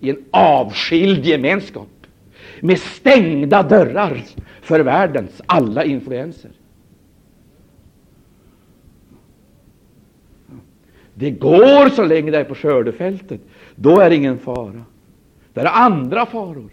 i 0.05 0.11
en 0.11 0.25
avskild 0.31 1.25
gemenskap 1.25 1.89
med 2.61 2.79
stängda 2.79 3.63
dörrar 3.63 4.23
för 4.63 4.81
världens 4.81 5.43
alla 5.47 5.85
influenser. 5.85 6.51
Det 11.15 11.31
går 11.31 11.89
så 11.89 12.05
länge 12.05 12.31
det 12.31 12.39
är 12.39 12.45
på 12.45 12.55
skördefältet. 12.55 13.41
Då 13.75 14.01
är 14.01 14.11
det 14.11 14.17
ingen 14.17 14.39
fara. 14.39 14.85
Det 15.53 15.61
är 15.61 15.67
andra 15.67 16.27
faror. 16.27 16.71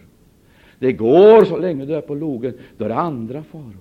Det 0.80 0.94
går 0.94 1.46
så 1.46 1.58
länge 1.58 1.86
du 1.86 1.96
är 1.96 2.02
på 2.02 2.16
logen. 2.16 2.54
Då 2.78 2.86
är 2.86 2.90
det 2.90 2.96
andra 2.96 3.44
faror. 3.44 3.76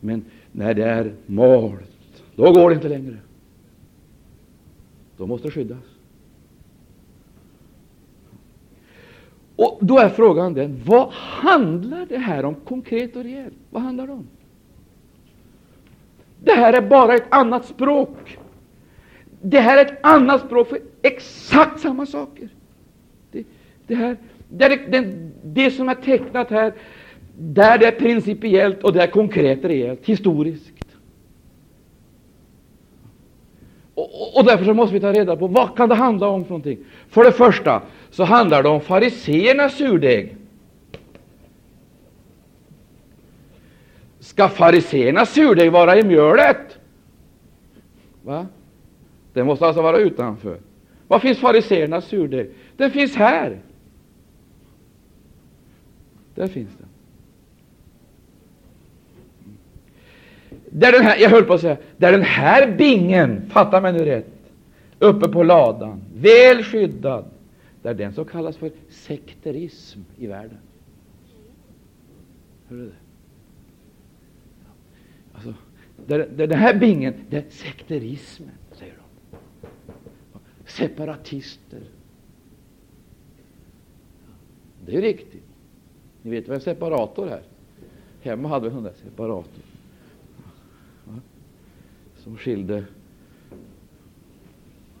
Men 0.00 0.24
när 0.52 0.74
det 0.74 0.84
är 0.84 1.12
malt, 1.26 2.22
då 2.34 2.52
går 2.52 2.70
det 2.70 2.74
inte 2.74 2.88
längre. 2.88 3.16
Då 5.16 5.26
måste 5.26 5.48
det 5.48 5.52
skyddas. 5.52 5.89
Och 9.60 9.78
Då 9.80 9.98
är 9.98 10.08
frågan 10.08 10.54
den, 10.54 10.80
vad 10.84 11.08
handlar 11.12 12.06
det 12.06 12.18
här 12.18 12.44
om 12.44 12.54
konkret 12.54 13.16
och 13.16 13.22
rejält? 13.22 13.54
Vad 13.70 13.82
handlar 13.82 14.06
det 14.06 14.12
om? 14.12 14.26
Det 16.44 16.52
här 16.52 16.72
är 16.72 16.80
bara 16.80 17.14
ett 17.14 17.26
annat 17.28 17.64
språk. 17.64 18.38
Det 19.42 19.60
här 19.60 19.78
är 19.78 19.84
ett 19.84 19.98
annat 20.02 20.40
språk 20.40 20.68
för 20.68 20.78
exakt 21.02 21.80
samma 21.80 22.06
saker. 22.06 22.48
Det, 23.32 23.44
det, 23.86 23.94
här, 23.94 24.16
det, 24.48 24.64
är 24.64 24.90
det, 24.90 25.30
det 25.44 25.70
som 25.70 25.88
är 25.88 25.94
tecknat 25.94 26.50
här, 26.50 26.72
där 27.38 27.78
det 27.78 27.86
är 27.86 27.92
principiellt 27.92 28.84
och 28.84 28.92
det 28.92 29.02
är 29.02 29.06
konkret 29.06 29.64
rejält, 29.64 30.00
historiskt. 30.04 30.72
Och, 34.00 34.36
och 34.36 34.44
därför 34.44 34.64
så 34.64 34.74
måste 34.74 34.94
vi 34.94 35.00
ta 35.00 35.12
reda 35.12 35.36
på 35.36 35.46
vad 35.46 35.76
kan 35.76 35.88
det 35.88 35.94
handla 35.94 36.28
om 36.28 36.44
för 36.44 36.50
någonting. 36.50 36.78
För 37.08 37.24
det 37.24 37.32
första 37.32 37.82
så 38.10 38.24
handlar 38.24 38.62
det 38.62 38.68
om 38.68 38.80
fariseernas 38.80 39.74
surdeg. 39.74 40.36
Ska 44.20 44.48
fariseernas 44.48 45.32
surdeg 45.32 45.72
vara 45.72 45.98
i 45.98 46.02
mjölet? 46.02 46.78
Va? 48.22 48.46
Det 49.32 49.44
måste 49.44 49.66
alltså 49.66 49.82
vara 49.82 49.98
utanför. 49.98 50.58
Var 51.08 51.18
finns 51.18 51.38
fariseernas 51.38 52.04
surdeg? 52.04 52.50
Den 52.76 52.90
finns 52.90 53.16
här. 53.16 53.60
Där 56.34 56.46
finns 56.46 56.70
den. 56.78 56.88
Där 60.70 60.92
den 60.92 61.02
här, 61.02 61.18
jag 61.18 61.30
höll 61.30 61.44
på 61.44 61.54
att 61.54 61.60
säga, 61.60 61.76
där 61.96 62.12
den 62.12 62.22
här 62.22 62.76
bingen, 62.76 63.50
fatta 63.50 63.80
mig 63.80 63.92
nu 63.92 64.04
rätt, 64.04 64.32
uppe 64.98 65.28
på 65.28 65.42
ladan, 65.42 66.02
väl 66.14 66.62
skyddad, 66.62 67.24
där 67.82 67.94
den 67.94 68.12
som 68.12 68.24
kallas 68.24 68.56
för 68.56 68.70
sekterism 68.88 70.00
i 70.18 70.26
världen. 70.26 70.58
Hör 72.68 72.76
du 72.76 72.86
det? 72.86 72.92
Alltså, 75.32 75.54
där, 76.06 76.18
där 76.36 76.46
den 76.46 76.58
här 76.58 76.74
bingen, 76.74 77.14
det 77.30 77.36
är 77.36 77.44
sekterismen, 77.50 78.54
säger 78.72 78.94
de. 78.94 79.00
Separatister. 80.66 81.80
Det 84.86 84.96
är 84.96 85.02
riktigt. 85.02 85.44
Ni 86.22 86.30
vet 86.30 86.48
vad 86.48 86.54
en 86.54 86.60
separator 86.60 87.28
är? 87.28 87.42
Hemma 88.22 88.48
hade 88.48 88.60
vi 88.60 88.66
en 88.68 88.74
sån 88.74 88.84
där 88.84 88.92
separator 89.04 89.69
som 92.24 92.36
skilde 92.36 92.84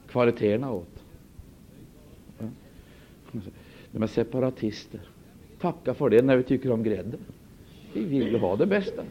kvaliteterna 0.08 0.72
åt. 0.72 1.04
De 3.92 4.02
är 4.02 4.06
separatister. 4.06 5.00
Tacka 5.60 5.94
för 5.94 6.10
det 6.10 6.22
när 6.22 6.36
vi 6.36 6.42
tycker 6.42 6.72
om 6.72 6.82
grädde. 6.82 7.18
Vi 7.92 8.04
vill 8.04 8.28
ju 8.28 8.38
ha 8.38 8.56
det 8.56 8.66
bästa. 8.66 9.02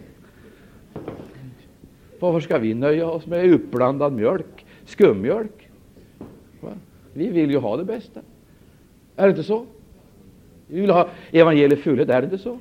Varför 2.20 2.40
ska 2.40 2.58
vi 2.58 2.74
nöja 2.74 3.08
oss 3.08 3.26
med 3.26 3.54
uppblandad 3.54 4.14
mjölk, 4.14 4.66
skummjölk? 4.86 5.70
Va? 6.62 6.74
Vi 7.14 7.30
vill 7.30 7.52
ju 7.52 7.58
ha 7.58 7.78
det 7.78 7.86
bästa. 7.86 8.22
Är 9.16 9.24
det 9.24 9.30
inte 9.30 9.44
så? 9.44 9.66
Vi 10.68 10.82
vill 10.82 10.90
ha 10.90 11.10
evangeliet 11.32 11.80
fullhet, 11.80 12.10
är 12.10 12.22
det 12.22 12.26
inte 12.26 12.38
så? 12.38 12.60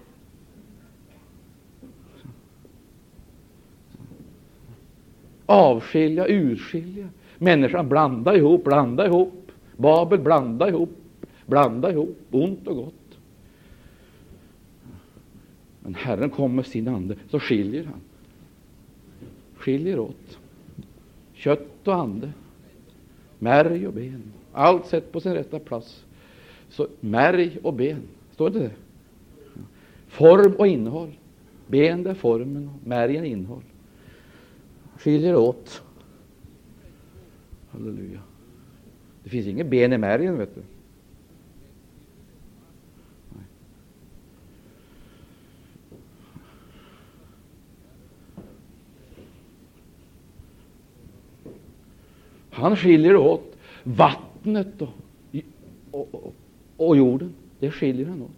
Avskilja, 5.49 6.26
urskilja. 6.28 7.09
Människan 7.38 7.88
blanda 7.88 8.36
ihop, 8.36 8.64
blanda 8.64 9.07
ihop. 9.07 9.53
Babel 9.76 10.18
blanda 10.18 10.68
ihop, 10.68 10.90
blanda 11.46 11.90
ihop, 11.90 12.18
ont 12.30 12.68
och 12.68 12.76
gott. 12.76 13.18
Men 15.80 15.94
Herren 15.94 16.30
kommer 16.30 16.55
med 16.55 16.66
sin 16.66 16.88
ande, 16.88 17.16
så 17.30 17.40
skiljer 17.40 17.84
han. 17.84 18.01
Skiljer 19.57 19.99
åt. 19.99 20.38
Kött 21.34 21.88
och 21.88 21.94
ande, 21.94 22.32
märg 23.38 23.86
och 23.86 23.92
ben. 23.92 24.22
Allt 24.53 24.86
sett 24.86 25.12
på 25.12 25.20
sin 25.20 25.34
rätta 25.34 25.59
plats. 25.59 26.05
Så 26.68 26.86
märg 27.01 27.59
och 27.62 27.74
ben, 27.74 28.03
står 28.32 28.51
det 28.51 28.59
det? 28.59 28.70
Form 30.09 30.55
och 30.59 30.66
innehåll. 30.66 31.12
Ben 31.66 32.07
är 32.07 32.14
formen, 32.14 32.70
märgen 32.84 33.24
innehåll. 33.24 33.62
Skiljer 34.99 35.36
åt. 35.36 35.82
Halleluja. 37.70 38.20
Det 39.24 39.30
finns 39.30 39.46
inget 39.46 39.66
ben 39.66 39.92
i 39.92 39.99
märgen, 39.99 40.38
vet 40.38 40.55
du. 40.55 40.62
Han 52.51 52.76
skiljer 52.76 53.16
åt 53.16 53.57
vattnet 53.84 54.82
och, 54.82 54.88
och, 55.90 56.14
och, 56.14 56.34
och 56.76 56.96
jorden. 56.96 57.34
Det 57.59 57.70
skiljer 57.70 58.07
han 58.07 58.22
åt. 58.22 58.30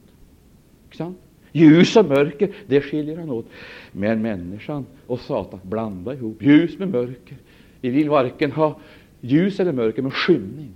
Inte 0.84 0.96
sant? 0.96 1.18
Ljus 1.52 1.96
och 1.96 2.06
mörker, 2.06 2.50
det 2.66 2.80
skiljer 2.80 3.16
han 3.16 3.30
åt. 3.30 3.46
Men 3.92 4.22
människan 4.22 4.86
och 5.06 5.20
Satan 5.20 5.60
blandar 5.62 6.12
ihop 6.12 6.42
ljus 6.42 6.78
med 6.78 6.88
mörker. 6.88 7.36
Vi 7.80 7.90
vill 7.90 8.08
varken 8.08 8.52
ha 8.52 8.80
ljus 9.20 9.60
eller 9.60 9.72
mörker, 9.72 10.02
men 10.02 10.10
skymning. 10.10 10.70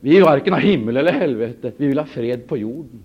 Vi 0.00 0.10
vill 0.10 0.22
varken 0.22 0.52
ha 0.52 0.60
himmel 0.60 0.96
eller 0.96 1.12
helvete, 1.12 1.72
vi 1.76 1.86
vill 1.86 1.98
ha 1.98 2.06
fred 2.06 2.46
på 2.46 2.56
jorden. 2.56 3.02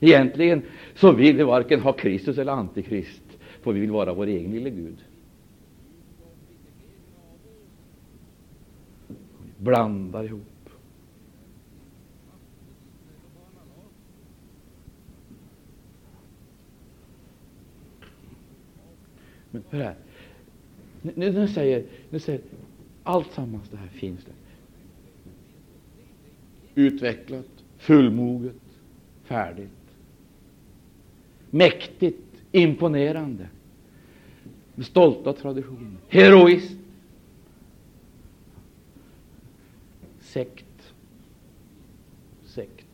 Egentligen 0.00 0.62
så 0.94 1.12
vill 1.12 1.36
vi 1.36 1.42
varken 1.42 1.80
ha 1.80 1.92
Kristus 1.92 2.38
eller 2.38 2.52
Antikrist, 2.52 3.22
för 3.62 3.72
vi 3.72 3.80
vill 3.80 3.90
vara 3.90 4.14
vår 4.14 4.26
egen 4.26 4.50
lille 4.50 4.70
Gud. 4.70 5.04
Blandar 9.56 10.24
ihop. 10.24 10.42
Men 19.50 19.62
hör 19.70 19.80
här. 19.80 19.96
Nu, 21.02 21.32
nu, 21.32 21.48
säger, 21.48 21.84
nu 22.10 22.18
säger 22.18 22.40
allt 23.02 23.32
sammans 23.32 23.68
det 23.68 23.76
här 23.76 23.88
finns 23.88 24.24
det. 24.24 24.32
Utvecklat, 26.74 27.64
fullmoget, 27.78 28.56
färdigt. 29.22 29.79
Mäktigt, 31.50 32.44
imponerande. 32.52 33.48
Med 34.74 34.86
stolta 34.86 35.32
traditioner. 35.32 35.96
heroiskt. 36.08 36.76
Sekt. 40.20 40.92
Sekt. 42.42 42.86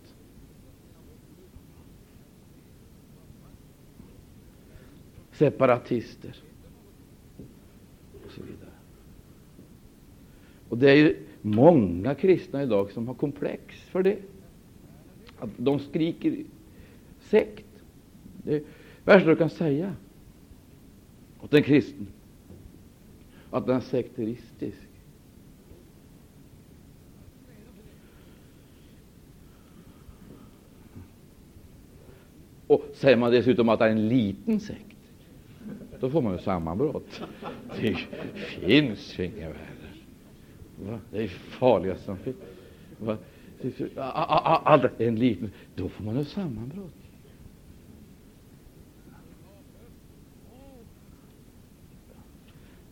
Separatister. 5.32 6.36
Och 8.24 8.30
så 8.30 8.42
vidare. 8.42 8.70
Och 10.68 10.78
det 10.78 10.90
är 10.90 10.94
ju 10.94 11.26
många 11.42 12.14
kristna 12.14 12.62
idag 12.62 12.90
som 12.90 13.06
har 13.06 13.14
komplex 13.14 13.80
för 13.80 14.02
det. 14.02 14.18
Att 15.38 15.50
de 15.56 15.78
skriker 15.78 16.44
sekt. 17.20 17.65
Det 18.46 18.54
är 18.54 18.62
värsta 19.04 19.28
du 19.28 19.36
kan 19.36 19.50
säga 19.50 19.94
åt 21.40 21.54
en 21.54 21.62
kristen, 21.62 22.06
att 23.50 23.66
den 23.66 23.76
är 23.76 23.80
sekteristisk. 23.80 24.88
Och 32.66 32.84
säger 32.94 33.16
man 33.16 33.32
dessutom 33.32 33.68
att 33.68 33.78
det 33.78 33.84
är 33.84 33.90
en 33.90 34.08
liten 34.08 34.60
sekt, 34.60 34.96
då 36.00 36.10
får 36.10 36.22
man 36.22 36.32
ju 36.32 36.38
sammanbrott. 36.38 37.22
Det 37.80 37.96
finns 38.34 39.18
ju 39.18 39.24
inga 39.24 39.48
värden. 39.48 41.00
Det 41.10 41.22
är 41.22 41.28
farligast 41.28 42.04
som 42.04 42.16
finns. 42.16 42.36
En 44.98 45.16
liten, 45.16 45.50
då 45.74 45.88
får 45.88 46.04
man 46.04 46.18
ju 46.18 46.24
sammanbrott. 46.24 47.05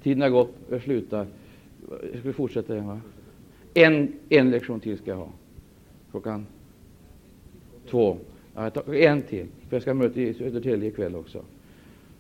Tiden 0.05 0.23
har 0.23 0.29
gått, 0.29 0.55
jag 0.71 0.83
slutar. 0.83 1.27
Jag 2.13 2.21
ska 2.21 2.33
fortsätta 2.33 2.73
igen, 2.73 2.87
va? 2.87 3.01
En, 3.75 4.13
en 4.29 4.51
lektion 4.51 4.81
till 4.81 4.99
ska 4.99 5.11
jag 5.11 5.17
ha. 5.17 5.29
Klockan 6.11 6.47
två. 7.91 8.19
Ja, 8.55 8.63
jag 8.63 8.75
tar 8.75 8.95
en 8.95 9.23
till, 9.23 9.47
för 9.69 9.77
jag 9.77 9.83
ska 9.83 9.95
möta 9.95 10.21
i 10.21 10.35
Södertälje 10.35 10.89
ikväll 10.89 11.17
också. 11.17 11.45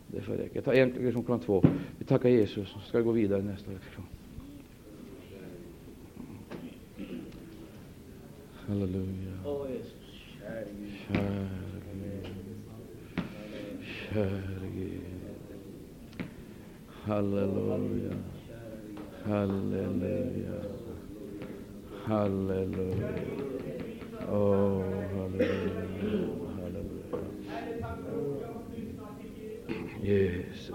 Det 0.06 0.20
får 0.20 0.32
räcka. 0.32 0.50
Jag 0.52 0.64
tar 0.64 0.72
en 0.72 0.88
lektion 0.88 1.12
klockan 1.12 1.40
två. 1.40 1.64
Vi 1.98 2.04
tackar 2.04 2.28
Jesus, 2.28 2.68
så 2.68 2.78
ska 2.80 3.00
gå 3.00 3.12
vidare 3.12 3.42
nästa 3.42 3.70
lektion. 3.70 4.04
Halleluja. 8.66 9.32
Käre 10.38 10.64
Gud. 10.80 10.90
Käre 14.12 14.42
Gud. 14.48 14.53
Halleluja. 17.06 18.16
Halleluja. 19.28 20.60
Halleluja. 22.06 23.08
Oh, 24.32 24.82
halleluja. 25.12 25.84
Halleluja. 26.56 27.18
Jesus. 30.02 30.70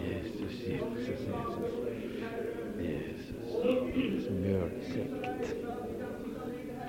Jesus, 0.00 0.52
Jesus, 0.64 1.08
Jesus. 1.08 1.36
Jesus. 3.92 4.30
Mjölsekt. 4.30 5.12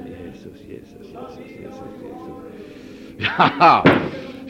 Jesus, 0.05 0.57
Jesus, 0.67 1.07
Jesus, 1.07 1.37
Jesus, 1.37 1.89
Jesus. 2.01 2.41
Ja! 3.19 4.30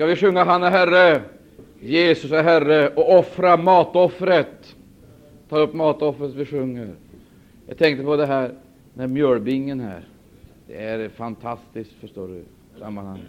Ska 0.01 0.05
vi 0.05 0.15
sjunga 0.15 0.43
Han 0.43 0.63
är 0.63 0.71
Herre, 0.71 1.21
Jesus 1.79 2.31
är 2.31 2.43
Herre 2.43 2.89
och 2.89 3.19
offra 3.19 3.57
matoffret? 3.57 4.75
Ta 5.49 5.59
upp 5.59 5.73
matoffret 5.73 6.33
vi 6.33 6.45
sjunger. 6.45 6.95
Jag 7.67 7.77
tänkte 7.77 8.05
på 8.05 8.15
det 8.15 8.25
här 8.25 8.53
med 8.93 9.09
mjölbingen 9.09 9.79
här. 9.79 10.07
Det 10.67 10.77
är 10.77 11.09
fantastiskt, 11.09 11.91
förstår 11.93 12.27
du, 12.27 12.43
sammanhang. 12.79 13.19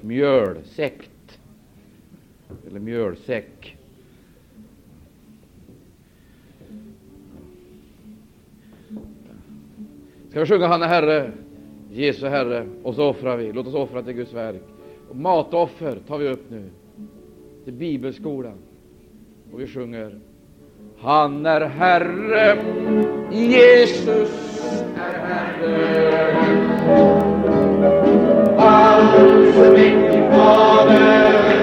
Mjölsekt, 0.00 1.38
eller 2.68 2.80
mjölsäck. 2.80 3.76
Ska 10.30 10.40
vi 10.40 10.46
sjunga 10.46 10.66
Han 10.66 10.82
är 10.82 10.88
Herre, 10.88 11.32
Jesus 11.92 12.22
är 12.22 12.30
Herre, 12.30 12.66
och 12.82 12.94
så 12.94 13.08
offrar 13.08 13.36
vi. 13.36 13.52
Låt 13.52 13.66
oss 13.66 13.74
offra 13.74 14.02
till 14.02 14.14
Guds 14.14 14.32
verk. 14.32 14.62
Och 15.14 15.20
matoffer 15.20 15.98
tar 16.08 16.18
vi 16.18 16.28
upp 16.28 16.50
nu, 16.50 16.70
till 17.64 17.72
Bibelskolan. 17.72 18.58
Och 19.52 19.60
vi 19.60 19.66
sjunger 19.66 20.20
Han 21.00 21.46
är 21.46 21.60
Herre, 21.60 22.58
Jesus 23.30 24.30
är 24.96 25.18
Herre. 25.26 26.36
Allsmäktig 28.58 30.22
Fader 30.22 30.24
och 30.24 30.32
Fader 30.32 31.53